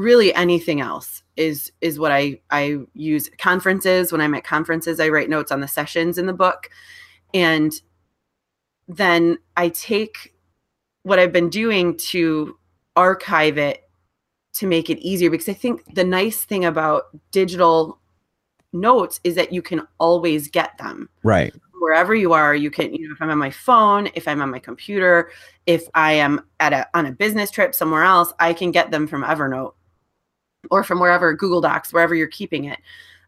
really 0.00 0.34
anything 0.34 0.80
else 0.80 1.22
is 1.36 1.70
is 1.82 1.98
what 1.98 2.10
I 2.10 2.40
I 2.50 2.78
use 2.94 3.30
conferences 3.38 4.10
when 4.10 4.22
I'm 4.22 4.34
at 4.34 4.44
conferences 4.44 4.98
I 4.98 5.10
write 5.10 5.28
notes 5.28 5.52
on 5.52 5.60
the 5.60 5.68
sessions 5.68 6.16
in 6.16 6.26
the 6.26 6.32
book 6.32 6.70
and 7.34 7.72
then 8.88 9.36
I 9.58 9.68
take 9.68 10.34
what 11.02 11.18
I've 11.18 11.32
been 11.32 11.50
doing 11.50 11.98
to 11.98 12.56
archive 12.96 13.58
it 13.58 13.88
to 14.54 14.66
make 14.66 14.88
it 14.88 14.98
easier 15.00 15.30
because 15.30 15.50
I 15.50 15.52
think 15.54 15.94
the 15.94 16.04
nice 16.04 16.44
thing 16.44 16.64
about 16.64 17.04
digital 17.30 18.00
notes 18.72 19.20
is 19.22 19.34
that 19.34 19.52
you 19.52 19.60
can 19.60 19.86
always 19.98 20.48
get 20.48 20.76
them. 20.78 21.10
Right. 21.22 21.54
Wherever 21.78 22.14
you 22.14 22.32
are, 22.32 22.54
you 22.54 22.70
can, 22.70 22.92
you 22.92 23.06
know, 23.06 23.14
if 23.14 23.22
I'm 23.22 23.30
on 23.30 23.38
my 23.38 23.50
phone, 23.50 24.08
if 24.14 24.26
I'm 24.26 24.42
on 24.42 24.50
my 24.50 24.58
computer, 24.58 25.30
if 25.66 25.84
I 25.94 26.12
am 26.12 26.42
at 26.58 26.72
a 26.72 26.86
on 26.94 27.06
a 27.06 27.12
business 27.12 27.50
trip 27.50 27.74
somewhere 27.74 28.02
else, 28.02 28.32
I 28.38 28.52
can 28.52 28.70
get 28.70 28.90
them 28.90 29.06
from 29.06 29.22
Evernote 29.22 29.72
or 30.70 30.84
from 30.84 31.00
wherever 31.00 31.34
Google 31.34 31.60
Docs, 31.60 31.92
wherever 31.92 32.14
you're 32.14 32.28
keeping 32.28 32.64
it. 32.64 32.78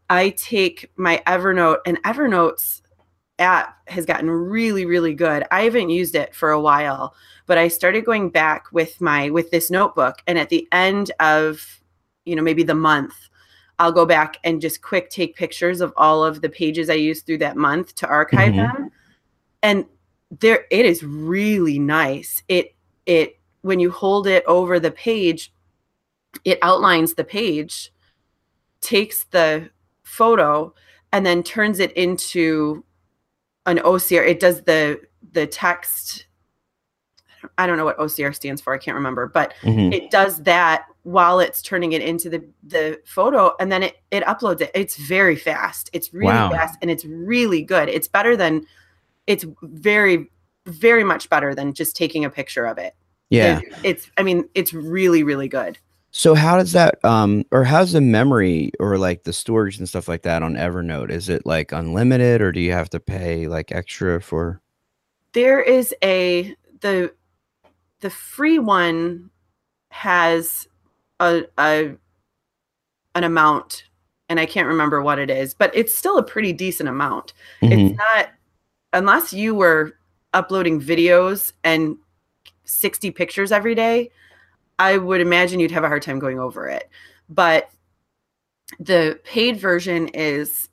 I 0.09 0.29
take 0.31 0.91
my 0.95 1.21
Evernote 1.25 1.79
and 1.85 2.01
Evernote's 2.03 2.81
app 3.39 3.77
has 3.87 4.05
gotten 4.05 4.29
really 4.29 4.85
really 4.85 5.13
good. 5.13 5.43
I 5.51 5.63
haven't 5.63 5.89
used 5.89 6.15
it 6.15 6.35
for 6.35 6.51
a 6.51 6.61
while, 6.61 7.15
but 7.47 7.57
I 7.57 7.67
started 7.67 8.05
going 8.05 8.29
back 8.29 8.71
with 8.71 9.01
my 9.01 9.29
with 9.29 9.49
this 9.51 9.71
notebook 9.71 10.17
and 10.27 10.37
at 10.37 10.49
the 10.49 10.67
end 10.71 11.11
of 11.19 11.81
you 12.25 12.35
know 12.35 12.43
maybe 12.43 12.63
the 12.63 12.75
month 12.75 13.15
I'll 13.79 13.91
go 13.91 14.05
back 14.05 14.37
and 14.43 14.61
just 14.61 14.81
quick 14.81 15.09
take 15.09 15.35
pictures 15.35 15.81
of 15.81 15.93
all 15.97 16.23
of 16.23 16.41
the 16.41 16.49
pages 16.49 16.89
I 16.89 16.93
used 16.93 17.25
through 17.25 17.39
that 17.39 17.57
month 17.57 17.95
to 17.95 18.07
archive 18.07 18.53
mm-hmm. 18.53 18.81
them. 18.81 18.91
And 19.61 19.85
there 20.39 20.65
it 20.69 20.85
is 20.85 21.03
really 21.03 21.79
nice. 21.79 22.43
It 22.47 22.75
it 23.05 23.39
when 23.61 23.79
you 23.79 23.91
hold 23.91 24.27
it 24.27 24.43
over 24.45 24.79
the 24.79 24.91
page, 24.91 25.52
it 26.45 26.59
outlines 26.61 27.13
the 27.13 27.23
page, 27.23 27.91
takes 28.81 29.25
the 29.25 29.69
photo 30.03 30.73
and 31.11 31.25
then 31.25 31.43
turns 31.43 31.79
it 31.79 31.91
into 31.93 32.83
an 33.65 33.77
OCR. 33.77 34.27
It 34.27 34.39
does 34.39 34.61
the 34.63 35.01
the 35.31 35.47
text 35.47 36.25
I 37.57 37.67
don't 37.67 37.77
know 37.77 37.85
what 37.85 37.97
OCR 37.97 38.33
stands 38.33 38.61
for. 38.61 38.73
I 38.73 38.77
can't 38.77 38.95
remember, 38.95 39.27
but 39.27 39.53
mm-hmm. 39.61 39.91
it 39.93 40.11
does 40.11 40.41
that 40.43 40.85
while 41.03 41.39
it's 41.39 41.61
turning 41.61 41.93
it 41.93 42.01
into 42.01 42.29
the 42.29 42.43
the 42.63 42.99
photo, 43.05 43.53
and 43.59 43.71
then 43.71 43.83
it 43.83 43.97
it 44.11 44.23
uploads 44.23 44.61
it. 44.61 44.71
It's 44.73 44.95
very 44.95 45.35
fast. 45.35 45.89
It's 45.93 46.13
really 46.13 46.33
wow. 46.33 46.49
fast, 46.49 46.77
and 46.81 46.89
it's 46.89 47.05
really 47.05 47.61
good. 47.61 47.89
It's 47.89 48.07
better 48.07 48.35
than. 48.35 48.65
It's 49.27 49.45
very 49.61 50.29
very 50.65 51.03
much 51.03 51.29
better 51.29 51.53
than 51.53 51.73
just 51.73 51.95
taking 51.95 52.25
a 52.25 52.29
picture 52.29 52.65
of 52.65 52.77
it. 52.77 52.95
Yeah, 53.29 53.61
it's. 53.83 54.09
I 54.17 54.23
mean, 54.23 54.47
it's 54.55 54.73
really 54.73 55.23
really 55.23 55.47
good. 55.47 55.77
So 56.15 56.35
how 56.35 56.57
does 56.57 56.73
that 56.73 57.03
um 57.03 57.43
or 57.51 57.63
how's 57.63 57.91
the 57.91 58.01
memory 58.01 58.71
or 58.79 58.97
like 58.99 59.23
the 59.23 59.33
storage 59.33 59.79
and 59.79 59.89
stuff 59.89 60.07
like 60.07 60.21
that 60.21 60.43
on 60.43 60.53
Evernote? 60.53 61.09
Is 61.09 61.27
it 61.27 61.45
like 61.45 61.71
unlimited 61.71 62.39
or 62.39 62.51
do 62.51 62.59
you 62.59 62.71
have 62.71 62.89
to 62.91 62.99
pay 62.99 63.47
like 63.47 63.71
extra 63.71 64.21
for 64.21 64.61
There 65.33 65.59
is 65.59 65.93
a 66.03 66.55
the 66.81 67.11
the 68.01 68.11
free 68.11 68.59
one 68.59 69.31
has 69.89 70.67
a, 71.19 71.45
a 71.57 71.95
an 73.15 73.23
amount 73.23 73.85
and 74.29 74.39
I 74.39 74.45
can't 74.45 74.67
remember 74.67 75.01
what 75.01 75.17
it 75.17 75.31
is, 75.31 75.55
but 75.55 75.75
it's 75.75 75.95
still 75.95 76.19
a 76.19 76.23
pretty 76.23 76.53
decent 76.53 76.89
amount. 76.89 77.33
Mm-hmm. 77.61 77.73
It's 77.73 77.97
not 77.97 78.29
unless 78.93 79.33
you 79.33 79.55
were 79.55 79.93
uploading 80.33 80.79
videos 80.79 81.53
and 81.63 81.97
60 82.65 83.09
pictures 83.11 83.51
every 83.51 83.73
day, 83.73 84.11
I 84.79 84.97
would 84.97 85.21
imagine 85.21 85.59
you'd 85.59 85.71
have 85.71 85.83
a 85.83 85.87
hard 85.87 86.01
time 86.01 86.19
going 86.19 86.39
over 86.39 86.67
it. 86.67 86.89
But 87.29 87.69
the 88.79 89.19
paid 89.23 89.57
version 89.57 90.07
is 90.09 90.69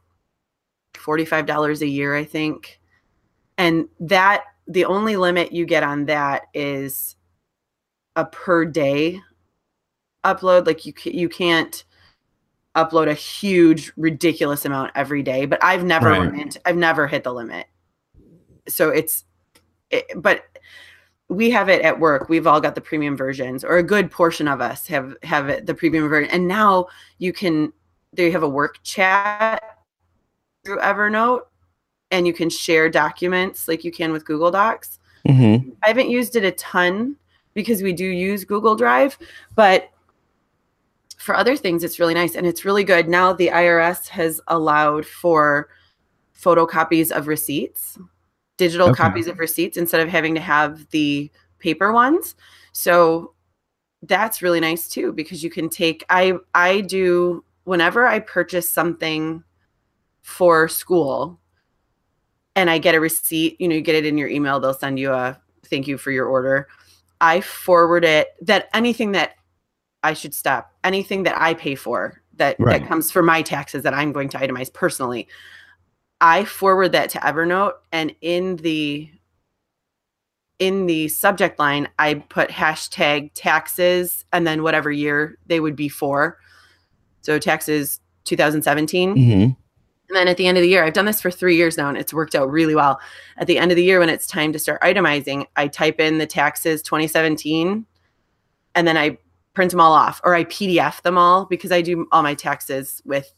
$45 0.94 1.80
a 1.80 1.86
year, 1.86 2.16
I 2.16 2.24
think. 2.24 2.80
And 3.58 3.88
that 4.00 4.44
the 4.66 4.84
only 4.84 5.16
limit 5.16 5.52
you 5.52 5.66
get 5.66 5.82
on 5.82 6.06
that 6.06 6.42
is 6.54 7.16
a 8.16 8.24
per 8.24 8.64
day 8.64 9.20
upload 10.24 10.66
like 10.66 10.84
you 10.84 10.92
you 11.04 11.28
can't 11.28 11.84
upload 12.76 13.08
a 13.08 13.14
huge 13.14 13.92
ridiculous 13.96 14.64
amount 14.64 14.92
every 14.94 15.22
day 15.22 15.46
but 15.46 15.62
i've 15.64 15.82
never 15.82 16.10
right. 16.10 16.56
i've 16.66 16.76
never 16.76 17.06
hit 17.06 17.24
the 17.24 17.32
limit 17.32 17.66
so 18.68 18.90
it's 18.90 19.24
it, 19.90 20.04
but 20.16 20.44
we 21.30 21.48
have 21.48 21.68
it 21.68 21.80
at 21.82 21.98
work 21.98 22.28
we've 22.28 22.46
all 22.46 22.60
got 22.60 22.74
the 22.74 22.80
premium 22.80 23.16
versions 23.16 23.64
or 23.64 23.78
a 23.78 23.82
good 23.82 24.10
portion 24.10 24.46
of 24.48 24.60
us 24.60 24.86
have 24.86 25.16
have 25.22 25.48
it 25.48 25.64
the 25.64 25.74
premium 25.74 26.08
version 26.08 26.30
and 26.30 26.46
now 26.46 26.86
you 27.18 27.32
can 27.32 27.72
there 28.12 28.26
you 28.26 28.32
have 28.32 28.42
a 28.42 28.48
work 28.48 28.78
chat 28.82 29.78
through 30.64 30.78
evernote 30.78 31.42
and 32.10 32.26
you 32.26 32.32
can 32.32 32.50
share 32.50 32.90
documents 32.90 33.68
like 33.68 33.84
you 33.84 33.92
can 33.92 34.12
with 34.12 34.24
google 34.26 34.50
docs 34.50 34.98
mm-hmm. 35.26 35.70
i 35.84 35.88
haven't 35.88 36.10
used 36.10 36.36
it 36.36 36.44
a 36.44 36.50
ton 36.52 37.16
because 37.54 37.82
we 37.82 37.92
do 37.92 38.04
use 38.04 38.44
Google 38.44 38.76
Drive, 38.76 39.18
but 39.54 39.90
for 41.18 41.34
other 41.34 41.56
things 41.56 41.84
it's 41.84 41.98
really 41.98 42.14
nice 42.14 42.34
and 42.34 42.46
it's 42.46 42.64
really 42.64 42.84
good. 42.84 43.08
Now 43.08 43.32
the 43.32 43.48
IRS 43.48 44.08
has 44.08 44.40
allowed 44.48 45.04
for 45.04 45.68
photocopies 46.38 47.10
of 47.10 47.26
receipts, 47.26 47.98
digital 48.60 48.90
okay. 48.90 49.02
copies 49.02 49.26
of 49.26 49.38
receipts 49.38 49.78
instead 49.78 50.02
of 50.02 50.08
having 50.10 50.34
to 50.34 50.40
have 50.40 50.86
the 50.90 51.30
paper 51.60 51.92
ones. 51.92 52.34
So 52.72 53.32
that's 54.02 54.42
really 54.42 54.60
nice 54.60 54.86
too 54.86 55.14
because 55.14 55.42
you 55.42 55.48
can 55.48 55.70
take 55.70 56.04
I 56.10 56.34
I 56.54 56.82
do 56.82 57.42
whenever 57.64 58.06
I 58.06 58.18
purchase 58.18 58.68
something 58.68 59.42
for 60.20 60.68
school 60.68 61.40
and 62.54 62.68
I 62.68 62.76
get 62.76 62.94
a 62.94 63.00
receipt, 63.00 63.58
you 63.58 63.66
know, 63.66 63.76
you 63.76 63.80
get 63.80 63.94
it 63.94 64.04
in 64.04 64.18
your 64.18 64.28
email, 64.28 64.60
they'll 64.60 64.74
send 64.74 64.98
you 64.98 65.10
a 65.10 65.40
thank 65.64 65.88
you 65.88 65.96
for 65.96 66.10
your 66.10 66.26
order. 66.26 66.68
I 67.22 67.40
forward 67.40 68.04
it 68.04 68.28
that 68.42 68.68
anything 68.74 69.12
that 69.12 69.36
I 70.02 70.12
should 70.12 70.34
stop, 70.34 70.74
anything 70.84 71.22
that 71.22 71.40
I 71.40 71.54
pay 71.54 71.76
for 71.76 72.20
that 72.36 72.56
Right. 72.58 72.82
that 72.82 72.88
comes 72.88 73.10
for 73.10 73.22
my 73.22 73.40
taxes 73.40 73.82
that 73.84 73.94
I'm 73.94 74.12
going 74.12 74.28
to 74.30 74.38
itemize 74.38 74.70
personally. 74.70 75.28
I 76.20 76.44
forward 76.44 76.92
that 76.92 77.10
to 77.10 77.18
Evernote 77.18 77.72
and 77.92 78.14
in 78.20 78.56
the 78.56 79.10
in 80.58 80.86
the 80.86 81.08
subject 81.08 81.58
line 81.58 81.88
I 81.98 82.14
put 82.14 82.50
hashtag 82.50 83.30
taxes 83.34 84.26
and 84.32 84.46
then 84.46 84.62
whatever 84.62 84.92
year 84.92 85.38
they 85.46 85.58
would 85.58 85.74
be 85.74 85.88
for. 85.88 86.38
So 87.22 87.38
taxes 87.38 88.00
2017. 88.24 89.16
Mhm. 89.16 89.56
And 90.10 90.16
then 90.16 90.28
at 90.28 90.36
the 90.36 90.46
end 90.46 90.58
of 90.58 90.62
the 90.62 90.68
year, 90.68 90.84
I've 90.84 90.92
done 90.92 91.06
this 91.06 91.20
for 91.20 91.30
three 91.30 91.56
years 91.56 91.78
now 91.78 91.88
and 91.88 91.96
it's 91.96 92.12
worked 92.12 92.34
out 92.34 92.50
really 92.50 92.74
well. 92.74 93.00
At 93.38 93.46
the 93.46 93.58
end 93.58 93.70
of 93.70 93.76
the 93.76 93.84
year, 93.84 94.00
when 94.00 94.08
it's 94.08 94.26
time 94.26 94.52
to 94.52 94.58
start 94.58 94.82
itemizing, 94.82 95.46
I 95.56 95.68
type 95.68 96.00
in 96.00 96.18
the 96.18 96.26
taxes 96.26 96.82
2017 96.82 97.86
and 98.74 98.88
then 98.88 98.96
I 98.96 99.18
print 99.54 99.70
them 99.70 99.80
all 99.80 99.92
off 99.92 100.20
or 100.24 100.34
I 100.34 100.44
PDF 100.44 101.02
them 101.02 101.16
all 101.16 101.46
because 101.46 101.72
I 101.72 101.80
do 101.80 102.06
all 102.12 102.22
my 102.22 102.34
taxes 102.34 103.00
with 103.04 103.32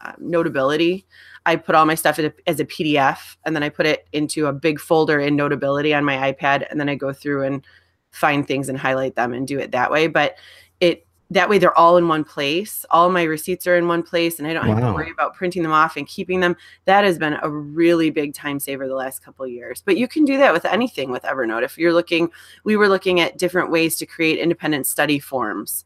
uh, 0.00 0.12
Notability. 0.18 1.06
I 1.44 1.56
put 1.56 1.74
all 1.74 1.86
my 1.86 1.94
stuff 1.94 2.18
a, 2.18 2.32
as 2.46 2.60
a 2.60 2.64
PDF 2.64 3.36
and 3.44 3.54
then 3.54 3.62
I 3.62 3.68
put 3.68 3.86
it 3.86 4.06
into 4.12 4.46
a 4.46 4.52
big 4.52 4.80
folder 4.80 5.18
in 5.20 5.36
Notability 5.36 5.92
on 5.94 6.04
my 6.04 6.32
iPad 6.32 6.66
and 6.70 6.78
then 6.78 6.88
I 6.88 6.94
go 6.94 7.12
through 7.12 7.44
and 7.44 7.66
find 8.10 8.46
things 8.46 8.68
and 8.68 8.78
highlight 8.78 9.16
them 9.16 9.32
and 9.32 9.46
do 9.46 9.58
it 9.58 9.72
that 9.72 9.90
way. 9.90 10.06
But 10.06 10.36
it 10.80 11.06
that 11.30 11.48
way 11.48 11.58
they're 11.58 11.76
all 11.78 11.96
in 11.96 12.08
one 12.08 12.24
place. 12.24 12.84
All 12.90 13.08
my 13.08 13.22
receipts 13.22 13.66
are 13.66 13.76
in 13.76 13.88
one 13.88 14.02
place 14.02 14.38
and 14.38 14.46
I 14.46 14.52
don't 14.52 14.66
have 14.66 14.80
to 14.80 14.92
worry 14.92 15.10
about 15.10 15.34
printing 15.34 15.62
them 15.62 15.72
off 15.72 15.96
and 15.96 16.06
keeping 16.06 16.40
them. 16.40 16.56
That 16.84 17.04
has 17.04 17.18
been 17.18 17.38
a 17.42 17.48
really 17.48 18.10
big 18.10 18.34
time 18.34 18.60
saver 18.60 18.86
the 18.86 18.94
last 18.94 19.24
couple 19.24 19.44
of 19.44 19.50
years. 19.50 19.82
But 19.84 19.96
you 19.96 20.06
can 20.06 20.24
do 20.24 20.36
that 20.38 20.52
with 20.52 20.64
anything 20.66 21.10
with 21.10 21.22
Evernote. 21.22 21.62
If 21.62 21.78
you're 21.78 21.92
looking, 21.92 22.30
we 22.64 22.76
were 22.76 22.88
looking 22.88 23.20
at 23.20 23.38
different 23.38 23.70
ways 23.70 23.96
to 23.96 24.06
create 24.06 24.38
independent 24.38 24.86
study 24.86 25.18
forms 25.18 25.84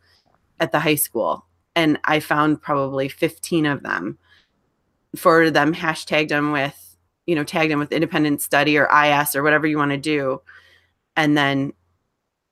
at 0.58 0.72
the 0.72 0.80
high 0.80 0.96
school. 0.96 1.45
And 1.76 1.98
I 2.04 2.18
found 2.18 2.60
probably 2.60 3.08
15 3.08 3.66
of 3.66 3.84
them. 3.84 4.18
Forwarded 5.14 5.54
them, 5.54 5.72
hashtagged 5.72 6.28
them 6.30 6.50
with, 6.50 6.96
you 7.26 7.34
know, 7.36 7.44
tagged 7.44 7.70
them 7.70 7.78
with 7.78 7.92
independent 7.92 8.42
study 8.42 8.76
or 8.76 8.88
IS 8.92 9.36
or 9.36 9.42
whatever 9.44 9.66
you 9.68 9.78
want 9.78 9.92
to 9.92 9.96
do. 9.96 10.42
And 11.16 11.36
then 11.38 11.72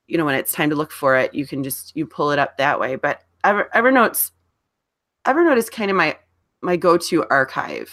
you 0.06 0.18
know 0.18 0.24
when 0.26 0.34
it's 0.34 0.52
time 0.52 0.68
to 0.68 0.76
look 0.76 0.92
for 0.92 1.16
it 1.16 1.34
you 1.34 1.46
can 1.46 1.64
just 1.64 1.96
you 1.96 2.06
pull 2.06 2.30
it 2.30 2.38
up 2.38 2.58
that 2.58 2.78
way 2.78 2.94
but 2.96 3.22
Ever, 3.42 3.70
evernote's 3.74 4.32
evernote 5.26 5.56
is 5.56 5.70
kind 5.70 5.90
of 5.90 5.96
my 5.96 6.18
my 6.60 6.76
go-to 6.76 7.24
archive 7.28 7.90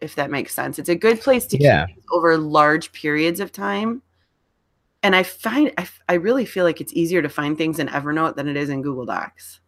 if 0.00 0.14
that 0.14 0.30
makes 0.30 0.54
sense 0.54 0.78
it's 0.78 0.88
a 0.88 0.94
good 0.94 1.20
place 1.20 1.44
to 1.46 1.58
Yeah. 1.60 1.86
keep 1.86 2.04
over 2.12 2.36
large 2.38 2.92
periods 2.92 3.40
of 3.40 3.50
time 3.50 4.00
and 5.02 5.16
i 5.16 5.24
find 5.24 5.72
I, 5.76 5.88
I 6.08 6.14
really 6.14 6.44
feel 6.44 6.64
like 6.64 6.80
it's 6.80 6.92
easier 6.92 7.20
to 7.22 7.28
find 7.28 7.58
things 7.58 7.80
in 7.80 7.88
evernote 7.88 8.36
than 8.36 8.46
it 8.48 8.56
is 8.56 8.68
in 8.68 8.82
google 8.82 9.04
docs 9.06 9.58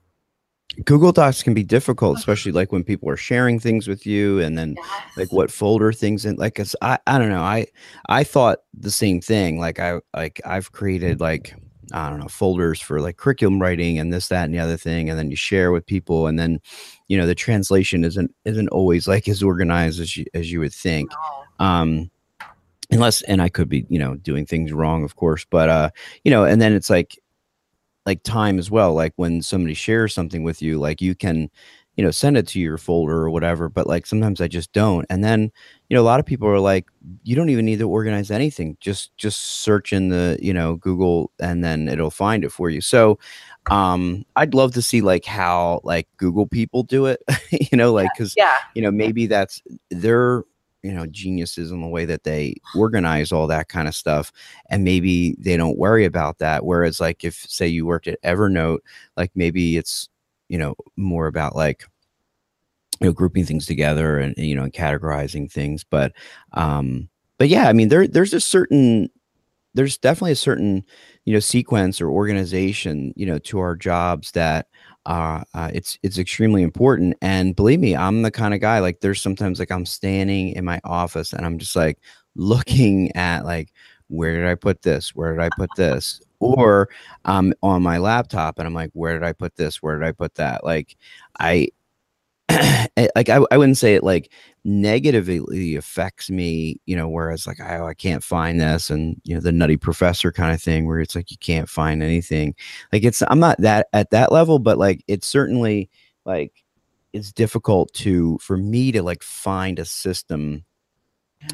Google 0.84 1.12
Docs 1.12 1.42
can 1.42 1.52
be 1.54 1.64
difficult, 1.64 2.18
especially 2.18 2.52
like 2.52 2.72
when 2.72 2.84
people 2.84 3.08
are 3.10 3.16
sharing 3.16 3.58
things 3.58 3.88
with 3.88 4.06
you, 4.06 4.40
and 4.40 4.56
then 4.56 4.76
like 5.16 5.32
what 5.32 5.50
folder 5.50 5.92
things 5.92 6.24
in. 6.24 6.36
Like, 6.36 6.54
'cause 6.54 6.76
I 6.80 6.98
I 7.06 7.18
don't 7.18 7.28
know. 7.28 7.42
I 7.42 7.66
I 8.08 8.24
thought 8.24 8.58
the 8.72 8.90
same 8.90 9.20
thing. 9.20 9.58
Like 9.58 9.78
I 9.78 10.00
like 10.16 10.40
I've 10.44 10.72
created 10.72 11.20
like 11.20 11.54
I 11.92 12.08
don't 12.08 12.20
know 12.20 12.28
folders 12.28 12.80
for 12.80 13.00
like 13.00 13.16
curriculum 13.16 13.60
writing 13.60 13.98
and 13.98 14.12
this 14.12 14.28
that 14.28 14.44
and 14.44 14.54
the 14.54 14.60
other 14.60 14.76
thing, 14.76 15.10
and 15.10 15.18
then 15.18 15.30
you 15.30 15.36
share 15.36 15.72
with 15.72 15.84
people, 15.86 16.28
and 16.28 16.38
then 16.38 16.60
you 17.08 17.18
know 17.18 17.26
the 17.26 17.34
translation 17.34 18.04
isn't 18.04 18.32
isn't 18.44 18.68
always 18.68 19.08
like 19.08 19.28
as 19.28 19.42
organized 19.42 20.00
as 20.00 20.16
you 20.16 20.24
as 20.34 20.52
you 20.52 20.60
would 20.60 20.72
think. 20.72 21.10
Um, 21.58 22.10
unless 22.92 23.22
and 23.22 23.42
I 23.42 23.48
could 23.48 23.68
be 23.68 23.86
you 23.88 23.98
know 23.98 24.14
doing 24.16 24.46
things 24.46 24.72
wrong, 24.72 25.04
of 25.04 25.16
course, 25.16 25.44
but 25.50 25.68
uh 25.68 25.90
you 26.24 26.30
know, 26.30 26.44
and 26.44 26.60
then 26.62 26.72
it's 26.72 26.90
like 26.90 27.18
like 28.10 28.24
time 28.24 28.58
as 28.58 28.72
well 28.72 28.92
like 28.92 29.12
when 29.14 29.40
somebody 29.40 29.72
shares 29.72 30.12
something 30.12 30.42
with 30.42 30.60
you 30.60 30.80
like 30.80 31.00
you 31.00 31.14
can 31.14 31.48
you 31.96 32.02
know 32.04 32.10
send 32.10 32.36
it 32.36 32.48
to 32.48 32.58
your 32.58 32.76
folder 32.76 33.18
or 33.18 33.30
whatever 33.30 33.68
but 33.68 33.86
like 33.86 34.04
sometimes 34.04 34.40
i 34.40 34.48
just 34.48 34.72
don't 34.72 35.06
and 35.10 35.22
then 35.22 35.42
you 35.88 35.94
know 35.94 36.02
a 36.02 36.10
lot 36.10 36.18
of 36.18 36.26
people 36.26 36.48
are 36.48 36.58
like 36.58 36.88
you 37.22 37.36
don't 37.36 37.50
even 37.50 37.64
need 37.64 37.78
to 37.78 37.88
organize 37.88 38.32
anything 38.32 38.76
just 38.80 39.16
just 39.16 39.38
search 39.62 39.92
in 39.92 40.08
the 40.08 40.36
you 40.42 40.52
know 40.52 40.74
google 40.74 41.30
and 41.38 41.62
then 41.62 41.86
it'll 41.86 42.10
find 42.10 42.42
it 42.42 42.50
for 42.50 42.68
you. 42.68 42.80
So 42.80 43.18
um 43.70 44.24
i'd 44.36 44.54
love 44.54 44.72
to 44.72 44.80
see 44.80 45.02
like 45.02 45.26
how 45.26 45.80
like 45.84 46.08
google 46.16 46.46
people 46.46 46.82
do 46.82 47.04
it 47.04 47.22
you 47.70 47.76
know 47.76 47.92
like 47.92 48.08
because 48.16 48.34
yeah. 48.36 48.56
you 48.74 48.80
know 48.80 48.90
maybe 48.90 49.26
that's 49.26 49.62
their 49.90 50.44
you 50.82 50.92
know 50.92 51.06
geniuses 51.06 51.70
in 51.70 51.80
the 51.80 51.88
way 51.88 52.04
that 52.04 52.24
they 52.24 52.54
organize 52.74 53.32
all 53.32 53.46
that 53.46 53.68
kind 53.68 53.88
of 53.88 53.94
stuff 53.94 54.32
and 54.70 54.84
maybe 54.84 55.36
they 55.38 55.56
don't 55.56 55.78
worry 55.78 56.04
about 56.04 56.38
that 56.38 56.64
whereas 56.64 57.00
like 57.00 57.24
if 57.24 57.34
say 57.48 57.66
you 57.66 57.86
worked 57.86 58.06
at 58.06 58.22
evernote 58.22 58.78
like 59.16 59.30
maybe 59.34 59.76
it's 59.76 60.08
you 60.48 60.58
know 60.58 60.74
more 60.96 61.26
about 61.26 61.54
like 61.54 61.84
you 63.00 63.06
know 63.06 63.12
grouping 63.12 63.44
things 63.44 63.66
together 63.66 64.18
and 64.18 64.34
you 64.36 64.54
know 64.54 64.64
and 64.64 64.72
categorizing 64.72 65.50
things 65.50 65.84
but 65.84 66.12
um 66.52 67.08
but 67.38 67.48
yeah 67.48 67.68
i 67.68 67.72
mean 67.72 67.88
there 67.88 68.06
there's 68.06 68.34
a 68.34 68.40
certain 68.40 69.08
there's 69.74 69.98
definitely 69.98 70.32
a 70.32 70.36
certain 70.36 70.84
you 71.24 71.32
know 71.32 71.40
sequence 71.40 72.00
or 72.00 72.10
organization 72.10 73.12
you 73.16 73.26
know 73.26 73.38
to 73.38 73.58
our 73.58 73.76
jobs 73.76 74.32
that 74.32 74.66
uh, 75.06 75.42
uh 75.54 75.70
it's 75.72 75.98
it's 76.02 76.18
extremely 76.18 76.62
important. 76.62 77.16
And 77.22 77.56
believe 77.56 77.80
me 77.80 77.96
i'm 77.96 78.22
the 78.22 78.30
kind 78.30 78.54
of 78.54 78.60
guy 78.60 78.78
like 78.80 79.00
there's 79.00 79.20
sometimes 79.20 79.58
like 79.58 79.70
i'm 79.70 79.86
standing 79.86 80.50
in 80.50 80.64
my 80.64 80.80
office 80.84 81.32
and 81.32 81.44
i'm 81.46 81.58
just 81.58 81.76
like 81.76 81.98
looking 82.34 83.14
at 83.16 83.44
like 83.44 83.72
where 84.08 84.34
did 84.34 84.46
i 84.46 84.54
put 84.54 84.82
this? 84.82 85.14
Where 85.14 85.34
did 85.34 85.42
i 85.42 85.50
put 85.56 85.70
this? 85.76 86.20
Or 86.40 86.88
um 87.24 87.52
on 87.62 87.82
my 87.82 87.98
laptop 87.98 88.58
and 88.58 88.66
i'm 88.66 88.74
like 88.74 88.90
where 88.94 89.14
did 89.14 89.26
i 89.26 89.32
put 89.32 89.56
this? 89.56 89.82
Where 89.82 89.98
did 89.98 90.06
i 90.06 90.12
put 90.12 90.34
that? 90.36 90.64
Like 90.64 90.96
i 91.38 91.68
eh, 92.48 93.08
like 93.14 93.28
I, 93.28 93.40
I 93.50 93.58
wouldn't 93.58 93.78
say 93.78 93.94
it 93.94 94.02
like 94.04 94.32
negatively 94.64 95.74
affects 95.76 96.28
me 96.30 96.80
you 96.86 96.94
know 96.94 97.08
whereas 97.08 97.46
like 97.46 97.58
oh, 97.60 97.86
I 97.86 97.94
can't 97.94 98.22
find 98.22 98.60
this 98.60 98.90
and 98.90 99.20
you 99.24 99.34
know 99.34 99.40
the 99.40 99.52
nutty 99.52 99.76
professor 99.76 100.30
kind 100.32 100.54
of 100.54 100.62
thing 100.62 100.86
where 100.86 101.00
it's 101.00 101.14
like 101.14 101.30
you 101.30 101.38
can't 101.38 101.68
find 101.68 102.02
anything 102.02 102.54
like 102.92 103.02
it's 103.02 103.22
i'm 103.28 103.40
not 103.40 103.60
that 103.60 103.88
at 103.92 104.10
that 104.10 104.32
level 104.32 104.58
but 104.58 104.76
like 104.76 105.02
it's 105.08 105.26
certainly 105.26 105.88
like 106.24 106.62
it's 107.12 107.32
difficult 107.32 107.92
to 107.94 108.38
for 108.38 108.56
me 108.56 108.92
to 108.92 109.02
like 109.02 109.22
find 109.22 109.78
a 109.78 109.84
system 109.84 110.64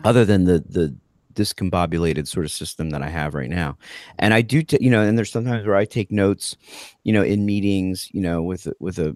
other 0.04 0.24
than 0.24 0.44
the 0.44 0.64
the 0.68 0.96
discombobulated 1.36 2.26
sort 2.26 2.44
of 2.44 2.50
system 2.50 2.90
that 2.90 3.02
I 3.02 3.08
have 3.08 3.34
right 3.34 3.50
now. 3.50 3.76
And 4.18 4.34
I 4.34 4.40
do, 4.40 4.62
t- 4.62 4.78
you 4.80 4.90
know, 4.90 5.02
and 5.02 5.16
there's 5.16 5.30
sometimes 5.30 5.66
where 5.66 5.76
I 5.76 5.84
take 5.84 6.10
notes, 6.10 6.56
you 7.04 7.12
know, 7.12 7.22
in 7.22 7.46
meetings, 7.46 8.08
you 8.12 8.22
know, 8.22 8.42
with 8.42 8.66
with 8.80 8.98
a, 8.98 9.14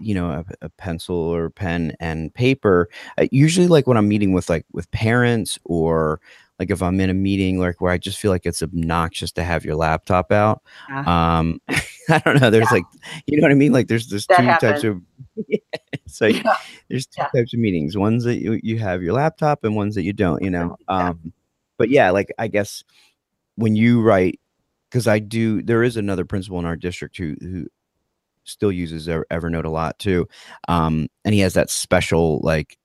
you 0.00 0.14
know, 0.14 0.30
a, 0.30 0.44
a 0.62 0.68
pencil 0.70 1.16
or 1.16 1.50
pen 1.50 1.94
and 2.00 2.32
paper. 2.34 2.88
Uh, 3.18 3.26
usually, 3.30 3.66
like 3.68 3.86
when 3.86 3.96
I'm 3.96 4.08
meeting 4.08 4.32
with 4.32 4.48
like 4.48 4.64
with 4.72 4.90
parents 4.90 5.58
or 5.64 6.20
like 6.58 6.70
if 6.70 6.82
I'm 6.82 7.00
in 7.00 7.10
a 7.10 7.14
meeting 7.14 7.58
like 7.58 7.80
where 7.80 7.90
I 7.92 7.98
just 7.98 8.18
feel 8.18 8.30
like 8.30 8.46
it's 8.46 8.62
obnoxious 8.62 9.32
to 9.32 9.42
have 9.42 9.64
your 9.64 9.74
laptop 9.74 10.30
out. 10.30 10.62
Yeah. 10.88 11.38
Um, 11.38 11.60
I 12.08 12.18
don't 12.24 12.40
know. 12.40 12.50
There's 12.50 12.70
like, 12.70 12.84
you 13.26 13.36
know 13.38 13.42
what 13.44 13.50
I 13.50 13.54
mean? 13.54 13.72
Like 13.72 13.88
there's 13.88 14.08
there's 14.08 14.26
That 14.26 14.60
two 14.60 14.66
types 14.66 14.84
of. 14.84 15.00
so 16.06 16.26
Yeah. 16.26 16.54
there's 16.88 17.06
two 17.06 17.22
Yeah. 17.22 17.28
types 17.34 17.54
of 17.54 17.60
meetings 17.60 17.96
ones 17.96 18.24
that 18.24 18.36
you, 18.36 18.60
you 18.62 18.78
have 18.78 19.02
your 19.02 19.14
laptop 19.14 19.64
and 19.64 19.74
ones 19.74 19.94
that 19.94 20.02
you 20.02 20.12
don't 20.12 20.42
you 20.42 20.50
know 20.50 20.76
Yeah. 20.88 21.08
um 21.08 21.32
but 21.78 21.88
yeah 21.88 22.10
like 22.10 22.30
i 22.38 22.48
guess 22.48 22.84
when 23.56 23.76
you 23.76 24.02
write 24.02 24.38
because 24.90 25.06
i 25.06 25.18
do 25.18 25.62
there 25.62 25.82
is 25.82 25.96
another 25.96 26.24
principal 26.26 26.58
in 26.58 26.66
our 26.66 26.76
district 26.76 27.16
who 27.16 27.34
who 27.40 27.66
still 28.44 28.72
uses 28.72 29.08
Ever- 29.08 29.26
evernote 29.30 29.64
a 29.64 29.68
lot 29.70 29.98
too 29.98 30.26
um 30.68 31.08
and 31.24 31.34
he 31.34 31.40
has 31.40 31.54
that 31.54 31.70
special 31.70 32.40
like 32.42 32.76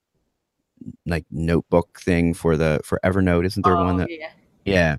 like 1.05 1.25
notebook 1.31 1.99
thing 1.99 2.33
for 2.33 2.55
the 2.57 2.79
for 2.83 2.99
evernote 3.03 3.45
isn't 3.45 3.65
there 3.65 3.75
one 3.75 3.95
Oh, 3.95 3.97
that 3.99 4.11
yeah. 4.11 4.29
yeah. 4.65 4.97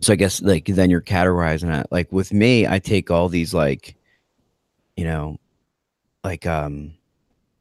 So 0.00 0.12
I 0.14 0.16
guess 0.16 0.40
like 0.40 0.64
then 0.64 0.88
you're 0.88 1.02
categorizing 1.02 1.78
it. 1.78 1.86
Like 1.90 2.10
with 2.10 2.32
me, 2.32 2.66
I 2.66 2.78
take 2.78 3.10
all 3.10 3.28
these 3.28 3.52
like, 3.52 3.96
you 4.96 5.04
know, 5.04 5.36
like 6.24 6.46
um, 6.46 6.94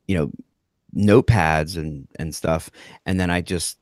you 0.08 0.16
know, 0.18 0.32
notepads 0.96 1.76
and 1.76 2.08
and 2.18 2.34
stuff, 2.34 2.70
and 3.06 3.20
then 3.20 3.30
I 3.30 3.42
just 3.42 3.78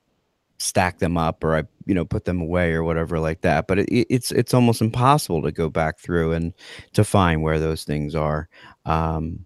stack 0.59 0.97
them 0.99 1.17
up 1.17 1.43
or 1.43 1.55
I 1.55 1.63
you 1.85 1.93
know 1.93 2.03
put 2.05 2.25
them 2.25 2.41
away 2.41 2.73
or 2.73 2.83
whatever 2.83 3.19
like 3.19 3.41
that. 3.41 3.67
But 3.67 3.79
it, 3.79 3.89
it- 3.89 4.07
it's 4.09 4.31
it's 4.31 4.53
almost 4.53 4.81
impossible 4.81 5.41
to 5.43 5.51
go 5.51 5.69
back 5.69 5.99
through 5.99 6.33
and 6.33 6.53
to 6.93 7.03
find 7.03 7.41
where 7.43 7.59
those 7.59 7.83
things 7.83 8.15
are. 8.15 8.49
Um, 8.85 9.45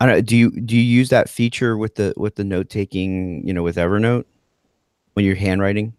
I 0.00 0.06
don't. 0.06 0.24
Do 0.24 0.36
you 0.36 0.50
do 0.52 0.76
you 0.76 0.82
use 0.82 1.08
that 1.08 1.28
feature 1.28 1.76
with 1.76 1.96
the 1.96 2.14
with 2.16 2.36
the 2.36 2.44
note 2.44 2.68
taking? 2.70 3.46
You 3.46 3.52
know, 3.52 3.62
with 3.62 3.76
Evernote 3.76 4.24
when 5.14 5.24
you're 5.24 5.34
handwriting. 5.34 5.92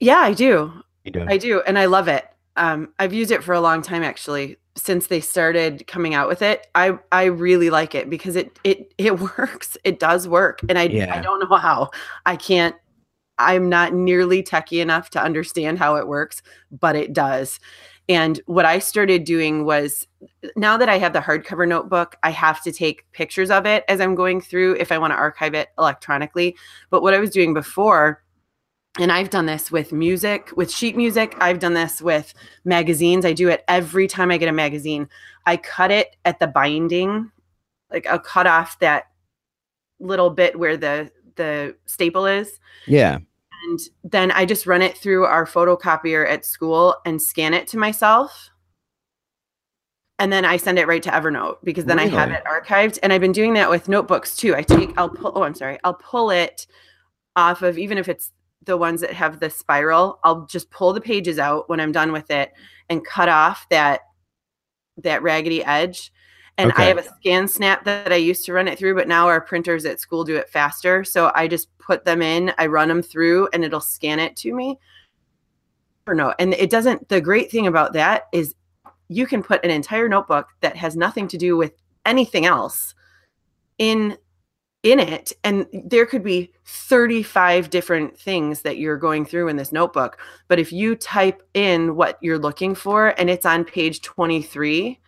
yeah 0.00 0.18
i 0.18 0.32
do 0.32 0.72
You 1.04 1.10
do. 1.10 1.24
I 1.28 1.36
do, 1.38 1.60
and 1.62 1.78
I 1.78 1.86
love 1.86 2.06
it. 2.08 2.24
Um, 2.56 2.92
I've 3.00 3.12
used 3.12 3.30
it 3.32 3.42
for 3.42 3.52
a 3.54 3.60
long 3.60 3.82
time, 3.82 4.02
actually, 4.04 4.56
since 4.76 5.08
they 5.08 5.20
started 5.20 5.86
coming 5.88 6.14
out 6.14 6.28
with 6.28 6.42
it. 6.42 6.68
I 6.76 6.96
I 7.10 7.24
really 7.24 7.70
like 7.70 7.94
it 7.96 8.08
because 8.08 8.36
it 8.36 8.56
it 8.62 8.92
it 8.98 9.18
works. 9.38 9.76
It 9.82 9.98
does 9.98 10.28
work, 10.28 10.60
and 10.68 10.78
I 10.78 10.84
I 11.10 11.20
don't 11.20 11.40
know 11.40 11.56
how. 11.56 11.90
I 12.26 12.36
can't. 12.36 12.76
I'm 13.38 13.68
not 13.68 13.94
nearly 13.94 14.42
techie 14.42 14.82
enough 14.82 15.10
to 15.10 15.22
understand 15.22 15.78
how 15.78 15.96
it 15.96 16.08
works, 16.08 16.42
but 16.70 16.96
it 16.96 17.12
does. 17.12 17.60
And 18.08 18.40
what 18.46 18.64
I 18.64 18.78
started 18.78 19.24
doing 19.24 19.66
was 19.66 20.06
now 20.56 20.78
that 20.78 20.88
I 20.88 20.98
have 20.98 21.12
the 21.12 21.20
hardcover 21.20 21.68
notebook, 21.68 22.16
I 22.22 22.30
have 22.30 22.62
to 22.62 22.72
take 22.72 23.10
pictures 23.12 23.50
of 23.50 23.66
it 23.66 23.84
as 23.86 24.00
I'm 24.00 24.14
going 24.14 24.40
through 24.40 24.76
if 24.76 24.90
I 24.90 24.98
want 24.98 25.12
to 25.12 25.16
archive 25.16 25.54
it 25.54 25.68
electronically. 25.78 26.56
But 26.90 27.02
what 27.02 27.12
I 27.12 27.18
was 27.18 27.30
doing 27.30 27.52
before, 27.52 28.22
and 28.98 29.12
I've 29.12 29.28
done 29.28 29.44
this 29.44 29.70
with 29.70 29.92
music, 29.92 30.50
with 30.56 30.70
sheet 30.70 30.96
music, 30.96 31.36
I've 31.38 31.58
done 31.58 31.74
this 31.74 32.00
with 32.00 32.32
magazines. 32.64 33.26
I 33.26 33.34
do 33.34 33.50
it 33.50 33.62
every 33.68 34.08
time 34.08 34.30
I 34.30 34.38
get 34.38 34.48
a 34.48 34.52
magazine. 34.52 35.08
I 35.44 35.58
cut 35.58 35.90
it 35.90 36.16
at 36.24 36.38
the 36.40 36.46
binding, 36.46 37.30
like 37.90 38.06
I'll 38.06 38.18
cut 38.18 38.46
off 38.46 38.78
that 38.78 39.04
little 40.00 40.30
bit 40.30 40.58
where 40.58 40.76
the 40.76 41.10
the 41.36 41.76
staple 41.86 42.26
is. 42.26 42.58
Yeah. 42.86 43.18
And 43.64 43.80
then 44.04 44.30
I 44.30 44.44
just 44.44 44.66
run 44.66 44.82
it 44.82 44.96
through 44.96 45.24
our 45.24 45.46
photocopier 45.46 46.28
at 46.28 46.44
school 46.44 46.96
and 47.04 47.20
scan 47.20 47.54
it 47.54 47.66
to 47.68 47.78
myself. 47.78 48.50
And 50.18 50.32
then 50.32 50.44
I 50.44 50.56
send 50.56 50.78
it 50.78 50.88
right 50.88 51.02
to 51.02 51.10
Evernote 51.10 51.58
because 51.62 51.84
then 51.84 51.98
really? 51.98 52.10
I 52.10 52.20
have 52.20 52.30
it 52.30 52.44
archived. 52.44 52.98
And 53.02 53.12
I've 53.12 53.20
been 53.20 53.32
doing 53.32 53.54
that 53.54 53.70
with 53.70 53.88
notebooks 53.88 54.36
too. 54.36 54.54
I 54.56 54.62
take, 54.62 54.96
I'll 54.98 55.08
pull, 55.08 55.32
oh, 55.34 55.42
I'm 55.42 55.54
sorry, 55.54 55.78
I'll 55.84 55.94
pull 55.94 56.30
it 56.30 56.66
off 57.36 57.62
of, 57.62 57.78
even 57.78 57.98
if 57.98 58.08
it's 58.08 58.32
the 58.64 58.76
ones 58.76 59.00
that 59.00 59.12
have 59.12 59.40
the 59.40 59.48
spiral, 59.48 60.18
I'll 60.24 60.46
just 60.46 60.70
pull 60.70 60.92
the 60.92 61.00
pages 61.00 61.38
out 61.38 61.68
when 61.68 61.80
I'm 61.80 61.92
done 61.92 62.12
with 62.12 62.30
it 62.30 62.52
and 62.88 63.04
cut 63.04 63.28
off 63.28 63.66
that 63.70 64.00
that 64.98 65.22
raggedy 65.22 65.64
edge 65.64 66.12
and 66.58 66.72
okay. 66.72 66.82
I 66.82 66.86
have 66.86 66.98
a 66.98 67.02
ScanSnap 67.02 67.84
that 67.84 68.12
I 68.12 68.16
used 68.16 68.44
to 68.46 68.52
run 68.52 68.66
it 68.66 68.78
through, 68.78 68.96
but 68.96 69.06
now 69.06 69.28
our 69.28 69.40
printers 69.40 69.84
at 69.84 70.00
school 70.00 70.24
do 70.24 70.36
it 70.36 70.50
faster. 70.50 71.04
So 71.04 71.30
I 71.36 71.46
just 71.46 71.76
put 71.78 72.04
them 72.04 72.20
in, 72.20 72.52
I 72.58 72.66
run 72.66 72.88
them 72.88 73.00
through, 73.00 73.48
and 73.52 73.64
it'll 73.64 73.80
scan 73.80 74.18
it 74.18 74.36
to 74.38 74.52
me. 74.52 74.78
Or 76.08 76.14
no, 76.14 76.34
and 76.40 76.52
it 76.54 76.68
doesn't. 76.68 77.08
The 77.08 77.20
great 77.20 77.50
thing 77.50 77.68
about 77.68 77.92
that 77.92 78.24
is 78.32 78.56
you 79.06 79.26
can 79.26 79.42
put 79.42 79.64
an 79.64 79.70
entire 79.70 80.08
notebook 80.08 80.48
that 80.60 80.76
has 80.76 80.96
nothing 80.96 81.28
to 81.28 81.38
do 81.38 81.56
with 81.56 81.72
anything 82.04 82.44
else 82.44 82.94
in 83.78 84.16
in 84.84 85.00
it 85.00 85.32
and 85.42 85.66
there 85.72 86.06
could 86.06 86.22
be 86.22 86.52
35 86.64 87.68
different 87.68 88.16
things 88.16 88.62
that 88.62 88.78
you're 88.78 88.96
going 88.96 89.24
through 89.24 89.48
in 89.48 89.56
this 89.56 89.72
notebook 89.72 90.18
but 90.46 90.60
if 90.60 90.72
you 90.72 90.94
type 90.94 91.42
in 91.54 91.96
what 91.96 92.16
you're 92.22 92.38
looking 92.38 92.76
for 92.76 93.08
and 93.18 93.28
it's 93.28 93.44
on 93.44 93.64
page 93.64 94.02
23 94.02 95.00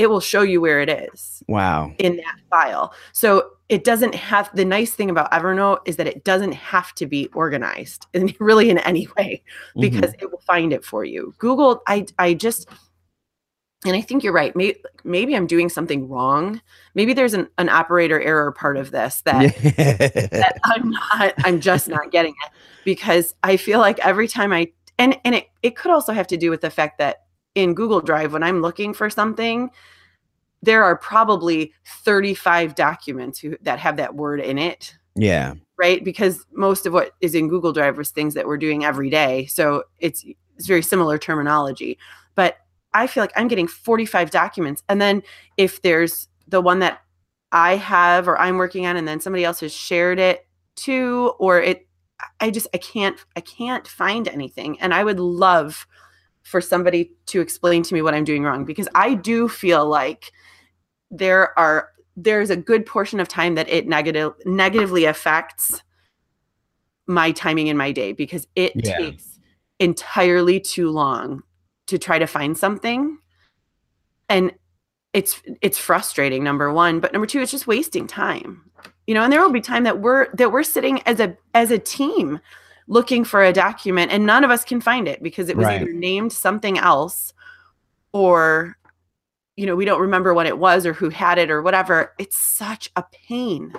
it 0.00 0.08
will 0.08 0.20
show 0.20 0.40
you 0.40 0.62
where 0.62 0.80
it 0.80 0.88
is. 0.88 1.42
Wow. 1.46 1.92
In 1.98 2.16
that 2.16 2.38
file. 2.48 2.94
So 3.12 3.50
it 3.68 3.84
doesn't 3.84 4.14
have 4.14 4.50
the 4.56 4.64
nice 4.64 4.94
thing 4.94 5.10
about 5.10 5.30
Evernote 5.30 5.80
is 5.84 5.96
that 5.96 6.06
it 6.06 6.24
doesn't 6.24 6.52
have 6.52 6.94
to 6.94 7.06
be 7.06 7.28
organized 7.34 8.06
in 8.14 8.34
really 8.40 8.70
in 8.70 8.78
any 8.78 9.08
way 9.18 9.42
because 9.78 10.12
mm-hmm. 10.12 10.22
it 10.22 10.30
will 10.32 10.40
find 10.40 10.72
it 10.72 10.86
for 10.86 11.04
you. 11.04 11.34
Google, 11.38 11.82
I 11.86 12.06
I 12.18 12.32
just 12.32 12.66
and 13.84 13.94
I 13.94 14.00
think 14.00 14.24
you're 14.24 14.32
right. 14.32 14.56
Maybe, 14.56 14.78
maybe 15.04 15.36
I'm 15.36 15.46
doing 15.46 15.68
something 15.68 16.08
wrong. 16.08 16.60
Maybe 16.94 17.12
there's 17.14 17.32
an, 17.32 17.48
an 17.56 17.68
operator 17.68 18.20
error 18.20 18.52
part 18.52 18.76
of 18.76 18.90
this 18.90 19.20
that, 19.24 19.54
that 19.62 20.60
I'm 20.64 20.90
not, 20.90 21.34
I'm 21.38 21.60
just 21.60 21.88
not 21.88 22.10
getting 22.10 22.34
it 22.44 22.52
because 22.84 23.34
I 23.42 23.56
feel 23.56 23.80
like 23.80 23.98
every 24.00 24.28
time 24.28 24.52
I, 24.52 24.72
and, 24.98 25.18
and 25.24 25.34
it, 25.34 25.46
it 25.62 25.76
could 25.76 25.90
also 25.90 26.12
have 26.12 26.26
to 26.26 26.36
do 26.36 26.50
with 26.50 26.60
the 26.60 26.68
fact 26.68 26.98
that 26.98 27.22
in 27.54 27.74
Google 27.74 28.00
Drive, 28.00 28.32
when 28.32 28.42
I'm 28.42 28.62
looking 28.62 28.94
for 28.94 29.10
something, 29.10 29.70
there 30.62 30.84
are 30.84 30.96
probably 30.96 31.72
35 32.04 32.74
documents 32.74 33.38
who, 33.38 33.56
that 33.62 33.78
have 33.78 33.96
that 33.96 34.14
word 34.14 34.40
in 34.40 34.58
it. 34.58 34.94
Yeah. 35.16 35.54
Right. 35.78 36.04
Because 36.04 36.44
most 36.52 36.86
of 36.86 36.92
what 36.92 37.12
is 37.20 37.34
in 37.34 37.48
Google 37.48 37.72
Drive 37.72 37.96
was 37.96 38.10
things 38.10 38.34
that 38.34 38.46
we're 38.46 38.58
doing 38.58 38.84
every 38.84 39.10
day. 39.10 39.46
So 39.46 39.84
it's 39.98 40.24
it's 40.56 40.66
very 40.66 40.82
similar 40.82 41.16
terminology. 41.16 41.98
But 42.34 42.58
I 42.92 43.06
feel 43.06 43.22
like 43.22 43.32
I'm 43.34 43.48
getting 43.48 43.66
45 43.66 44.30
documents. 44.30 44.82
And 44.88 45.00
then 45.00 45.22
if 45.56 45.80
there's 45.80 46.28
the 46.48 46.60
one 46.60 46.80
that 46.80 47.00
I 47.52 47.76
have 47.76 48.28
or 48.28 48.38
I'm 48.38 48.58
working 48.58 48.86
on 48.86 48.96
and 48.96 49.08
then 49.08 49.20
somebody 49.20 49.44
else 49.44 49.60
has 49.60 49.72
shared 49.72 50.18
it 50.18 50.46
too, 50.76 51.32
or 51.38 51.60
it 51.60 51.86
I 52.40 52.50
just 52.50 52.68
I 52.74 52.78
can't 52.78 53.16
I 53.36 53.40
can't 53.40 53.88
find 53.88 54.28
anything. 54.28 54.78
And 54.80 54.92
I 54.92 55.02
would 55.02 55.18
love 55.18 55.86
for 56.42 56.60
somebody 56.60 57.12
to 57.26 57.40
explain 57.40 57.82
to 57.82 57.94
me 57.94 58.02
what 58.02 58.14
I'm 58.14 58.24
doing 58.24 58.42
wrong 58.42 58.64
because 58.64 58.88
I 58.94 59.14
do 59.14 59.48
feel 59.48 59.86
like 59.86 60.32
there 61.10 61.58
are 61.58 61.90
there's 62.16 62.50
a 62.50 62.56
good 62.56 62.86
portion 62.86 63.20
of 63.20 63.28
time 63.28 63.54
that 63.54 63.68
it 63.68 63.86
negative 63.86 64.32
negatively 64.44 65.04
affects 65.04 65.82
my 67.06 67.32
timing 67.32 67.66
in 67.66 67.76
my 67.76 67.92
day 67.92 68.12
because 68.12 68.46
it 68.54 68.72
yeah. 68.74 68.96
takes 68.96 69.38
entirely 69.78 70.60
too 70.60 70.90
long 70.90 71.42
to 71.86 71.98
try 71.98 72.18
to 72.18 72.26
find 72.26 72.56
something 72.56 73.18
and 74.28 74.52
it's 75.12 75.42
it's 75.60 75.78
frustrating 75.78 76.44
number 76.44 76.72
1 76.72 77.00
but 77.00 77.12
number 77.12 77.26
2 77.26 77.40
it's 77.40 77.50
just 77.50 77.66
wasting 77.66 78.06
time 78.06 78.62
you 79.06 79.14
know 79.14 79.22
and 79.22 79.32
there 79.32 79.40
will 79.40 79.50
be 79.50 79.60
time 79.60 79.84
that 79.84 80.00
we're 80.00 80.32
that 80.34 80.52
we're 80.52 80.62
sitting 80.62 81.02
as 81.02 81.18
a 81.18 81.36
as 81.54 81.70
a 81.70 81.78
team 81.78 82.38
looking 82.90 83.22
for 83.22 83.40
a 83.40 83.52
document 83.52 84.10
and 84.10 84.26
none 84.26 84.42
of 84.42 84.50
us 84.50 84.64
can 84.64 84.80
find 84.80 85.06
it 85.06 85.22
because 85.22 85.48
it 85.48 85.56
was 85.56 85.64
right. 85.64 85.80
either 85.80 85.92
named 85.92 86.32
something 86.32 86.76
else 86.76 87.32
or 88.12 88.76
you 89.56 89.64
know 89.64 89.76
we 89.76 89.84
don't 89.84 90.00
remember 90.00 90.34
what 90.34 90.46
it 90.46 90.58
was 90.58 90.84
or 90.84 90.92
who 90.92 91.08
had 91.08 91.38
it 91.38 91.52
or 91.52 91.62
whatever 91.62 92.12
it's 92.18 92.36
such 92.36 92.90
a 92.96 93.04
pain 93.12 93.72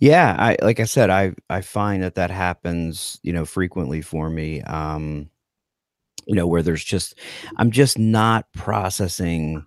yeah 0.00 0.34
i 0.38 0.56
like 0.62 0.80
i 0.80 0.84
said 0.84 1.10
i 1.10 1.30
i 1.50 1.60
find 1.60 2.02
that 2.02 2.14
that 2.14 2.30
happens 2.30 3.20
you 3.22 3.34
know 3.34 3.44
frequently 3.44 4.00
for 4.00 4.30
me 4.30 4.62
um 4.62 5.28
you 6.26 6.34
know 6.34 6.46
where 6.46 6.62
there's 6.62 6.84
just 6.84 7.18
i'm 7.58 7.70
just 7.70 7.98
not 7.98 8.50
processing 8.54 9.62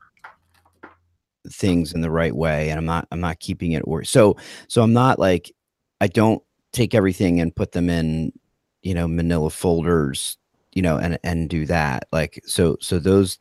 things 1.52 1.94
in 1.94 2.02
the 2.02 2.10
right 2.10 2.36
way 2.36 2.72
and 2.72 2.80
i'm 2.80 2.86
not 2.86 3.08
i'm 3.12 3.22
not 3.22 3.40
keeping 3.40 3.74
it 3.74 3.84
or 3.86 4.04
so 4.04 4.36
so 4.68 4.82
i'm 4.82 4.94
not 4.94 5.20
like 5.20 5.52
i 6.02 6.08
don't 6.08 6.42
take 6.72 6.94
everything 6.94 7.40
and 7.40 7.56
put 7.56 7.72
them 7.72 7.90
in 7.90 8.32
you 8.82 8.94
know 8.94 9.08
manila 9.08 9.50
folders 9.50 10.38
you 10.74 10.82
know 10.82 10.98
and 10.98 11.18
and 11.24 11.50
do 11.50 11.66
that 11.66 12.08
like 12.12 12.42
so 12.46 12.78
so 12.80 13.00
those 13.00 13.40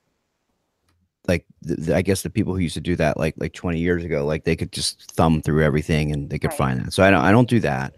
like 1.27 1.45
the, 1.63 1.95
i 1.95 2.03
guess 2.03 2.23
the 2.23 2.31
people 2.31 2.55
who 2.55 2.61
used 2.61 2.75
to 2.75 2.81
do 2.81 2.97
that 2.97 3.17
like 3.17 3.35
like 3.39 3.53
20 3.53 3.79
years 3.79 4.05
ago 4.05 4.25
like 4.25 4.45
they 4.45 4.57
could 4.57 4.73
just 4.73 5.13
thumb 5.13 5.43
through 5.43 5.63
everything 5.63 6.13
and 6.13 6.31
they 6.31 6.39
could 6.39 6.51
right. 6.51 6.59
find 6.59 6.81
that 6.81 6.93
so 6.93 7.03
i 7.03 7.11
don't 7.11 7.25
i 7.25 7.31
don't 7.31 7.49
do 7.49 7.61
that 7.61 7.95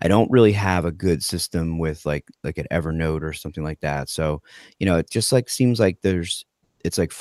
i 0.00 0.08
don't 0.08 0.30
really 0.30 0.52
have 0.52 0.84
a 0.84 0.92
good 0.92 1.22
system 1.22 1.78
with 1.78 2.04
like 2.04 2.26
like 2.44 2.58
an 2.58 2.66
evernote 2.70 3.22
or 3.22 3.32
something 3.32 3.64
like 3.64 3.80
that 3.80 4.08
so 4.08 4.42
you 4.78 4.86
know 4.86 4.98
it 4.98 5.10
just 5.10 5.32
like 5.32 5.48
seems 5.48 5.80
like 5.80 5.98
there's 6.02 6.44
it's 6.84 6.98
like 6.98 7.12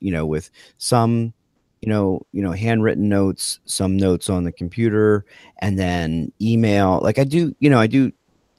you 0.00 0.10
know 0.10 0.26
with 0.26 0.50
some 0.78 1.32
you 1.82 1.88
know, 1.88 2.22
you 2.32 2.42
know, 2.42 2.52
handwritten 2.52 3.08
notes, 3.08 3.60
some 3.66 3.96
notes 3.96 4.30
on 4.30 4.44
the 4.44 4.52
computer, 4.52 5.24
and 5.58 5.78
then 5.78 6.32
email. 6.40 7.00
Like 7.02 7.18
I 7.18 7.24
do, 7.24 7.54
you 7.58 7.68
know, 7.68 7.80
I 7.80 7.88
do 7.88 8.12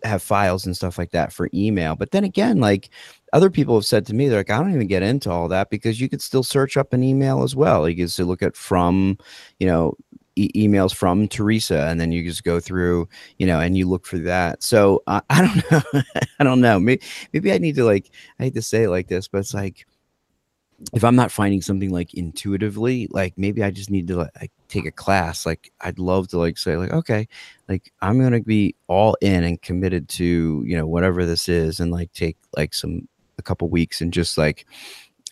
have 0.03 0.21
files 0.21 0.65
and 0.65 0.75
stuff 0.75 0.97
like 0.97 1.11
that 1.11 1.31
for 1.31 1.49
email. 1.53 1.95
But 1.95 2.11
then 2.11 2.25
again, 2.25 2.59
like 2.59 2.89
other 3.31 3.49
people 3.49 3.75
have 3.75 3.85
said 3.85 4.05
to 4.07 4.13
me, 4.13 4.27
they're 4.27 4.39
like, 4.39 4.49
I 4.49 4.59
don't 4.59 4.73
even 4.73 4.87
get 4.87 5.03
into 5.03 5.31
all 5.31 5.47
that 5.47 5.69
because 5.69 6.01
you 6.01 6.09
could 6.09 6.21
still 6.21 6.43
search 6.43 6.75
up 6.77 6.93
an 6.93 7.03
email 7.03 7.43
as 7.43 7.55
well. 7.55 7.87
You 7.87 7.95
can 7.95 8.09
still 8.09 8.27
look 8.27 8.43
at 8.43 8.57
from, 8.57 9.17
you 9.59 9.67
know, 9.67 9.95
e- 10.35 10.51
emails 10.67 10.93
from 10.93 11.27
Theresa, 11.27 11.87
and 11.87 11.99
then 12.01 12.11
you 12.11 12.23
just 12.23 12.43
go 12.43 12.59
through, 12.59 13.07
you 13.37 13.47
know, 13.47 13.59
and 13.59 13.77
you 13.77 13.87
look 13.87 14.05
for 14.05 14.17
that. 14.19 14.61
So 14.61 15.01
uh, 15.07 15.21
I 15.29 15.41
don't 15.41 15.71
know. 15.71 16.01
I 16.39 16.43
don't 16.43 16.61
know. 16.61 16.79
Maybe, 16.79 17.01
maybe 17.31 17.53
I 17.53 17.57
need 17.57 17.75
to 17.75 17.85
like, 17.85 18.11
I 18.39 18.43
hate 18.43 18.55
to 18.55 18.61
say 18.61 18.83
it 18.83 18.89
like 18.89 19.07
this, 19.07 19.27
but 19.29 19.39
it's 19.39 19.53
like, 19.53 19.85
if 20.91 21.03
I'm 21.03 21.15
not 21.15 21.31
finding 21.31 21.61
something 21.61 21.91
like 21.91 22.13
intuitively, 22.13 23.07
like 23.11 23.37
maybe 23.37 23.63
I 23.63 23.71
just 23.71 23.89
need 23.89 24.07
to 24.07 24.17
like 24.17 24.51
take 24.67 24.85
a 24.85 24.91
class. 24.91 25.45
Like 25.45 25.71
I'd 25.81 25.99
love 25.99 26.27
to 26.29 26.37
like 26.37 26.57
say 26.57 26.77
like 26.77 26.91
okay, 26.91 27.27
like 27.69 27.91
I'm 28.01 28.19
gonna 28.19 28.41
be 28.41 28.75
all 28.87 29.15
in 29.21 29.43
and 29.43 29.61
committed 29.61 30.09
to 30.09 30.63
you 30.65 30.75
know 30.75 30.87
whatever 30.87 31.25
this 31.25 31.47
is, 31.47 31.79
and 31.79 31.91
like 31.91 32.11
take 32.13 32.37
like 32.57 32.73
some 32.73 33.07
a 33.37 33.41
couple 33.41 33.69
weeks 33.69 34.01
and 34.01 34.13
just 34.13 34.37
like 34.37 34.65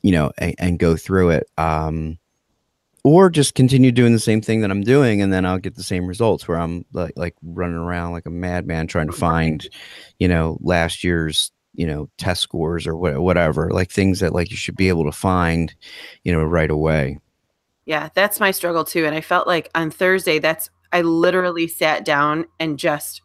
you 0.01 0.11
know 0.11 0.32
and, 0.38 0.55
and 0.59 0.80
go 0.80 0.95
through 0.95 1.32
it. 1.32 1.49
Um, 1.57 2.17
or 3.03 3.32
just 3.32 3.55
continue 3.55 3.91
doing 3.91 4.13
the 4.13 4.19
same 4.19 4.41
thing 4.41 4.61
that 4.61 4.69
I'm 4.69 4.84
doing, 4.84 5.21
and 5.21 5.34
then 5.34 5.45
I'll 5.45 5.57
get 5.57 5.75
the 5.75 5.84
same 5.84 6.05
results 6.05 6.47
where 6.47 6.59
I'm 6.59 6.86
like 6.93 7.13
like 7.15 7.36
running 7.41 7.75
around 7.75 8.11
like 8.11 8.28
a 8.28 8.32
madman 8.32 8.88
trying 8.88 9.07
to 9.07 9.13
find, 9.13 9.67
you 10.19 10.28
know, 10.28 10.57
last 10.61 11.03
year's 11.03 11.51
you 11.74 11.88
know 11.88 12.09
test 12.17 12.41
scores 12.41 12.86
or 12.86 12.95
what, 12.95 13.19
whatever 13.22 13.69
like 13.72 13.91
things 13.91 14.19
that 14.19 14.34
like 14.34 14.51
you 14.51 14.57
should 14.57 14.76
be 14.76 14.89
able 14.89 15.05
to 15.05 15.11
find 15.11 15.76
you 16.24 16.32
know 16.32 16.43
right 16.43 16.72
away. 16.72 17.17
Yeah 17.86 18.09
that's 18.13 18.39
my 18.39 18.51
struggle 18.51 18.84
too 18.84 19.05
and 19.05 19.15
i 19.15 19.22
felt 19.22 19.47
like 19.47 19.69
on 19.76 19.89
thursday 19.89 20.39
that's 20.39 20.69
i 20.93 21.01
literally 21.01 21.67
sat 21.67 22.05
down 22.05 22.45
and 22.59 22.78
just 22.78 23.22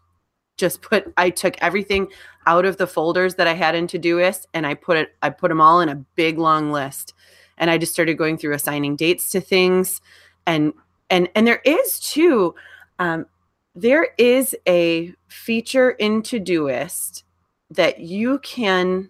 just 0.56 0.80
put 0.82 1.12
i 1.16 1.30
took 1.30 1.56
everything 1.60 2.08
out 2.46 2.64
of 2.64 2.78
the 2.78 2.86
folders 2.86 3.34
that 3.34 3.46
i 3.46 3.52
had 3.52 3.74
in 3.74 3.86
todoist 3.86 4.46
and 4.54 4.66
i 4.66 4.74
put 4.74 4.96
it 4.96 5.14
i 5.22 5.28
put 5.28 5.48
them 5.48 5.60
all 5.60 5.80
in 5.80 5.88
a 5.88 6.04
big 6.14 6.38
long 6.38 6.72
list 6.72 7.12
and 7.58 7.70
i 7.70 7.76
just 7.76 7.92
started 7.92 8.14
going 8.14 8.38
through 8.38 8.54
assigning 8.54 8.96
dates 8.96 9.28
to 9.28 9.40
things 9.40 10.00
and 10.46 10.72
and 11.10 11.28
and 11.34 11.46
there 11.46 11.60
is 11.64 12.00
too 12.00 12.54
um, 12.98 13.26
there 13.74 14.08
is 14.16 14.56
a 14.66 15.12
feature 15.28 15.90
in 15.90 16.22
todoist 16.22 17.24
that 17.70 17.98
you 18.00 18.38
can 18.40 19.08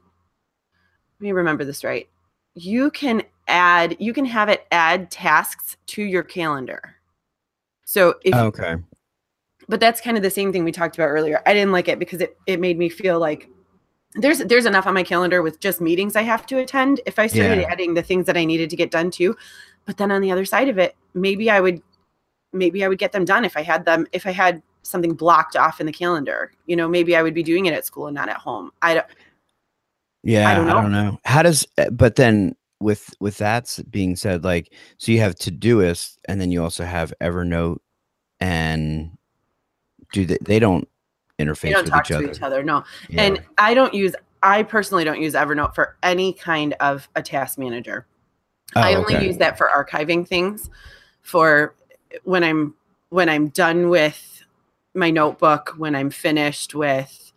let 1.19 1.25
me 1.25 1.33
remember 1.33 1.65
this 1.65 1.83
right. 1.85 2.09
You 2.55 2.91
can 2.91 3.23
add, 3.49 3.97
you 3.99 4.13
can 4.13 4.25
have 4.27 4.49
it 4.49 4.67
add 4.71 5.11
tasks 5.11 5.77
to 5.87 6.03
your 6.03 6.23
calendar. 6.23 6.97
So 7.85 8.15
if 8.25 8.35
oh, 8.35 8.47
Okay. 8.47 8.77
but 9.69 9.81
that's 9.81 10.01
kind 10.01 10.17
of 10.17 10.23
the 10.23 10.31
same 10.31 10.53
thing 10.53 10.65
we 10.65 10.73
talked 10.73 10.97
about 10.97 11.09
earlier. 11.09 11.41
I 11.47 11.55
didn't 11.55 11.73
like 11.73 11.89
it 11.89 11.99
because 11.99 12.21
it, 12.21 12.37
it 12.47 12.61
made 12.61 12.79
me 12.79 12.89
feel 12.89 13.19
like 13.19 13.49
there's 14.15 14.39
there's 14.41 14.67
enough 14.67 14.87
on 14.87 14.95
my 14.95 15.03
calendar 15.03 15.43
with 15.43 15.61
just 15.61 15.81
meetings 15.81 16.17
I 16.17 16.23
have 16.23 16.47
to 16.47 16.59
attend. 16.59 17.01
If 17.07 17.19
I 17.19 17.27
started 17.27 17.59
Yeah. 17.59 17.71
adding 17.71 17.95
the 17.95 18.03
things 18.03 18.27
that 18.27 18.37
I 18.37 18.45
needed 18.45 18.71
to 18.71 18.77
get 18.77 18.91
done 18.91 19.11
too, 19.11 19.37
but 19.85 19.97
then 19.97 20.11
on 20.11 20.21
the 20.21 20.33
other 20.33 20.45
side 20.45 20.69
of 20.69 20.79
it, 20.79 20.97
maybe 21.15 21.51
I 21.51 21.61
would 21.61 21.83
maybe 22.53 22.85
I 22.85 22.89
would 22.89 22.99
get 22.99 23.13
them 23.13 23.25
done 23.25 23.45
if 23.45 23.57
I 23.57 23.63
had 23.63 23.85
them 23.85 24.07
if 24.13 24.27
I 24.27 24.33
had 24.33 24.63
something 24.87 25.15
blocked 25.15 25.57
off 25.57 25.81
in 25.81 25.87
the 25.87 25.93
calendar. 25.93 26.53
You 26.67 26.77
know, 26.77 26.89
maybe 26.89 27.17
I 27.17 27.23
would 27.23 27.35
be 27.35 27.43
doing 27.43 27.67
it 27.67 27.75
at 27.75 27.85
school 27.85 28.07
and 28.07 28.15
not 28.15 28.29
at 28.29 28.37
home. 28.37 28.71
I 28.83 28.95
don't 28.95 29.07
Yeah, 30.23 30.49
I 30.49 30.55
don't 30.55 30.67
don't, 30.67 30.93
know. 30.93 31.11
know. 31.11 31.21
How 31.25 31.43
does 31.43 31.67
uh, 31.79 31.91
but 31.91 32.17
then 32.17 32.57
with 32.81 33.15
with 33.21 33.39
that 33.39 33.79
being 33.91 34.17
said, 34.17 34.45
like 34.45 34.73
so 34.99 35.13
you 35.13 35.21
have 35.21 35.35
Todoist 35.35 36.19
and 36.27 36.41
then 36.41 36.51
you 36.51 36.63
also 36.63 36.85
have 36.85 37.13
Evernote 37.21 37.79
and 38.41 39.11
do 40.13 40.27
they 40.27 40.39
they 40.43 40.59
don't 40.59 40.89
interface 41.39 41.61
they 41.63 41.71
don't 41.73 41.83
with 41.85 41.91
talk 41.93 42.05
each 42.05 42.09
to 42.09 42.17
other. 42.17 42.31
each 42.31 42.43
other. 42.43 42.63
No. 42.63 42.85
Yeah. 43.09 43.23
And 43.23 43.43
I 43.59 43.75
don't 43.75 43.95
use 43.95 44.15
I 44.43 44.63
personally 44.63 45.05
don't 45.05 45.21
use 45.21 45.35
Evernote 45.35 45.75
for 45.75 45.97
any 46.03 46.33
kind 46.33 46.75
of 46.81 47.09
a 47.17 47.23
task 47.23 47.59
manager. 47.59 48.07
Oh, 48.75 48.81
I 48.81 48.95
only 48.95 49.17
okay. 49.17 49.27
use 49.27 49.39
that 49.39 49.57
for 49.59 49.69
archiving 49.75 50.27
things 50.27 50.71
for 51.23 51.75
when 52.25 52.45
I'm 52.45 52.75
when 53.11 53.29
I'm 53.29 53.49
done 53.49 53.89
with 53.89 54.36
my 54.97 55.11
notebook, 55.11 55.75
when 55.77 55.95
I'm 55.95 56.11
finished 56.11 56.75
with 56.75 57.33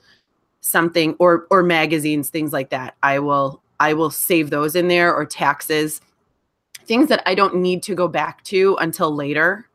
something 0.62 1.16
or 1.20 1.48
or 1.50 1.64
magazines, 1.64 2.30
things 2.30 2.54
like 2.54 2.70
that. 2.70 2.96
I 3.04 3.20
will 3.20 3.62
I 3.80 3.94
will 3.94 4.12
save 4.12 4.50
those 4.50 4.76
in 4.76 4.88
there 4.88 5.14
or 5.14 5.26
taxes. 5.26 6.02
Things 6.86 7.08
that 7.10 7.22
I 7.26 7.36
don't 7.36 7.56
need 7.56 7.84
to 7.84 7.96
go 7.96 8.08
back 8.08 8.44
to 8.46 8.76
until 8.80 9.14
later. 9.14 9.66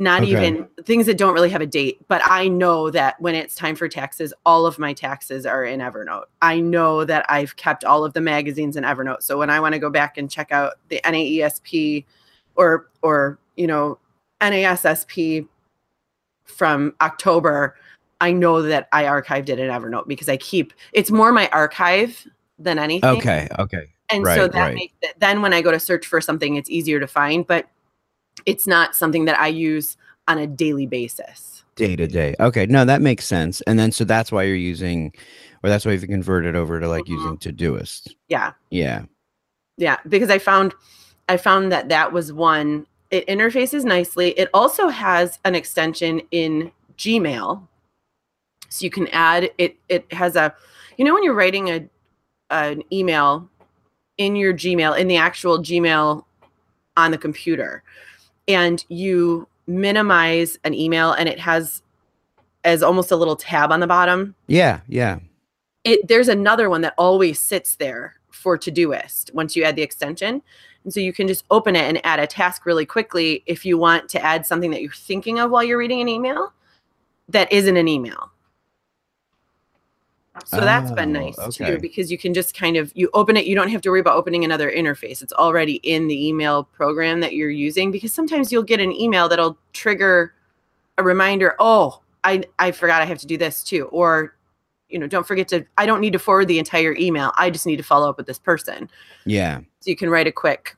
Not 0.00 0.22
Okay. 0.22 0.30
even 0.30 0.68
things 0.84 1.06
that 1.06 1.18
don't 1.18 1.34
really 1.34 1.50
have 1.50 1.60
a 1.60 1.66
date, 1.66 1.98
but 2.06 2.22
I 2.24 2.46
know 2.46 2.88
that 2.90 3.20
when 3.20 3.34
it's 3.34 3.56
time 3.56 3.74
for 3.74 3.88
taxes, 3.88 4.32
all 4.46 4.64
of 4.64 4.78
my 4.78 4.92
taxes 4.92 5.44
are 5.44 5.64
in 5.64 5.80
Evernote. 5.80 6.26
I 6.40 6.60
know 6.60 7.04
that 7.04 7.26
I've 7.28 7.56
kept 7.56 7.84
all 7.84 8.04
of 8.04 8.12
the 8.12 8.20
magazines 8.20 8.76
in 8.76 8.84
Evernote. 8.84 9.22
So 9.22 9.36
when 9.38 9.50
I 9.50 9.58
want 9.58 9.72
to 9.72 9.80
go 9.80 9.90
back 9.90 10.16
and 10.16 10.30
check 10.30 10.52
out 10.52 10.74
the 10.88 11.00
NAESP 11.04 12.04
or 12.54 12.90
or 13.02 13.40
you 13.56 13.66
know 13.66 13.98
NASSP 14.40 15.48
from 16.48 16.94
October, 17.00 17.76
I 18.20 18.32
know 18.32 18.62
that 18.62 18.88
I 18.92 19.04
archived 19.04 19.48
it 19.48 19.58
in 19.58 19.70
Evernote 19.70 20.08
because 20.08 20.28
I 20.28 20.36
keep 20.36 20.72
it's 20.92 21.10
more 21.10 21.32
my 21.32 21.48
archive 21.48 22.26
than 22.58 22.78
anything. 22.78 23.18
Okay, 23.18 23.48
okay. 23.58 23.84
And 24.10 24.26
so 24.26 24.48
that 24.48 24.54
right. 24.54 24.74
makes 24.74 24.94
it 25.02 25.14
then 25.20 25.42
when 25.42 25.52
I 25.52 25.62
go 25.62 25.70
to 25.70 25.78
search 25.78 26.06
for 26.06 26.20
something, 26.20 26.56
it's 26.56 26.70
easier 26.70 26.98
to 26.98 27.06
find, 27.06 27.46
but 27.46 27.68
it's 28.46 28.66
not 28.66 28.94
something 28.94 29.26
that 29.26 29.38
I 29.38 29.48
use 29.48 29.96
on 30.26 30.38
a 30.38 30.46
daily 30.46 30.86
basis. 30.86 31.62
Day 31.76 31.94
to 31.94 32.06
day. 32.06 32.34
Okay, 32.40 32.66
no, 32.66 32.84
that 32.84 33.02
makes 33.02 33.24
sense. 33.24 33.60
And 33.62 33.78
then 33.78 33.92
so 33.92 34.04
that's 34.04 34.32
why 34.32 34.42
you're 34.44 34.56
using 34.56 35.12
or 35.62 35.70
that's 35.70 35.84
why 35.84 35.92
you've 35.92 36.06
converted 36.06 36.56
over 36.56 36.80
to 36.80 36.88
like 36.88 37.04
Mhm. 37.04 37.08
using 37.08 37.38
Todoist. 37.38 38.14
Yeah. 38.28 38.52
Yeah. 38.70 39.04
Yeah. 39.76 39.98
Because 40.08 40.30
I 40.30 40.38
found 40.38 40.74
I 41.28 41.36
found 41.36 41.70
that 41.72 41.88
that 41.90 42.12
was 42.12 42.32
one. 42.32 42.86
It 43.10 43.26
interfaces 43.26 43.84
nicely. 43.84 44.30
It 44.30 44.50
also 44.52 44.88
has 44.88 45.38
an 45.44 45.54
extension 45.54 46.20
in 46.30 46.70
Gmail. 46.98 47.66
So 48.68 48.84
you 48.84 48.90
can 48.90 49.08
add 49.08 49.50
it 49.56 49.76
it 49.88 50.12
has 50.12 50.36
a 50.36 50.54
you 50.98 51.04
know 51.04 51.14
when 51.14 51.24
you're 51.24 51.34
writing 51.34 51.70
a 51.70 51.88
an 52.50 52.82
email 52.92 53.48
in 54.18 54.36
your 54.36 54.52
Gmail 54.52 54.98
in 54.98 55.08
the 55.08 55.16
actual 55.16 55.58
Gmail 55.58 56.24
on 56.96 57.10
the 57.10 57.18
computer 57.18 57.82
and 58.46 58.84
you 58.88 59.46
minimize 59.66 60.58
an 60.64 60.74
email 60.74 61.12
and 61.12 61.28
it 61.28 61.38
has 61.38 61.82
as 62.64 62.82
almost 62.82 63.10
a 63.10 63.16
little 63.16 63.36
tab 63.36 63.70
on 63.70 63.80
the 63.80 63.86
bottom 63.86 64.34
Yeah, 64.48 64.80
yeah. 64.88 65.20
it 65.84 66.06
there's 66.08 66.28
another 66.28 66.68
one 66.68 66.82
that 66.82 66.94
always 66.98 67.38
sits 67.38 67.76
there 67.76 68.16
for 68.30 68.58
Todoist 68.58 69.32
once 69.34 69.56
you 69.56 69.64
add 69.64 69.76
the 69.76 69.82
extension. 69.82 70.42
And 70.84 70.92
so 70.92 71.00
you 71.00 71.12
can 71.12 71.28
just 71.28 71.44
open 71.50 71.76
it 71.76 71.84
and 71.84 72.04
add 72.06 72.20
a 72.20 72.26
task 72.26 72.64
really 72.64 72.86
quickly 72.86 73.42
if 73.46 73.64
you 73.66 73.76
want 73.76 74.08
to 74.10 74.22
add 74.24 74.46
something 74.46 74.70
that 74.70 74.80
you're 74.82 74.92
thinking 74.92 75.38
of 75.38 75.50
while 75.50 75.62
you're 75.62 75.78
reading 75.78 76.00
an 76.00 76.08
email 76.08 76.52
that 77.28 77.52
isn't 77.52 77.76
an 77.76 77.88
email. 77.88 78.30
So 80.46 80.60
that's 80.60 80.92
been 80.92 81.14
Oh, 81.16 81.20
nice 81.20 81.38
okay. 81.38 81.72
too 81.72 81.78
because 81.80 82.12
you 82.12 82.16
can 82.16 82.32
just 82.32 82.56
kind 82.56 82.76
of 82.76 82.92
you 82.94 83.10
open 83.12 83.36
it 83.36 83.46
you 83.46 83.56
don't 83.56 83.68
have 83.68 83.82
to 83.82 83.90
worry 83.90 84.00
about 84.00 84.16
opening 84.16 84.44
another 84.44 84.70
interface. 84.70 85.20
It's 85.20 85.32
already 85.32 85.74
in 85.82 86.06
the 86.06 86.28
email 86.28 86.64
program 86.64 87.20
that 87.20 87.34
you're 87.34 87.50
using 87.50 87.90
because 87.90 88.12
sometimes 88.12 88.52
you'll 88.52 88.62
get 88.62 88.80
an 88.80 88.92
email 88.92 89.28
that'll 89.28 89.58
trigger 89.72 90.34
a 90.96 91.02
reminder, 91.02 91.54
"Oh, 91.58 92.02
I 92.24 92.44
I 92.58 92.70
forgot 92.70 93.02
I 93.02 93.04
have 93.04 93.18
to 93.18 93.26
do 93.26 93.36
this 93.36 93.64
too." 93.64 93.86
Or 93.86 94.36
you 94.88 94.98
know, 94.98 95.06
don't 95.06 95.26
forget 95.26 95.48
to 95.48 95.64
I 95.76 95.86
don't 95.86 96.00
need 96.00 96.12
to 96.14 96.18
forward 96.18 96.48
the 96.48 96.58
entire 96.58 96.94
email. 96.96 97.32
I 97.36 97.50
just 97.50 97.66
need 97.66 97.76
to 97.76 97.82
follow 97.82 98.08
up 98.08 98.16
with 98.16 98.26
this 98.26 98.38
person. 98.38 98.90
Yeah. 99.26 99.58
So 99.80 99.90
you 99.90 99.96
can 99.96 100.10
write 100.10 100.26
a 100.26 100.32
quick 100.32 100.76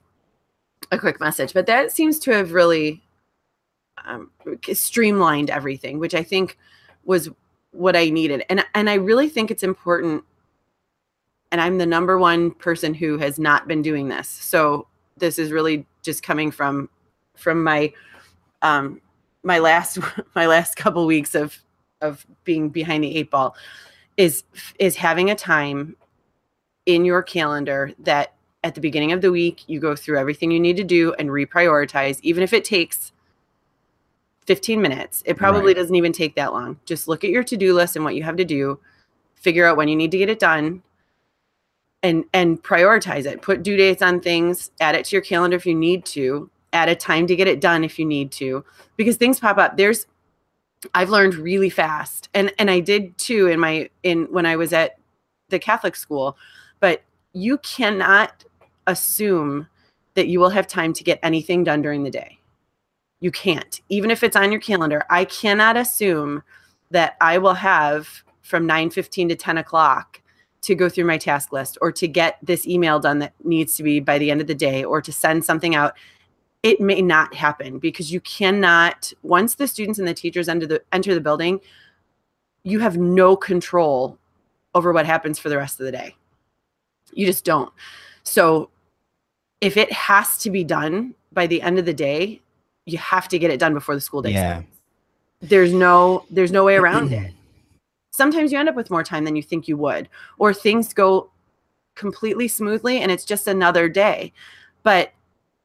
a 0.91 0.99
quick 0.99 1.21
message. 1.21 1.53
But 1.53 1.67
that 1.67 1.93
seems 1.93 2.19
to 2.21 2.33
have 2.33 2.53
really 2.53 3.03
um, 4.05 4.31
streamlined 4.73 5.51
everything, 5.51 5.99
which 5.99 6.15
I 6.15 6.23
think 6.23 6.59
was 7.05 7.29
what 7.73 7.97
I 7.97 8.11
needed. 8.11 8.45
And 8.49 8.65
and 8.75 8.91
I 8.91 8.95
really 8.95 9.29
think 9.29 9.51
it's 9.51 9.63
important 9.63 10.25
and 11.53 11.61
I'm 11.61 11.79
the 11.79 11.87
number 11.87 12.19
one 12.19 12.53
person 12.53 12.95
who 12.95 13.19
has 13.19 13.39
not 13.39 13.67
been 13.67 13.83
doing 13.83 14.09
this. 14.09 14.29
So 14.29 14.87
this 15.17 15.39
is 15.39 15.51
really 15.51 15.87
just 16.03 16.23
coming 16.23 16.51
from 16.51 16.89
from 17.37 17.63
my 17.63 17.93
um 18.63 19.01
my 19.43 19.59
last 19.59 19.99
my 20.35 20.47
last 20.47 20.77
couple 20.77 21.07
weeks 21.07 21.35
of 21.35 21.59
of 22.01 22.27
being 22.45 22.71
behind 22.71 23.05
the 23.05 23.17
eight 23.17 23.31
ball 23.31 23.55
is 24.21 24.45
is 24.79 24.97
having 24.97 25.31
a 25.31 25.35
time 25.35 25.97
in 26.85 27.07
your 27.07 27.23
calendar 27.23 27.93
that 27.99 28.35
at 28.63 28.75
the 28.75 28.81
beginning 28.81 29.13
of 29.13 29.23
the 29.23 29.33
week 29.33 29.63
you 29.67 29.81
go 29.81 29.97
through 29.97 30.19
everything 30.19 30.51
you 30.51 30.61
need 30.61 30.77
to 30.77 30.85
do 30.85 31.15
and 31.15 31.31
reprioritize 31.31 32.19
even 32.23 32.43
if 32.43 32.53
it 32.53 32.63
takes 32.63 33.13
15 34.47 34.83
minutes. 34.83 35.23
It 35.25 35.37
probably 35.39 35.69
Right. 35.69 35.77
doesn't 35.77 35.95
even 35.95 36.13
take 36.13 36.35
that 36.35 36.53
long. 36.53 36.79
Just 36.85 37.09
look 37.09 37.25
at 37.25 37.31
your 37.31 37.43
to-do 37.45 37.73
list 37.73 37.97
and 37.97 38.05
what 38.05 38.15
you 38.15 38.23
have 38.23 38.37
to 38.37 38.45
do. 38.45 38.79
Figure 39.37 39.65
out 39.65 39.79
when 39.79 39.89
you 39.89 39.97
need 39.97 40.11
to 40.11 40.19
get 40.19 40.29
it 40.29 40.39
done 40.39 40.83
and 42.03 42.25
and 42.35 42.63
prioritize 42.63 43.25
it. 43.25 43.41
Put 43.41 43.63
due 43.63 43.77
dates 43.79 44.03
on 44.03 44.21
things. 44.21 44.71
Add 44.81 44.97
it 44.97 45.07
to 45.07 45.17
your 45.17 45.23
calendar 45.23 45.57
if 45.57 45.65
you 45.65 45.75
need 45.75 46.05
to. 46.07 46.51
Add 46.75 46.91
a 46.91 46.95
time 46.95 47.27
to 47.27 47.37
get 47.37 47.49
it 47.49 47.61
done 47.61 47.85
if 47.85 47.99
you 47.99 48.05
need 48.05 48.33
to. 48.33 48.65
Because 48.97 49.17
things 49.17 49.41
pop 49.41 49.57
up. 49.57 49.79
There's 49.79 50.07
i've 50.95 51.11
learned 51.11 51.35
really 51.35 51.71
fast 51.71 52.29
and 52.35 52.53
and 52.59 52.71
i 52.71 52.81
did 52.81 53.17
too 53.19 53.47
in 53.47 53.61
my 53.61 53.89
in 54.03 54.25
when 54.31 54.47
i 54.47 54.57
was 54.57 54.73
at 54.73 54.99
the 55.49 55.59
catholic 55.59 55.95
school 55.95 56.37
but 56.81 57.03
you 57.33 57.59
cannot 57.59 58.45
assume 58.87 59.69
that 60.15 60.29
you 60.29 60.41
will 60.41 60.51
have 60.51 60.67
time 60.67 60.93
to 60.95 61.05
get 61.05 61.21
anything 61.23 61.65
done 61.65 61.83
during 61.83 62.03
the 62.03 62.11
day. 62.11 62.39
You 63.21 63.31
can't. 63.31 63.81
Even 63.89 64.11
if 64.11 64.23
it's 64.23 64.37
on 64.37 64.51
your 64.51 64.61
calendar 64.61 65.05
i 65.11 65.25
cannot 65.25 65.77
assume 65.77 66.43
that 66.91 67.17
i 67.21 67.39
will 67.39 67.55
have 67.55 68.25
from 68.43 68.67
9.15 68.67 69.29
to 69.29 69.37
10 69.37 69.59
o'clock 69.59 70.21
to 70.63 70.75
go 70.75 70.89
through 70.89 71.05
my 71.05 71.17
task 71.17 71.53
list 71.53 71.79
or 71.81 71.93
to 71.93 72.09
get 72.09 72.39
this 72.43 72.67
email 72.67 72.99
done 72.99 73.19
that 73.21 73.33
needs 73.45 73.77
to 73.77 73.83
be 73.83 74.01
by 74.01 74.19
the 74.19 74.31
end 74.31 74.41
of 74.41 74.47
the 74.47 74.55
day 74.55 74.85
or 74.85 75.01
to 75.01 75.13
send 75.13 75.45
something 75.45 75.75
out 75.75 75.95
it 76.63 76.81
may 76.81 77.01
not 77.01 77.35
happen 77.35 77.79
because 77.79 78.13
you 78.13 78.21
cannot 78.21 79.13
once 79.23 79.55
the 79.55 79.67
students 79.67 79.99
and 79.99 80.07
the 80.07 80.15
teachers 80.15 80.49
enter 80.49 80.67
the 80.67 80.83
enter 80.93 81.15
the 81.15 81.21
building 81.21 81.61
you 82.63 82.79
have 82.81 82.99
no 82.99 83.35
control 83.37 84.19
over 84.75 84.93
what 84.93 85.07
happens 85.07 85.39
for 85.39 85.49
the 85.49 85.57
rest 85.57 85.81
of 85.81 85.87
the 85.87 85.93
day. 85.93 86.15
You 87.13 87.25
just 87.25 87.45
don't. 87.45 87.73
So 88.23 88.69
if 89.63 89.77
it 89.79 89.91
has 89.91 90.37
to 90.39 90.51
be 90.51 90.63
done 90.63 91.15
by 91.33 91.47
the 91.47 91.63
end 91.63 91.79
of 91.79 91.87
the 91.87 91.95
day 91.95 92.41
you 92.87 92.99
have 92.99 93.29
to 93.29 93.39
get 93.39 93.51
it 93.51 93.61
done 93.61 93.75
before 93.75 93.95
the 93.95 94.01
school 94.01 94.23
day 94.23 94.33
Yeah. 94.33 94.55
starts. 94.59 94.77
There's 95.41 95.73
no 95.73 96.27
there's 96.31 96.53
no 96.53 96.65
way 96.65 96.77
around 96.77 97.13
it. 97.13 97.33
Sometimes 98.13 98.53
you 98.53 98.59
end 98.59 98.69
up 98.69 98.75
with 98.75 98.91
more 98.91 99.05
time 99.05 99.25
than 99.25 99.37
you 99.37 99.43
think 99.43 99.67
you 99.67 99.77
would 99.79 100.09
or 100.39 100.53
things 100.53 100.93
go 100.93 101.31
completely 101.95 102.49
smoothly 102.49 102.99
and 103.01 103.11
it's 103.11 103.25
just 103.25 103.49
another 103.49 103.89
day. 103.89 104.33
But 104.83 105.13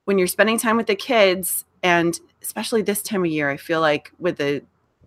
when 0.06 0.18
you're 0.18 0.28
spending 0.28 0.58
time 0.58 0.78
with 0.78 0.88
the 0.88 0.95
kids 0.95 1.66
and 1.84 2.20
especially 2.41 2.82
this 2.82 3.01
time 3.01 3.24
of 3.24 3.32
year 3.32 3.49
i 3.49 3.58
feel 3.58 3.82
like 3.82 4.12
with 4.20 4.38
the 4.38 4.62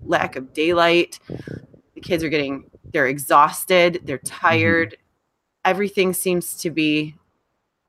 lack 0.04 0.36
of 0.36 0.52
daylight 0.52 1.18
the 1.94 2.00
kids 2.00 2.22
are 2.22 2.28
getting 2.28 2.64
they're 2.92 3.06
exhausted 3.06 4.00
they're 4.04 4.18
mm-hmm. 4.18 4.36
tired 4.36 4.96
everything 5.64 6.12
seems 6.12 6.56
to 6.56 6.70
be 6.70 7.14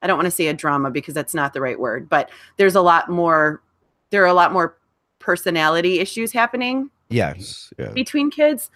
i 0.02 0.06
don't 0.06 0.16
want 0.16 0.26
to 0.26 0.30
say 0.30 0.48
a 0.48 0.54
drama 0.54 0.90
because 0.90 1.14
that's 1.14 1.34
not 1.34 1.52
the 1.52 1.60
right 1.60 1.78
word 1.78 2.08
but 2.08 2.30
there's 2.56 2.74
a 2.74 2.80
lot 2.80 3.08
more 3.08 3.62
there 4.10 4.22
are 4.22 4.26
a 4.26 4.34
lot 4.34 4.52
more 4.52 4.76
personality 5.18 6.00
issues 6.00 6.32
happening 6.32 6.90
Yes. 7.12 7.72
Yeah. 7.76 7.90
between 7.90 8.30
kids 8.30 8.70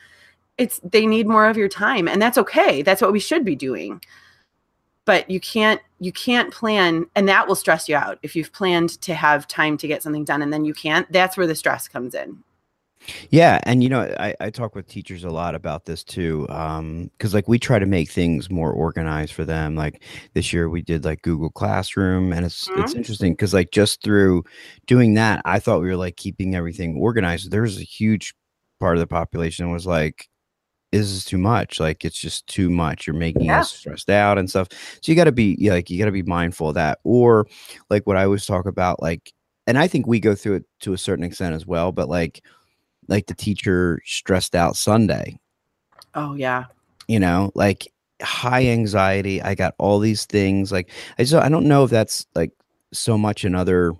it's 0.58 0.80
they 0.84 1.06
need 1.06 1.26
more 1.26 1.46
of 1.46 1.56
your 1.56 1.68
time 1.68 2.06
and 2.08 2.20
that's 2.20 2.38
okay 2.38 2.82
that's 2.82 3.00
what 3.00 3.12
we 3.12 3.20
should 3.20 3.44
be 3.44 3.56
doing 3.56 4.00
but 5.04 5.28
you 5.30 5.40
can't 5.40 5.80
you 6.00 6.12
can't 6.12 6.52
plan 6.52 7.06
and 7.14 7.28
that 7.28 7.46
will 7.48 7.54
stress 7.54 7.88
you 7.88 7.96
out 7.96 8.18
if 8.22 8.34
you've 8.36 8.52
planned 8.52 9.00
to 9.02 9.14
have 9.14 9.46
time 9.48 9.76
to 9.78 9.88
get 9.88 10.02
something 10.02 10.24
done 10.24 10.42
and 10.42 10.52
then 10.52 10.64
you 10.64 10.74
can't 10.74 11.10
that's 11.12 11.36
where 11.36 11.46
the 11.46 11.54
stress 11.54 11.88
comes 11.88 12.14
in 12.14 12.42
yeah, 13.30 13.60
and 13.64 13.82
you 13.82 13.88
know, 13.88 14.14
I, 14.18 14.34
I 14.40 14.50
talk 14.50 14.74
with 14.74 14.86
teachers 14.86 15.24
a 15.24 15.30
lot 15.30 15.54
about 15.54 15.84
this 15.84 16.02
too, 16.02 16.46
um, 16.48 17.10
because 17.18 17.34
like 17.34 17.48
we 17.48 17.58
try 17.58 17.78
to 17.78 17.86
make 17.86 18.10
things 18.10 18.50
more 18.50 18.72
organized 18.72 19.32
for 19.34 19.44
them. 19.44 19.76
Like 19.76 20.02
this 20.34 20.52
year, 20.52 20.68
we 20.70 20.80
did 20.82 21.04
like 21.04 21.22
Google 21.22 21.50
Classroom, 21.50 22.32
and 22.32 22.46
it's 22.46 22.70
it's 22.74 22.94
Mhm. 22.94 22.96
interesting 22.96 23.32
because 23.32 23.52
like 23.54 23.70
just 23.72 24.02
through 24.02 24.44
doing 24.86 25.14
that, 25.14 25.42
I 25.44 25.58
thought 25.60 25.80
we 25.82 25.88
were 25.88 25.96
like 25.96 26.16
keeping 26.16 26.54
everything 26.54 26.96
organized. 26.96 27.50
There's 27.50 27.78
a 27.78 27.82
huge 27.82 28.34
part 28.80 28.96
of 28.96 29.00
the 29.00 29.06
population 29.06 29.70
was 29.70 29.86
like, 29.86 30.28
"This 30.98 31.10
is 31.10 31.24
too 31.24 31.38
much. 31.38 31.80
Like 31.80 32.04
it's 32.04 32.18
just 32.18 32.46
too 32.46 32.70
much. 32.70 33.06
You're 33.06 33.14
making 33.16 33.44
Yeah. 33.44 33.60
us 33.60 33.72
stressed 33.72 34.10
out 34.10 34.38
and 34.38 34.48
stuff." 34.48 34.68
So 34.70 35.12
you 35.12 35.16
got 35.16 35.24
to 35.24 35.32
be 35.32 35.56
yeah, 35.58 35.72
like 35.72 35.90
you 35.90 35.98
got 35.98 36.06
to 36.06 36.12
be 36.12 36.22
mindful 36.22 36.68
of 36.68 36.74
that. 36.74 36.98
Or 37.04 37.46
like 37.90 38.06
what 38.06 38.16
I 38.16 38.24
always 38.24 38.46
talk 38.46 38.66
about, 38.66 39.02
like, 39.02 39.32
and 39.66 39.78
I 39.78 39.88
think 39.88 40.06
we 40.06 40.20
go 40.20 40.34
through 40.34 40.54
it 40.56 40.64
to 40.80 40.92
a 40.92 40.98
certain 40.98 41.24
extent 41.24 41.54
as 41.54 41.66
well, 41.66 41.92
but 41.92 42.08
like 42.08 42.42
like 43.08 43.26
the 43.26 43.34
teacher 43.34 44.00
stressed 44.06 44.54
out 44.54 44.76
Sunday, 44.76 45.38
oh 46.14 46.34
yeah 46.34 46.64
you 47.08 47.20
know, 47.20 47.52
like 47.54 47.86
high 48.22 48.66
anxiety. 48.68 49.42
I 49.42 49.54
got 49.54 49.74
all 49.78 49.98
these 49.98 50.24
things. 50.24 50.72
Like 50.72 50.90
I 51.18 51.24
just 51.24 51.34
I 51.34 51.48
don't 51.50 51.66
know 51.66 51.84
if 51.84 51.90
that's 51.90 52.26
like 52.34 52.52
so 52.92 53.18
much 53.18 53.44
in 53.44 53.54
other 53.54 53.92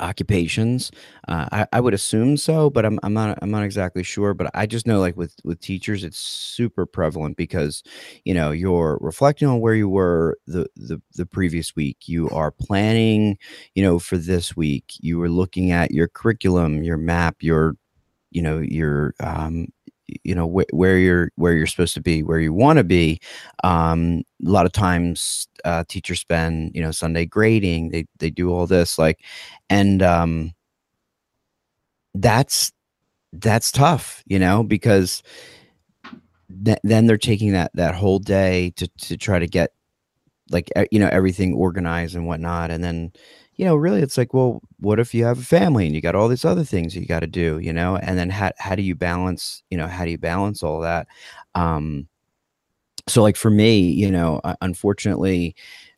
occupations. 0.00 0.90
Uh, 1.28 1.46
I, 1.52 1.66
I 1.74 1.80
would 1.80 1.94
assume 1.94 2.36
so, 2.36 2.70
but 2.70 2.84
I'm 2.84 2.98
I'm 3.02 3.12
not 3.14 3.38
I'm 3.42 3.50
not 3.50 3.64
exactly 3.64 4.02
sure. 4.02 4.34
But 4.34 4.50
I 4.54 4.66
just 4.66 4.86
know 4.86 5.00
like 5.00 5.16
with 5.16 5.34
with 5.44 5.60
teachers, 5.60 6.04
it's 6.04 6.18
super 6.18 6.86
prevalent 6.86 7.36
because 7.36 7.82
you 8.24 8.34
know 8.34 8.50
you're 8.50 8.98
reflecting 9.00 9.48
on 9.48 9.60
where 9.60 9.74
you 9.74 9.88
were 9.88 10.38
the 10.46 10.66
the 10.76 11.00
the 11.14 11.26
previous 11.26 11.76
week. 11.76 11.98
You 12.08 12.28
are 12.30 12.50
planning, 12.50 13.38
you 13.74 13.82
know, 13.82 13.98
for 13.98 14.16
this 14.18 14.56
week. 14.56 14.92
You 15.00 15.18
were 15.18 15.28
looking 15.30 15.70
at 15.70 15.90
your 15.92 16.08
curriculum, 16.08 16.82
your 16.82 16.96
map, 16.96 17.36
your 17.40 17.76
you 18.30 18.42
know 18.42 18.58
your 18.58 19.14
um 19.20 19.66
you 20.24 20.34
know 20.34 20.48
wh- 20.48 20.74
where 20.74 20.98
you're 20.98 21.30
where 21.36 21.52
you're 21.54 21.66
supposed 21.66 21.94
to 21.94 22.00
be 22.00 22.22
where 22.22 22.40
you 22.40 22.52
want 22.52 22.78
to 22.78 22.84
be 22.84 23.18
um 23.64 24.22
a 24.44 24.50
lot 24.50 24.66
of 24.66 24.72
times 24.72 25.48
uh 25.64 25.84
teachers 25.88 26.20
spend 26.20 26.72
you 26.74 26.80
know 26.82 26.90
sunday 26.90 27.26
grading 27.26 27.90
they 27.90 28.06
they 28.18 28.30
do 28.30 28.52
all 28.52 28.66
this 28.66 28.98
like 28.98 29.20
and 29.68 30.02
um 30.02 30.52
that's 32.14 32.72
that's 33.32 33.70
tough 33.70 34.22
you 34.26 34.38
know 34.38 34.62
because 34.62 35.22
th- 36.64 36.80
then 36.82 37.06
they're 37.06 37.16
taking 37.18 37.52
that 37.52 37.70
that 37.74 37.94
whole 37.94 38.18
day 38.18 38.72
to 38.76 38.88
to 38.98 39.16
try 39.16 39.38
to 39.38 39.46
get 39.46 39.72
like 40.50 40.70
you 40.90 40.98
know 40.98 41.08
everything 41.12 41.54
organized 41.54 42.16
and 42.16 42.26
whatnot 42.26 42.70
and 42.70 42.82
then 42.82 43.12
you 43.56 43.64
know 43.64 43.76
really 43.76 44.00
it's 44.00 44.16
like 44.16 44.32
well 44.32 44.60
what 44.78 44.98
if 44.98 45.14
you 45.14 45.24
have 45.24 45.38
a 45.38 45.42
family 45.42 45.86
and 45.86 45.94
you 45.94 46.00
got 46.00 46.14
all 46.14 46.28
these 46.28 46.44
other 46.44 46.64
things 46.64 46.96
you 46.96 47.06
got 47.06 47.20
to 47.20 47.26
do 47.26 47.58
you 47.58 47.72
know? 47.72 47.96
And 47.96 48.18
then 48.18 48.30
how, 48.30 48.52
how 48.58 48.74
do 48.74 48.82
you 48.82 48.94
balance 48.94 49.62
you 49.70 49.76
know 49.76 49.86
how 49.86 50.04
do 50.04 50.10
you 50.10 50.18
balance 50.18 50.62
all 50.62 50.80
that? 50.80 51.06
Um 51.54 52.08
so 53.08 53.22
like 53.22 53.36
for 53.36 53.50
me 53.50 53.80
you 53.80 54.10
know 54.10 54.40
unfortunately 54.60 55.54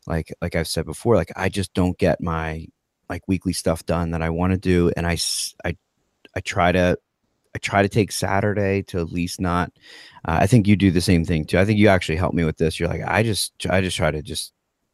like 0.07 0.33
like 0.41 0.55
i've 0.55 0.67
said 0.67 0.85
before 0.85 1.15
like 1.15 1.31
i 1.35 1.49
just 1.49 1.73
don't 1.73 1.97
get 1.97 2.21
my 2.21 2.65
like 3.09 3.21
weekly 3.27 3.53
stuff 3.53 3.85
done 3.85 4.11
that 4.11 4.21
i 4.21 4.29
want 4.29 4.51
to 4.51 4.57
do 4.57 4.91
and 4.97 5.05
I 5.05 5.17
I 5.65 5.75
I 6.35 6.39
try 6.39 6.71
to 6.71 6.97
i 7.55 7.59
try 7.59 7.81
to 7.81 7.89
take 7.89 8.11
saturday 8.11 8.81
to 8.83 8.99
at 8.99 9.11
least 9.11 9.39
not 9.39 9.71
uh, 10.25 10.37
i 10.41 10.47
think 10.47 10.67
you 10.67 10.75
do 10.75 10.91
the 10.91 11.01
same 11.01 11.23
thing 11.25 11.45
too 11.45 11.59
i 11.59 11.65
think 11.65 11.79
you 11.79 11.87
actually 11.87 12.15
helped 12.15 12.35
me 12.35 12.45
with 12.45 12.57
this 12.57 12.79
you're 12.79 12.89
like 12.89 13.03
i 13.05 13.21
just 13.21 13.53
i 13.69 13.81
just 13.81 13.97
try 13.97 14.09
to 14.09 14.21
just 14.21 14.53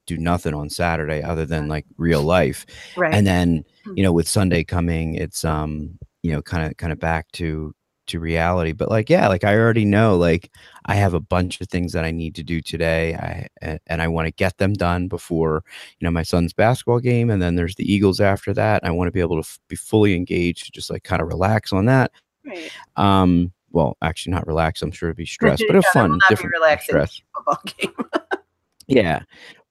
do 0.10 0.18
nothing 0.18 0.54
on 0.54 0.70
saturday 0.70 1.22
other 1.24 1.46
than 1.46 1.68
like 1.68 1.86
real 1.98 2.24
life. 2.24 2.66
Right. 2.98 3.14
And 3.14 3.26
then 3.26 3.64
Hmm. 3.86 3.94
you 3.96 4.04
know 4.04 4.12
with 4.12 4.28
sunday 4.28 4.64
coming 4.66 5.16
it's 5.16 5.46
um 5.46 5.98
you 6.22 6.32
know 6.34 6.42
kind 6.42 6.66
of 6.70 6.76
kind 6.78 6.92
of 6.92 7.00
back 7.00 7.32
to 7.34 7.74
to 8.08 8.20
reality. 8.20 8.72
But 8.74 8.90
like 8.90 9.10
yeah 9.10 9.28
like 9.28 9.44
i 9.44 9.56
already 9.56 9.86
know 9.86 10.18
like 10.18 10.50
i 10.88 10.96
have 10.96 11.14
a 11.14 11.20
bunch 11.20 11.62
of 11.62 11.68
things 11.70 11.94
that 11.94 12.04
i 12.04 12.12
need 12.12 12.34
to 12.36 12.44
do 12.44 12.60
today. 12.60 13.14
I 13.16 13.48
and 13.88 14.02
i 14.02 14.08
want 14.08 14.26
to 14.28 14.32
get 14.34 14.58
them 14.58 14.74
done 14.74 15.08
before 15.08 15.64
you 16.00 16.06
know 16.06 16.12
my 16.12 16.24
son's 16.24 16.52
basketball 16.52 17.00
game 17.00 17.30
and 17.30 17.40
then 17.42 17.56
there's 17.56 17.76
the 17.76 17.90
eagles 17.92 18.20
after 18.20 18.54
that. 18.56 18.84
I 18.84 18.92
want 18.92 19.08
to 19.08 19.12
be 19.12 19.20
able 19.22 19.36
to 19.38 19.48
f- 19.48 19.60
be 19.70 19.76
fully 19.78 20.16
engaged 20.16 20.74
just 20.74 20.90
like 20.90 21.04
kind 21.04 21.22
of 21.22 21.28
relax 21.28 21.72
on 21.72 21.86
that. 21.86 22.12
Right. 22.46 22.72
Um 22.98 23.54
well 23.72 23.96
actually 24.02 24.34
not 24.34 24.48
relax 24.48 24.82
i'm 24.82 24.92
sure 24.92 25.10
it'd 25.10 25.18
be 25.18 25.26
stress 25.38 25.62
but 25.68 25.76
a 25.76 25.82
fun 25.94 26.10
will 26.10 26.18
not 26.18 26.30
be 26.30 26.36
different 26.36 26.82
stress. 26.82 27.22
football 27.36 27.62
game. 27.78 27.94
Yeah. 28.88 29.22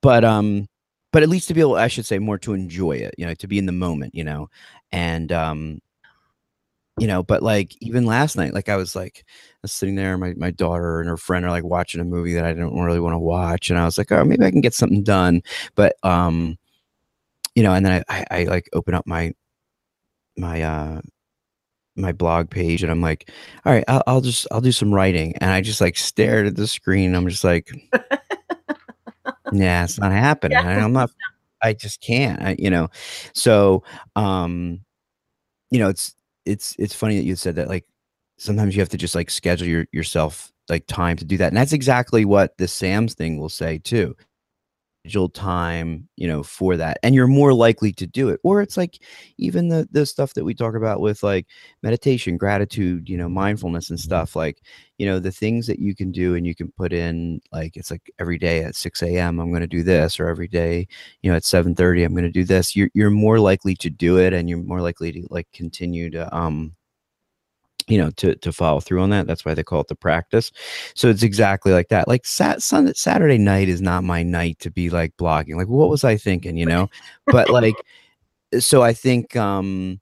But 0.03 0.25
um 0.25 0.67
but 1.13 1.23
at 1.23 1.29
least 1.29 1.49
to 1.49 1.55
be 1.55 1.61
able 1.61 1.77
I 1.77 1.89
should 1.89 2.07
say 2.07 2.19
more 2.19 2.39
to 2.39 2.55
enjoy 2.55 2.93
it, 2.93 3.15
you 3.19 3.27
know, 3.27 3.35
to 3.35 3.49
be 3.49 3.59
in 3.59 3.67
the 3.67 3.73
moment, 3.73 4.15
you 4.15 4.25
know. 4.25 4.49
And 4.93 5.33
um 5.33 5.81
you 6.99 7.07
know, 7.07 7.23
but 7.23 7.43
like 7.43 7.77
even 7.81 8.07
last 8.07 8.37
night, 8.37 8.55
like 8.55 8.69
I 8.69 8.77
was 8.77 8.97
like 8.97 9.25
I 9.29 9.59
was 9.63 9.73
sitting 9.73 9.95
there, 9.95 10.19
my 10.19 10.35
my 10.37 10.51
daughter 10.51 11.01
and 11.01 11.09
her 11.09 11.17
friend 11.17 11.45
are 11.45 11.51
like 11.51 11.65
watching 11.65 12.01
a 12.01 12.05
movie 12.05 12.35
that 12.35 12.45
I 12.45 12.55
don't 12.55 12.81
really 12.81 12.99
want 13.01 13.15
to 13.15 13.19
watch. 13.19 13.71
And 13.71 13.79
I 13.79 13.85
was 13.85 13.99
like, 13.99 14.11
oh, 14.13 14.25
maybe 14.25 14.45
I 14.45 14.51
can 14.51 14.61
get 14.61 14.75
something 14.75 15.05
done. 15.05 15.43
But 15.77 15.97
um, 16.03 16.59
you 17.55 17.63
know, 17.63 17.75
and 17.75 17.85
then 17.87 18.05
I, 18.09 18.21
I, 18.31 18.43
I 18.43 18.45
like 18.45 18.69
open 18.75 18.95
up 18.95 19.07
my 19.07 19.33
my 20.37 20.63
uh 20.63 21.01
my 21.97 22.13
blog 22.13 22.51
page 22.51 22.83
and 22.83 22.93
I'm 22.93 23.03
like, 23.03 23.31
all 23.67 23.73
right, 23.73 23.85
I'll, 23.89 24.03
I'll 24.07 24.21
just 24.21 24.47
I'll 24.53 24.61
do 24.61 24.73
some 24.73 24.95
writing. 24.95 25.35
And 25.41 25.51
I 25.51 25.61
just 25.61 25.81
like 25.81 25.97
stared 25.97 26.47
at 26.47 26.57
the 26.57 26.67
screen. 26.69 27.15
I'm 27.15 27.29
just 27.29 27.45
like, 27.45 27.71
yeah, 29.53 29.85
it's 29.85 29.99
not 29.99 30.13
happening. 30.13 30.59
Yeah. 30.59 30.69
I, 30.69 30.75
I'm 30.85 30.93
not 30.93 31.11
I 31.63 31.73
just 31.73 32.01
can't. 32.01 32.41
I, 32.43 32.57
you 32.59 32.71
know. 32.71 32.89
So 33.35 33.83
um, 34.17 34.81
you 35.71 35.79
know, 35.79 35.89
it's 35.89 36.15
it's 36.45 36.75
it's 36.79 36.95
funny 36.95 37.17
that 37.17 37.25
you 37.25 37.37
said 37.37 37.57
that 37.57 37.69
like 37.69 37.85
sometimes 38.39 38.75
you 38.75 38.81
have 38.81 38.89
to 38.91 38.97
just 38.97 39.15
like 39.15 39.31
schedule 39.31 39.67
your 39.67 39.87
yourself 39.93 40.53
like 40.69 40.87
time 40.87 41.17
to 41.17 41.25
do 41.25 41.37
that. 41.39 41.49
And 41.49 41.57
that's 41.57 41.73
exactly 41.73 42.25
what 42.25 42.57
the 42.59 42.69
SAMs 42.69 43.15
thing 43.15 43.39
will 43.39 43.49
say 43.49 43.79
too. 43.79 44.17
Schedule 45.09 45.29
time, 45.31 46.09
you 46.17 46.27
know, 46.29 46.43
for 46.43 46.77
that. 46.77 46.99
And 47.03 47.15
you're 47.15 47.27
more 47.27 47.55
likely 47.55 47.93
to 47.93 48.07
do 48.07 48.29
it. 48.29 48.41
Or 48.45 48.61
it's 48.63 48.77
like 48.77 48.99
even 49.39 49.69
the 49.69 49.89
the 49.93 50.05
stuff 50.07 50.35
that 50.35 50.45
we 50.45 50.55
talk 50.55 50.75
about 50.75 51.01
with 51.01 51.23
like 51.23 51.47
meditation, 51.83 52.37
gratitude, 52.37 53.09
you 53.09 53.17
know, 53.17 53.29
mindfulness 53.29 53.91
and 53.91 53.99
stuff. 54.01 54.37
Like, 54.37 54.61
you 54.99 55.07
know, 55.07 55.19
the 55.19 55.33
things 55.33 55.67
that 55.67 55.79
you 55.79 55.95
can 55.95 56.11
do 56.13 56.35
and 56.35 56.47
you 56.47 56.55
can 56.55 56.71
put 56.73 56.93
in 56.93 57.41
like 57.53 57.77
it's 57.77 57.91
like 57.91 58.11
every 58.19 58.39
day 58.39 58.63
at 58.65 58.75
6 58.77 59.03
a.m. 59.03 59.39
I'm 59.41 59.53
gonna 59.53 59.67
do 59.67 59.83
this, 59.83 60.19
or 60.21 60.29
every 60.29 60.49
day, 60.49 60.87
you 61.23 61.31
know, 61.31 61.37
at 61.37 61.45
7:30, 61.45 62.03
I'm 62.05 62.15
gonna 62.15 62.31
do 62.31 62.45
this. 62.45 62.77
You're 62.77 62.91
you're 62.95 63.11
more 63.11 63.39
likely 63.41 63.75
to 63.77 63.91
do 63.91 64.19
it 64.19 64.33
and 64.33 64.49
you're 64.49 64.63
more 64.63 64.81
likely 64.83 65.13
to 65.13 65.27
like 65.31 65.49
continue 65.53 66.11
to 66.11 66.35
um 66.37 66.75
you 67.89 67.99
know 67.99 68.11
to 68.13 68.35
to 68.37 68.53
follow 68.53 68.81
through 68.81 69.01
on 69.01 69.11
that 69.11 69.27
that's 69.27 69.45
why 69.45 69.55
they 69.55 69.65
call 69.65 69.81
it 69.81 69.89
the 69.89 69.95
practice. 69.95 70.53
So 70.95 71.09
it's 71.09 71.23
exactly 71.23 71.73
like 71.73 71.89
that. 71.89 72.09
Like 72.09 72.27
sat 72.27 72.63
Sunday, 72.63 72.93
saturday 72.95 73.39
night 73.39 73.69
is 73.69 73.81
not 73.81 74.05
my 74.05 74.23
night 74.23 74.59
to 74.61 74.71
be 74.71 74.91
like 74.91 75.17
blogging. 75.17 75.57
Like 75.57 75.69
what 75.69 75.89
was 75.89 76.05
i 76.05 76.17
thinking 76.17 76.57
you 76.57 76.67
know? 76.67 76.89
But 77.27 77.51
like 77.51 77.75
so 78.59 78.83
i 78.83 78.93
think 78.93 79.37
um 79.37 80.01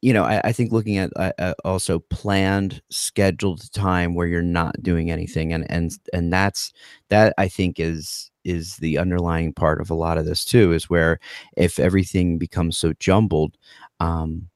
you 0.00 0.12
know 0.12 0.24
i, 0.24 0.40
I 0.44 0.52
think 0.52 0.72
looking 0.72 0.98
at 0.98 1.10
uh, 1.16 1.32
uh, 1.38 1.54
also 1.64 1.98
planned 1.98 2.82
scheduled 2.90 3.72
time 3.72 4.14
where 4.14 4.26
you're 4.26 4.42
not 4.42 4.82
doing 4.82 5.10
anything 5.10 5.52
and 5.52 5.68
and 5.70 5.92
and 6.12 6.32
that's 6.32 6.72
that 7.08 7.34
i 7.38 7.48
think 7.48 7.80
is 7.80 8.30
is 8.44 8.76
the 8.76 8.98
underlying 8.98 9.52
part 9.52 9.80
of 9.80 9.90
a 9.90 9.94
lot 9.94 10.18
of 10.18 10.26
this 10.26 10.44
too 10.44 10.72
is 10.72 10.90
where 10.90 11.18
if 11.56 11.78
everything 11.78 12.38
becomes 12.38 12.76
so 12.76 12.92
jumbled 13.00 13.56
um 14.00 14.48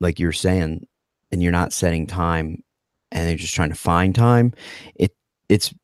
like 0.00 0.18
you're 0.18 0.32
saying 0.32 0.86
and 1.34 1.42
you're 1.42 1.52
not 1.52 1.72
setting 1.72 2.06
time 2.06 2.62
and 3.10 3.28
you're 3.28 3.36
just 3.36 3.54
trying 3.54 3.68
to 3.68 3.74
find 3.74 4.14
time 4.14 4.54
it 4.94 5.12
it's 5.48 5.74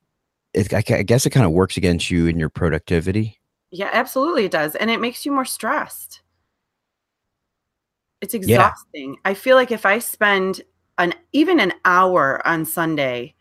it, 0.54 0.72
I, 0.72 0.78
I 0.94 1.02
guess 1.02 1.26
it 1.26 1.30
kind 1.30 1.44
of 1.44 1.52
works 1.52 1.76
against 1.76 2.10
you 2.10 2.26
in 2.26 2.38
your 2.38 2.48
productivity 2.48 3.38
Yeah, 3.70 3.90
absolutely 3.92 4.44
it 4.46 4.50
does. 4.50 4.74
And 4.76 4.90
it 4.90 5.00
makes 5.00 5.26
you 5.26 5.32
more 5.32 5.44
stressed. 5.44 6.22
It's 8.20 8.34
exhausting. 8.34 9.16
I 9.24 9.34
feel 9.34 9.56
like 9.56 9.70
if 9.70 9.86
I 9.86 9.98
spend 9.98 10.62
an 10.98 11.14
even 11.32 11.60
an 11.60 11.72
hour 11.84 12.46
on 12.46 12.64
Sunday 12.64 13.34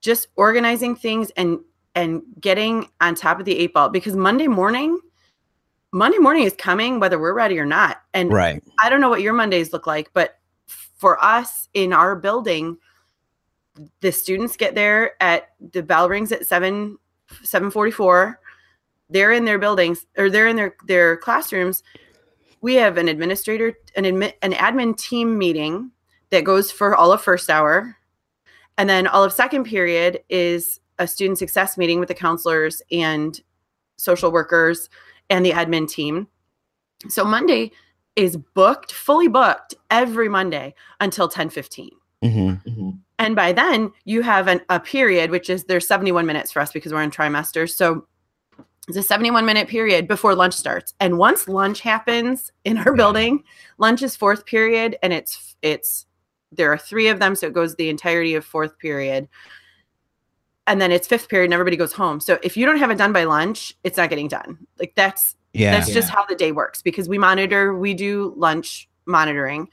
just 0.00 0.28
organizing 0.36 0.94
things 0.94 1.30
and 1.36 1.58
and 1.94 2.22
getting 2.40 2.88
on 3.00 3.14
top 3.14 3.38
of 3.40 3.46
the 3.46 3.58
eight 3.58 3.72
ball 3.72 3.88
because 3.88 4.14
Monday 4.14 4.46
morning 4.46 4.98
Monday 5.92 6.18
morning 6.18 6.44
is 6.44 6.52
coming 6.52 7.00
whether 7.00 7.18
we're 7.18 7.32
ready 7.32 7.58
or 7.58 7.66
not. 7.66 8.02
And 8.14 8.32
right 8.32 8.62
I 8.80 8.90
don't 8.90 9.00
know 9.00 9.08
what 9.08 9.22
your 9.22 9.32
Mondays 9.32 9.72
look 9.72 9.86
like, 9.86 10.10
but 10.12 10.38
for 10.96 11.22
us 11.22 11.68
in 11.74 11.92
our 11.92 12.16
building, 12.16 12.78
the 14.00 14.10
students 14.10 14.56
get 14.56 14.74
there 14.74 15.12
at 15.22 15.50
the 15.72 15.82
bell 15.82 16.08
rings 16.08 16.32
at 16.32 16.46
seven 16.46 16.98
seven 17.42 17.70
forty 17.70 17.90
four. 17.90 18.40
They're 19.10 19.32
in 19.32 19.44
their 19.44 19.58
buildings 19.58 20.06
or 20.16 20.30
they're 20.30 20.48
in 20.48 20.56
their 20.56 20.74
their 20.86 21.16
classrooms. 21.16 21.82
We 22.62 22.74
have 22.76 22.96
an 22.96 23.08
administrator, 23.08 23.74
an 23.96 24.04
admin, 24.04 24.32
an 24.42 24.52
admin 24.52 24.96
team 24.96 25.36
meeting 25.38 25.90
that 26.30 26.44
goes 26.44 26.70
for 26.70 26.96
all 26.96 27.12
of 27.12 27.22
first 27.22 27.50
hour, 27.50 27.96
and 28.78 28.88
then 28.88 29.06
all 29.06 29.22
of 29.22 29.32
second 29.32 29.64
period 29.64 30.20
is 30.28 30.80
a 30.98 31.06
student 31.06 31.38
success 31.38 31.76
meeting 31.76 32.00
with 32.00 32.08
the 32.08 32.14
counselors 32.14 32.80
and 32.90 33.40
social 33.96 34.32
workers 34.32 34.88
and 35.28 35.44
the 35.44 35.50
admin 35.50 35.88
team. 35.88 36.26
So 37.08 37.24
Monday 37.24 37.72
is 38.16 38.36
booked, 38.36 38.92
fully 38.92 39.28
booked 39.28 39.74
every 39.90 40.28
Monday 40.28 40.74
until 41.00 41.28
10 41.28 41.50
15. 41.50 41.90
Mm-hmm. 42.24 42.68
Mm-hmm. 42.68 42.90
And 43.18 43.36
by 43.36 43.52
then 43.52 43.92
you 44.04 44.22
have 44.22 44.48
an, 44.48 44.60
a 44.68 44.80
period, 44.80 45.30
which 45.30 45.48
is 45.48 45.64
there's 45.64 45.86
71 45.86 46.26
minutes 46.26 46.50
for 46.50 46.60
us 46.60 46.72
because 46.72 46.92
we're 46.92 47.02
in 47.02 47.10
trimester. 47.10 47.68
So 47.70 48.06
it's 48.88 48.96
a 48.96 49.02
71 49.02 49.44
minute 49.44 49.68
period 49.68 50.06
before 50.06 50.34
lunch 50.34 50.54
starts. 50.54 50.94
And 51.00 51.18
once 51.18 51.48
lunch 51.48 51.80
happens 51.80 52.52
in 52.64 52.78
our 52.78 52.94
building, 52.94 53.44
lunch 53.78 54.02
is 54.02 54.16
fourth 54.16 54.46
period 54.46 54.96
and 55.02 55.12
it's 55.12 55.56
it's 55.62 56.06
there 56.52 56.72
are 56.72 56.78
three 56.78 57.08
of 57.08 57.18
them, 57.18 57.34
so 57.34 57.48
it 57.48 57.52
goes 57.52 57.74
the 57.74 57.88
entirety 57.88 58.34
of 58.34 58.44
fourth 58.44 58.78
period. 58.78 59.28
And 60.68 60.80
then 60.80 60.90
it's 60.90 61.06
fifth 61.06 61.28
period 61.28 61.46
and 61.46 61.54
everybody 61.54 61.76
goes 61.76 61.92
home. 61.92 62.18
So 62.20 62.38
if 62.42 62.56
you 62.56 62.66
don't 62.66 62.78
have 62.78 62.90
it 62.90 62.98
done 62.98 63.12
by 63.12 63.24
lunch, 63.24 63.74
it's 63.84 63.96
not 63.96 64.10
getting 64.10 64.28
done. 64.28 64.66
Like 64.78 64.92
that's 64.96 65.36
yeah. 65.56 65.72
That's 65.72 65.92
just 65.92 66.10
how 66.10 66.24
the 66.26 66.34
day 66.34 66.52
works 66.52 66.82
because 66.82 67.08
we 67.08 67.18
monitor, 67.18 67.76
we 67.76 67.94
do 67.94 68.34
lunch 68.36 68.88
monitoring. 69.06 69.68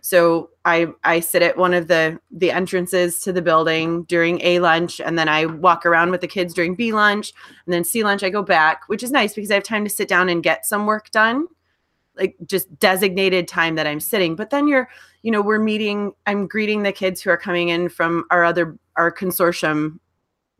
So 0.00 0.50
I 0.64 0.88
I 1.04 1.20
sit 1.20 1.42
at 1.42 1.56
one 1.56 1.74
of 1.74 1.88
the 1.88 2.18
the 2.30 2.50
entrances 2.50 3.20
to 3.20 3.32
the 3.32 3.42
building 3.42 4.04
during 4.04 4.40
A 4.40 4.58
lunch 4.58 5.00
and 5.00 5.18
then 5.18 5.28
I 5.28 5.46
walk 5.46 5.84
around 5.84 6.10
with 6.10 6.20
the 6.20 6.28
kids 6.28 6.54
during 6.54 6.74
B 6.74 6.92
lunch 6.92 7.32
and 7.66 7.72
then 7.72 7.84
C 7.84 8.04
lunch 8.04 8.22
I 8.22 8.30
go 8.30 8.42
back, 8.42 8.82
which 8.88 9.02
is 9.02 9.10
nice 9.10 9.34
because 9.34 9.50
I 9.50 9.54
have 9.54 9.64
time 9.64 9.84
to 9.84 9.90
sit 9.90 10.08
down 10.08 10.28
and 10.28 10.42
get 10.42 10.66
some 10.66 10.86
work 10.86 11.10
done. 11.10 11.46
Like 12.16 12.36
just 12.46 12.78
designated 12.78 13.46
time 13.46 13.76
that 13.76 13.86
I'm 13.86 14.00
sitting. 14.00 14.34
But 14.34 14.50
then 14.50 14.66
you're, 14.66 14.88
you 15.22 15.30
know, 15.30 15.40
we're 15.40 15.60
meeting, 15.60 16.12
I'm 16.26 16.48
greeting 16.48 16.82
the 16.82 16.90
kids 16.90 17.20
who 17.20 17.30
are 17.30 17.36
coming 17.36 17.68
in 17.68 17.88
from 17.88 18.24
our 18.30 18.44
other 18.44 18.76
our 18.96 19.12
consortium 19.12 20.00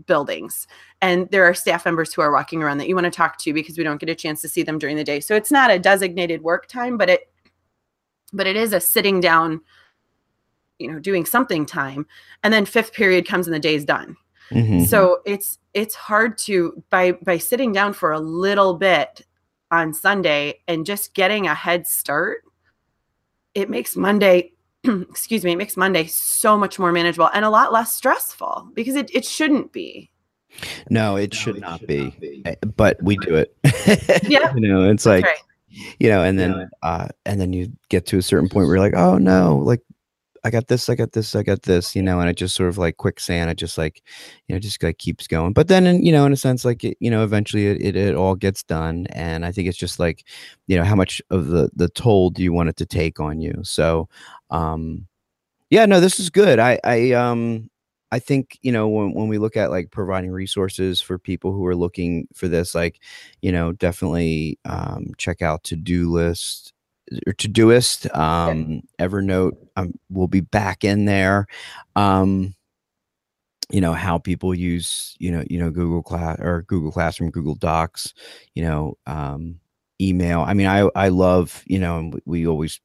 buildings. 0.08 0.66
And 1.00 1.30
there 1.30 1.44
are 1.44 1.54
staff 1.54 1.84
members 1.84 2.12
who 2.12 2.22
are 2.22 2.32
walking 2.32 2.60
around 2.60 2.78
that 2.78 2.88
you 2.88 2.96
want 2.96 3.04
to 3.04 3.10
talk 3.12 3.38
to 3.38 3.52
because 3.52 3.78
we 3.78 3.84
don't 3.84 4.00
get 4.00 4.08
a 4.08 4.14
chance 4.16 4.40
to 4.40 4.48
see 4.48 4.64
them 4.64 4.78
during 4.78 4.96
the 4.96 5.04
day. 5.04 5.20
So 5.20 5.36
it's 5.36 5.52
not 5.52 5.70
a 5.70 5.78
designated 5.78 6.42
work 6.42 6.66
time 6.66 6.96
but 6.98 7.08
it 7.08 7.30
but 8.32 8.46
it 8.48 8.56
is 8.56 8.72
a 8.72 8.80
sitting 8.80 9.20
down 9.20 9.60
you 10.80 10.90
know 10.90 10.98
doing 10.98 11.24
something 11.24 11.64
time. 11.64 12.06
And 12.42 12.52
then 12.52 12.64
fifth 12.64 12.92
period 12.92 13.28
comes 13.28 13.46
and 13.46 13.54
the 13.54 13.60
day's 13.60 13.84
done. 13.84 14.16
Mm-hmm. 14.50 14.84
so 14.84 15.18
it's 15.26 15.58
it's 15.74 15.94
hard 15.94 16.38
to 16.38 16.82
by 16.88 17.12
by 17.12 17.36
sitting 17.36 17.70
down 17.70 17.92
for 17.92 18.12
a 18.12 18.18
little 18.18 18.72
bit 18.72 19.26
on 19.70 19.92
sunday 19.92 20.58
and 20.66 20.86
just 20.86 21.12
getting 21.12 21.46
a 21.46 21.54
head 21.54 21.86
start 21.86 22.44
it 23.52 23.68
makes 23.68 23.94
monday 23.94 24.50
excuse 25.08 25.44
me 25.44 25.52
it 25.52 25.56
makes 25.56 25.76
monday 25.76 26.06
so 26.06 26.56
much 26.56 26.78
more 26.78 26.92
manageable 26.92 27.30
and 27.34 27.44
a 27.44 27.50
lot 27.50 27.72
less 27.72 27.94
stressful 27.94 28.70
because 28.74 28.96
it, 28.96 29.10
it 29.14 29.24
shouldn't 29.24 29.72
be 29.72 30.10
no 30.90 31.16
it 31.16 31.32
no, 31.32 31.36
should, 31.36 31.56
it 31.56 31.60
not, 31.60 31.80
should 31.80 31.88
be. 31.88 32.42
not 32.44 32.60
be 32.60 32.68
but 32.76 33.02
we 33.02 33.16
do 33.18 33.34
it 33.34 33.56
yeah 34.28 34.54
you 34.54 34.60
know 34.60 34.88
it's 34.88 35.06
like 35.06 35.24
right 35.24 35.38
you 35.98 36.08
know, 36.08 36.22
and 36.22 36.38
then 36.38 36.52
yeah. 36.52 36.66
uh 36.82 37.08
and 37.26 37.40
then 37.40 37.52
you 37.52 37.72
get 37.88 38.06
to 38.06 38.18
a 38.18 38.22
certain 38.22 38.48
point 38.48 38.66
where 38.66 38.76
you're 38.76 38.84
like, 38.84 38.96
oh 38.96 39.18
no, 39.18 39.56
like 39.58 39.82
I 40.44 40.50
got 40.50 40.68
this, 40.68 40.88
I 40.88 40.94
got 40.94 41.12
this, 41.12 41.34
I 41.34 41.42
got 41.42 41.62
this, 41.62 41.96
you 41.96 42.02
know, 42.02 42.20
and 42.20 42.30
it 42.30 42.36
just 42.36 42.54
sort 42.54 42.68
of 42.68 42.78
like 42.78 42.96
quicksand. 42.96 43.50
It 43.50 43.56
just 43.56 43.76
like, 43.76 44.02
you 44.46 44.54
know, 44.54 44.60
just 44.60 44.82
like 44.82 44.98
keeps 44.98 45.26
going. 45.26 45.52
But 45.52 45.68
then, 45.68 45.86
in, 45.86 46.04
you 46.04 46.12
know, 46.12 46.24
in 46.26 46.32
a 46.32 46.36
sense, 46.36 46.64
like 46.64 46.84
it, 46.84 46.96
you 47.00 47.10
know, 47.10 47.24
eventually 47.24 47.66
it, 47.66 47.82
it, 47.82 47.96
it 47.96 48.14
all 48.14 48.34
gets 48.34 48.62
done. 48.62 49.06
And 49.10 49.44
I 49.44 49.52
think 49.52 49.68
it's 49.68 49.76
just 49.76 49.98
like, 49.98 50.24
you 50.66 50.76
know, 50.76 50.84
how 50.84 50.94
much 50.94 51.20
of 51.30 51.48
the 51.48 51.70
the 51.74 51.88
toll 51.88 52.30
do 52.30 52.42
you 52.42 52.52
want 52.52 52.68
it 52.68 52.76
to 52.76 52.86
take 52.86 53.20
on 53.20 53.40
you? 53.40 53.60
So, 53.62 54.08
um, 54.50 55.06
yeah, 55.70 55.86
no, 55.86 56.00
this 56.00 56.20
is 56.20 56.30
good. 56.30 56.58
I 56.58 56.78
I 56.84 57.12
um 57.12 57.70
I 58.10 58.18
think, 58.18 58.58
you 58.62 58.72
know, 58.72 58.88
when, 58.88 59.12
when 59.12 59.28
we 59.28 59.38
look 59.38 59.56
at 59.56 59.70
like 59.70 59.90
providing 59.90 60.30
resources 60.30 61.00
for 61.02 61.18
people 61.18 61.52
who 61.52 61.66
are 61.66 61.76
looking 61.76 62.26
for 62.34 62.48
this, 62.48 62.74
like, 62.74 63.00
you 63.42 63.52
know, 63.52 63.72
definitely 63.72 64.58
um, 64.64 65.12
check 65.18 65.42
out 65.42 65.64
Todoist 65.64 66.72
or 67.26 67.34
Todoist, 67.34 68.14
um, 68.16 68.80
Evernote 68.98 69.56
um, 69.76 69.92
will 70.10 70.28
be 70.28 70.40
back 70.40 70.84
in 70.84 71.04
there. 71.04 71.46
Um, 71.96 72.54
you 73.70 73.80
know 73.80 73.92
how 73.92 74.18
people 74.18 74.54
use 74.54 75.14
you 75.18 75.30
know 75.30 75.44
you 75.48 75.58
know 75.58 75.70
google 75.70 76.02
class 76.02 76.38
or 76.40 76.62
google 76.62 76.90
classroom 76.90 77.30
google 77.30 77.54
docs 77.54 78.14
you 78.54 78.62
know 78.62 78.96
um 79.06 79.60
email 80.00 80.40
i 80.42 80.54
mean 80.54 80.66
i 80.66 80.88
i 80.94 81.08
love 81.08 81.62
you 81.66 81.78
know 81.78 82.10
we 82.24 82.46
always 82.46 82.80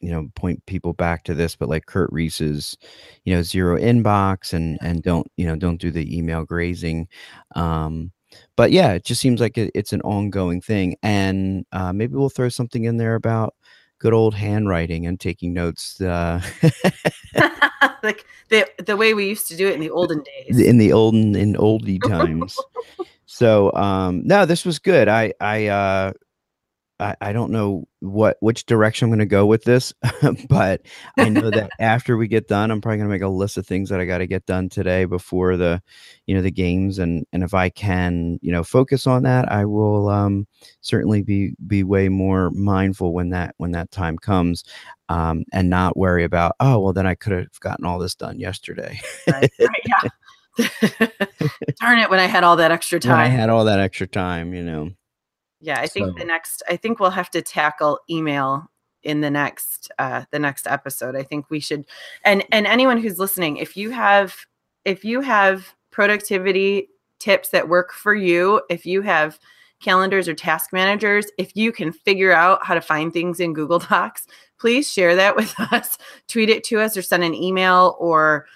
you 0.00 0.10
know 0.10 0.28
point 0.34 0.64
people 0.66 0.92
back 0.92 1.24
to 1.24 1.34
this 1.34 1.56
but 1.56 1.68
like 1.68 1.86
Curt 1.86 2.10
Rees's 2.12 2.76
you 3.24 3.34
know 3.34 3.42
zero 3.42 3.78
inbox 3.78 4.52
and 4.52 4.78
and 4.80 5.02
don't 5.02 5.30
you 5.36 5.46
know 5.46 5.56
don't 5.56 5.80
do 5.80 5.90
the 5.90 6.16
email 6.16 6.44
grazing 6.44 7.08
um 7.54 8.12
but 8.56 8.70
yeah 8.70 8.92
it 8.92 9.04
just 9.04 9.20
seems 9.20 9.40
like 9.40 9.56
it, 9.56 9.70
it's 9.74 9.92
an 9.92 10.02
ongoing 10.02 10.60
thing 10.60 10.96
and 11.02 11.64
uh, 11.72 11.92
maybe 11.92 12.14
we'll 12.14 12.28
throw 12.28 12.48
something 12.48 12.84
in 12.84 12.96
there 12.96 13.14
about 13.14 13.54
good 13.98 14.12
old 14.12 14.34
handwriting 14.34 15.06
and 15.06 15.18
taking 15.20 15.54
notes 15.54 16.00
uh 16.00 16.40
like 18.02 18.24
the 18.48 18.66
the 18.84 18.96
way 18.96 19.14
we 19.14 19.28
used 19.28 19.46
to 19.48 19.56
do 19.56 19.68
it 19.68 19.74
in 19.74 19.80
the 19.80 19.90
olden 19.98 20.22
days. 20.22 20.58
In 20.60 20.78
the 20.78 20.92
olden 20.92 21.36
in 21.36 21.54
oldie 21.54 22.02
times. 22.08 22.56
So 23.26 23.72
um 23.74 24.22
no 24.24 24.46
this 24.46 24.64
was 24.64 24.78
good. 24.78 25.08
I 25.08 25.34
i 25.40 25.66
uh 25.66 26.12
I, 26.98 27.14
I 27.20 27.32
don't 27.32 27.50
know 27.50 27.86
what 28.00 28.36
which 28.40 28.66
direction 28.66 29.06
I'm 29.06 29.10
going 29.10 29.18
to 29.18 29.26
go 29.26 29.44
with 29.46 29.64
this, 29.64 29.92
but 30.48 30.82
I 31.18 31.28
know 31.28 31.50
that 31.50 31.70
after 31.80 32.16
we 32.16 32.28
get 32.28 32.48
done, 32.48 32.70
I'm 32.70 32.80
probably 32.80 32.98
going 32.98 33.08
to 33.08 33.14
make 33.14 33.22
a 33.22 33.28
list 33.28 33.56
of 33.56 33.66
things 33.66 33.90
that 33.90 34.00
I 34.00 34.06
got 34.06 34.18
to 34.18 34.26
get 34.26 34.46
done 34.46 34.68
today 34.68 35.04
before 35.04 35.56
the, 35.56 35.82
you 36.26 36.34
know, 36.34 36.42
the 36.42 36.50
games, 36.50 36.98
and 36.98 37.26
and 37.32 37.42
if 37.42 37.54
I 37.54 37.68
can, 37.68 38.38
you 38.42 38.50
know, 38.50 38.64
focus 38.64 39.06
on 39.06 39.24
that, 39.24 39.50
I 39.50 39.64
will 39.64 40.08
um, 40.08 40.46
certainly 40.80 41.22
be 41.22 41.54
be 41.66 41.84
way 41.84 42.08
more 42.08 42.50
mindful 42.50 43.12
when 43.12 43.30
that 43.30 43.54
when 43.58 43.72
that 43.72 43.90
time 43.90 44.16
comes, 44.16 44.64
um, 45.08 45.44
and 45.52 45.68
not 45.68 45.96
worry 45.96 46.24
about 46.24 46.56
oh 46.60 46.80
well 46.80 46.92
then 46.92 47.06
I 47.06 47.14
could 47.14 47.32
have 47.32 47.60
gotten 47.60 47.84
all 47.84 47.98
this 47.98 48.14
done 48.14 48.38
yesterday. 48.38 49.00
right, 49.26 49.50
right. 49.60 50.12
Darn 51.80 51.98
it! 51.98 52.08
When 52.08 52.18
I 52.18 52.26
had 52.26 52.42
all 52.42 52.56
that 52.56 52.70
extra 52.70 52.98
time, 52.98 53.18
when 53.18 53.20
I 53.20 53.26
had 53.28 53.50
all 53.50 53.64
that 53.66 53.80
extra 53.80 54.06
time, 54.06 54.54
you 54.54 54.62
know. 54.62 54.90
Yeah, 55.60 55.80
I 55.80 55.86
think 55.86 56.06
so. 56.08 56.18
the 56.18 56.24
next 56.24 56.62
I 56.68 56.76
think 56.76 57.00
we'll 57.00 57.10
have 57.10 57.30
to 57.30 57.42
tackle 57.42 58.00
email 58.10 58.70
in 59.02 59.20
the 59.20 59.30
next 59.30 59.90
uh 59.98 60.24
the 60.30 60.38
next 60.38 60.66
episode. 60.66 61.16
I 61.16 61.22
think 61.22 61.50
we 61.50 61.60
should 61.60 61.84
and 62.24 62.44
and 62.52 62.66
anyone 62.66 62.98
who's 62.98 63.18
listening, 63.18 63.56
if 63.56 63.76
you 63.76 63.90
have 63.90 64.36
if 64.84 65.04
you 65.04 65.20
have 65.20 65.74
productivity 65.90 66.88
tips 67.18 67.48
that 67.50 67.68
work 67.68 67.92
for 67.92 68.14
you, 68.14 68.62
if 68.68 68.84
you 68.84 69.02
have 69.02 69.38
calendars 69.80 70.28
or 70.28 70.34
task 70.34 70.72
managers, 70.72 71.26
if 71.38 71.54
you 71.54 71.72
can 71.72 71.92
figure 71.92 72.32
out 72.32 72.64
how 72.64 72.74
to 72.74 72.80
find 72.80 73.12
things 73.12 73.40
in 73.40 73.52
Google 73.52 73.78
Docs, 73.90 74.26
please 74.58 74.90
share 74.90 75.16
that 75.16 75.36
with 75.36 75.54
us. 75.72 75.98
Tweet 76.28 76.50
it 76.50 76.64
to 76.64 76.80
us 76.80 76.96
or 76.96 77.02
send 77.02 77.24
an 77.24 77.34
email 77.34 77.96
or 77.98 78.46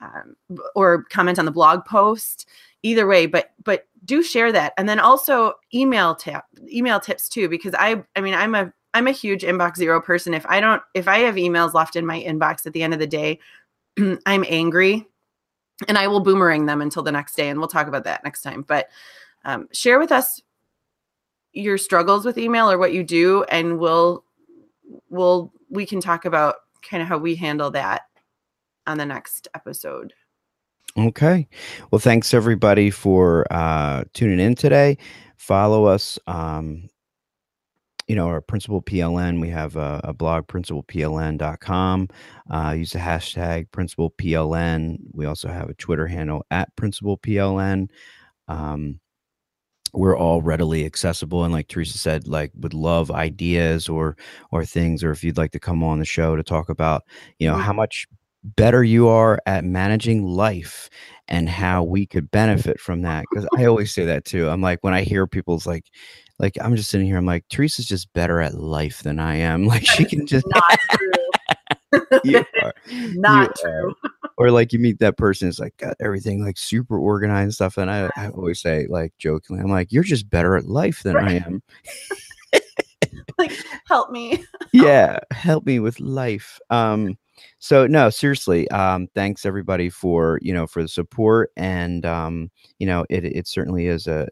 um, 0.00 0.36
or 0.74 1.04
comment 1.04 1.38
on 1.38 1.44
the 1.44 1.52
blog 1.52 1.84
post 1.84 2.48
either 2.82 3.06
way 3.06 3.26
but 3.26 3.52
but 3.64 3.86
do 4.04 4.22
share 4.22 4.52
that. 4.52 4.72
And 4.76 4.88
then 4.88 4.98
also 4.98 5.54
email 5.72 6.14
tap 6.14 6.46
email 6.72 7.00
tips 7.00 7.28
too 7.28 7.48
because 7.48 7.74
i 7.78 8.02
i 8.16 8.20
mean 8.20 8.34
i'm 8.34 8.54
a 8.54 8.72
i'm 8.94 9.06
a 9.06 9.12
huge 9.12 9.42
inbox 9.42 9.76
zero 9.76 10.00
person. 10.00 10.34
If 10.34 10.46
i 10.46 10.60
don't 10.60 10.82
if 10.94 11.08
i 11.08 11.18
have 11.18 11.36
emails 11.36 11.74
left 11.74 11.96
in 11.96 12.06
my 12.06 12.20
inbox 12.20 12.66
at 12.66 12.72
the 12.72 12.82
end 12.82 12.92
of 12.92 13.00
the 13.00 13.06
day 13.06 13.38
i'm 14.26 14.44
angry 14.48 15.06
and 15.88 15.98
i 15.98 16.08
will 16.08 16.20
boomerang 16.20 16.66
them 16.66 16.80
until 16.80 17.02
the 17.02 17.12
next 17.12 17.34
day 17.34 17.48
and 17.48 17.58
we'll 17.58 17.68
talk 17.68 17.86
about 17.86 18.04
that 18.04 18.24
next 18.24 18.42
time. 18.42 18.62
But 18.62 18.88
um, 19.44 19.68
share 19.72 19.98
with 19.98 20.12
us 20.12 20.40
your 21.52 21.76
struggles 21.76 22.24
with 22.24 22.38
email 22.38 22.70
or 22.70 22.78
what 22.78 22.92
you 22.92 23.04
do 23.04 23.44
and 23.44 23.78
we'll 23.78 24.24
we'll 25.10 25.52
we 25.68 25.86
can 25.86 26.00
talk 26.00 26.24
about 26.24 26.56
kind 26.82 27.02
of 27.02 27.08
how 27.08 27.18
we 27.18 27.34
handle 27.36 27.70
that 27.70 28.02
on 28.86 28.98
the 28.98 29.06
next 29.06 29.46
episode 29.54 30.12
Okay. 30.98 31.48
Well, 31.90 31.98
thanks 31.98 32.34
everybody 32.34 32.90
for 32.90 33.46
uh, 33.50 34.04
tuning 34.12 34.40
in 34.40 34.54
today. 34.54 34.98
Follow 35.36 35.86
us. 35.86 36.18
Um, 36.26 36.88
you 38.08 38.16
know, 38.16 38.26
our 38.26 38.42
principal 38.42 38.82
PLN, 38.82 39.40
we 39.40 39.48
have 39.48 39.76
a, 39.76 40.00
a 40.04 40.12
blog, 40.12 40.46
principalpln.com. 40.48 42.08
Uh, 42.50 42.74
use 42.76 42.92
the 42.92 42.98
hashtag 42.98 43.70
principalpln. 43.70 44.98
We 45.12 45.24
also 45.24 45.48
have 45.48 45.70
a 45.70 45.74
Twitter 45.74 46.06
handle 46.06 46.44
at 46.50 46.74
principalpln. 46.76 47.88
Um, 48.48 49.00
we're 49.94 50.16
all 50.16 50.42
readily 50.42 50.86
accessible 50.86 51.44
and 51.44 51.52
like 51.52 51.68
Theresa 51.68 51.98
said 51.98 52.26
like 52.26 52.50
would 52.54 52.72
love 52.72 53.10
ideas 53.10 53.88
or 53.88 54.16
or 54.50 54.64
things 54.64 55.04
or 55.04 55.10
if 55.10 55.22
you'd 55.22 55.36
like 55.36 55.52
to 55.52 55.60
come 55.60 55.82
on 55.84 55.98
the 55.98 56.04
show 56.06 56.34
to 56.34 56.42
talk 56.42 56.70
about 56.70 57.02
you 57.38 57.46
know 57.46 57.56
how 57.56 57.74
much 57.74 58.06
better 58.44 58.82
you 58.82 59.08
are 59.08 59.40
at 59.46 59.64
managing 59.64 60.24
life 60.24 60.90
and 61.28 61.48
how 61.48 61.82
we 61.82 62.04
could 62.04 62.30
benefit 62.30 62.80
from 62.80 63.02
that 63.02 63.24
because 63.30 63.48
i 63.56 63.64
always 63.64 63.94
say 63.94 64.04
that 64.04 64.24
too 64.24 64.48
i'm 64.48 64.60
like 64.60 64.78
when 64.82 64.94
i 64.94 65.02
hear 65.02 65.26
people's 65.26 65.66
like 65.66 65.86
like 66.38 66.56
i'm 66.60 66.74
just 66.74 66.90
sitting 66.90 67.06
here 67.06 67.16
i'm 67.16 67.26
like 67.26 67.44
Theresa's 67.48 67.86
just 67.86 68.12
better 68.12 68.40
at 68.40 68.54
life 68.54 69.02
than 69.02 69.20
i 69.20 69.36
am 69.36 69.64
like 69.66 69.86
she 69.86 70.04
can 70.04 70.26
just 70.26 70.46
not 70.48 70.78
true 70.90 71.12
you 72.24 72.44
are 72.62 72.74
not 73.12 73.48
you 73.48 73.70
true 73.70 73.94
are. 74.04 74.30
or 74.38 74.50
like 74.50 74.72
you 74.72 74.78
meet 74.78 74.98
that 74.98 75.16
person 75.16 75.48
is 75.48 75.58
like 75.58 75.76
got 75.76 75.96
everything 76.00 76.44
like 76.44 76.58
super 76.58 76.98
organized 76.98 77.54
stuff. 77.54 77.76
And 77.76 77.90
I, 77.90 78.10
I 78.16 78.28
always 78.30 78.60
say 78.60 78.86
like 78.88 79.12
jokingly, 79.18 79.62
I'm 79.62 79.70
like, 79.70 79.92
you're 79.92 80.02
just 80.02 80.30
better 80.30 80.56
at 80.56 80.66
life 80.66 81.02
than 81.02 81.16
I 81.16 81.34
am. 81.34 81.62
like, 83.38 83.52
help 83.86 84.10
me. 84.10 84.44
yeah, 84.72 85.18
help 85.30 85.66
me 85.66 85.78
with 85.78 86.00
life. 86.00 86.58
Um, 86.70 87.16
so 87.58 87.86
no, 87.86 88.10
seriously, 88.10 88.68
um, 88.70 89.08
thanks 89.14 89.46
everybody 89.46 89.88
for 89.88 90.38
you 90.42 90.52
know 90.52 90.66
for 90.66 90.82
the 90.82 90.88
support 90.88 91.50
and 91.56 92.04
um, 92.06 92.50
you 92.78 92.86
know 92.86 93.04
it 93.10 93.24
it 93.24 93.46
certainly 93.46 93.86
is 93.86 94.06
a 94.06 94.28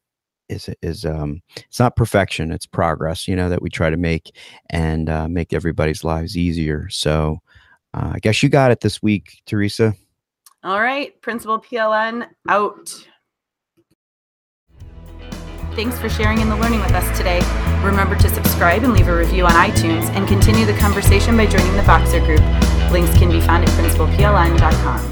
is 0.51 0.69
is 0.83 1.05
um 1.05 1.41
it's 1.57 1.79
not 1.79 1.97
perfection 1.97 2.51
it's 2.51 2.67
progress 2.67 3.29
you 3.29 3.37
know 3.37 3.49
that 3.49 3.63
we 3.63 3.71
try 3.71 3.89
to 3.89 3.97
make 3.97 4.37
and 4.69 5.09
uh, 5.09 5.29
make 5.29 5.53
everybody's 5.53 6.05
lives 6.05 6.37
easier 6.37 6.89
so 6.91 7.39
uh, 7.95 8.11
i 8.15 8.19
guess 8.19 8.43
you 8.43 8.49
got 8.49 8.73
it 8.73 8.81
this 8.81 9.01
week 9.01 9.41
Theresa 9.47 9.95
all 10.65 10.81
right 10.81 11.19
principal 11.23 11.61
pln 11.61 12.27
out 12.49 13.07
Thanks 15.75 15.99
for 16.01 16.09
sharing 16.09 16.41
in 16.41 16.49
the 16.49 16.57
learning 16.57 16.81
with 16.81 16.91
us 16.91 17.17
today. 17.17 17.39
Remember 17.85 18.17
to 18.17 18.29
subscribe 18.29 18.83
and 18.83 18.93
leave 18.93 19.07
a 19.07 19.17
review 19.17 19.47
on 19.47 19.53
iTunes 19.53 20.03
and 20.11 20.27
continue 20.27 20.67
the 20.67 20.75
conversation 20.75 21.37
by 21.37 21.47
joining 21.47 21.73
the 21.77 21.83
Voxer 21.83 22.23
group. 22.27 22.70
Links 22.91 23.17
can 23.17 23.31
be 23.31 23.41
found 23.41 23.65
at 23.65 23.71
principalpln.com. 23.71 25.10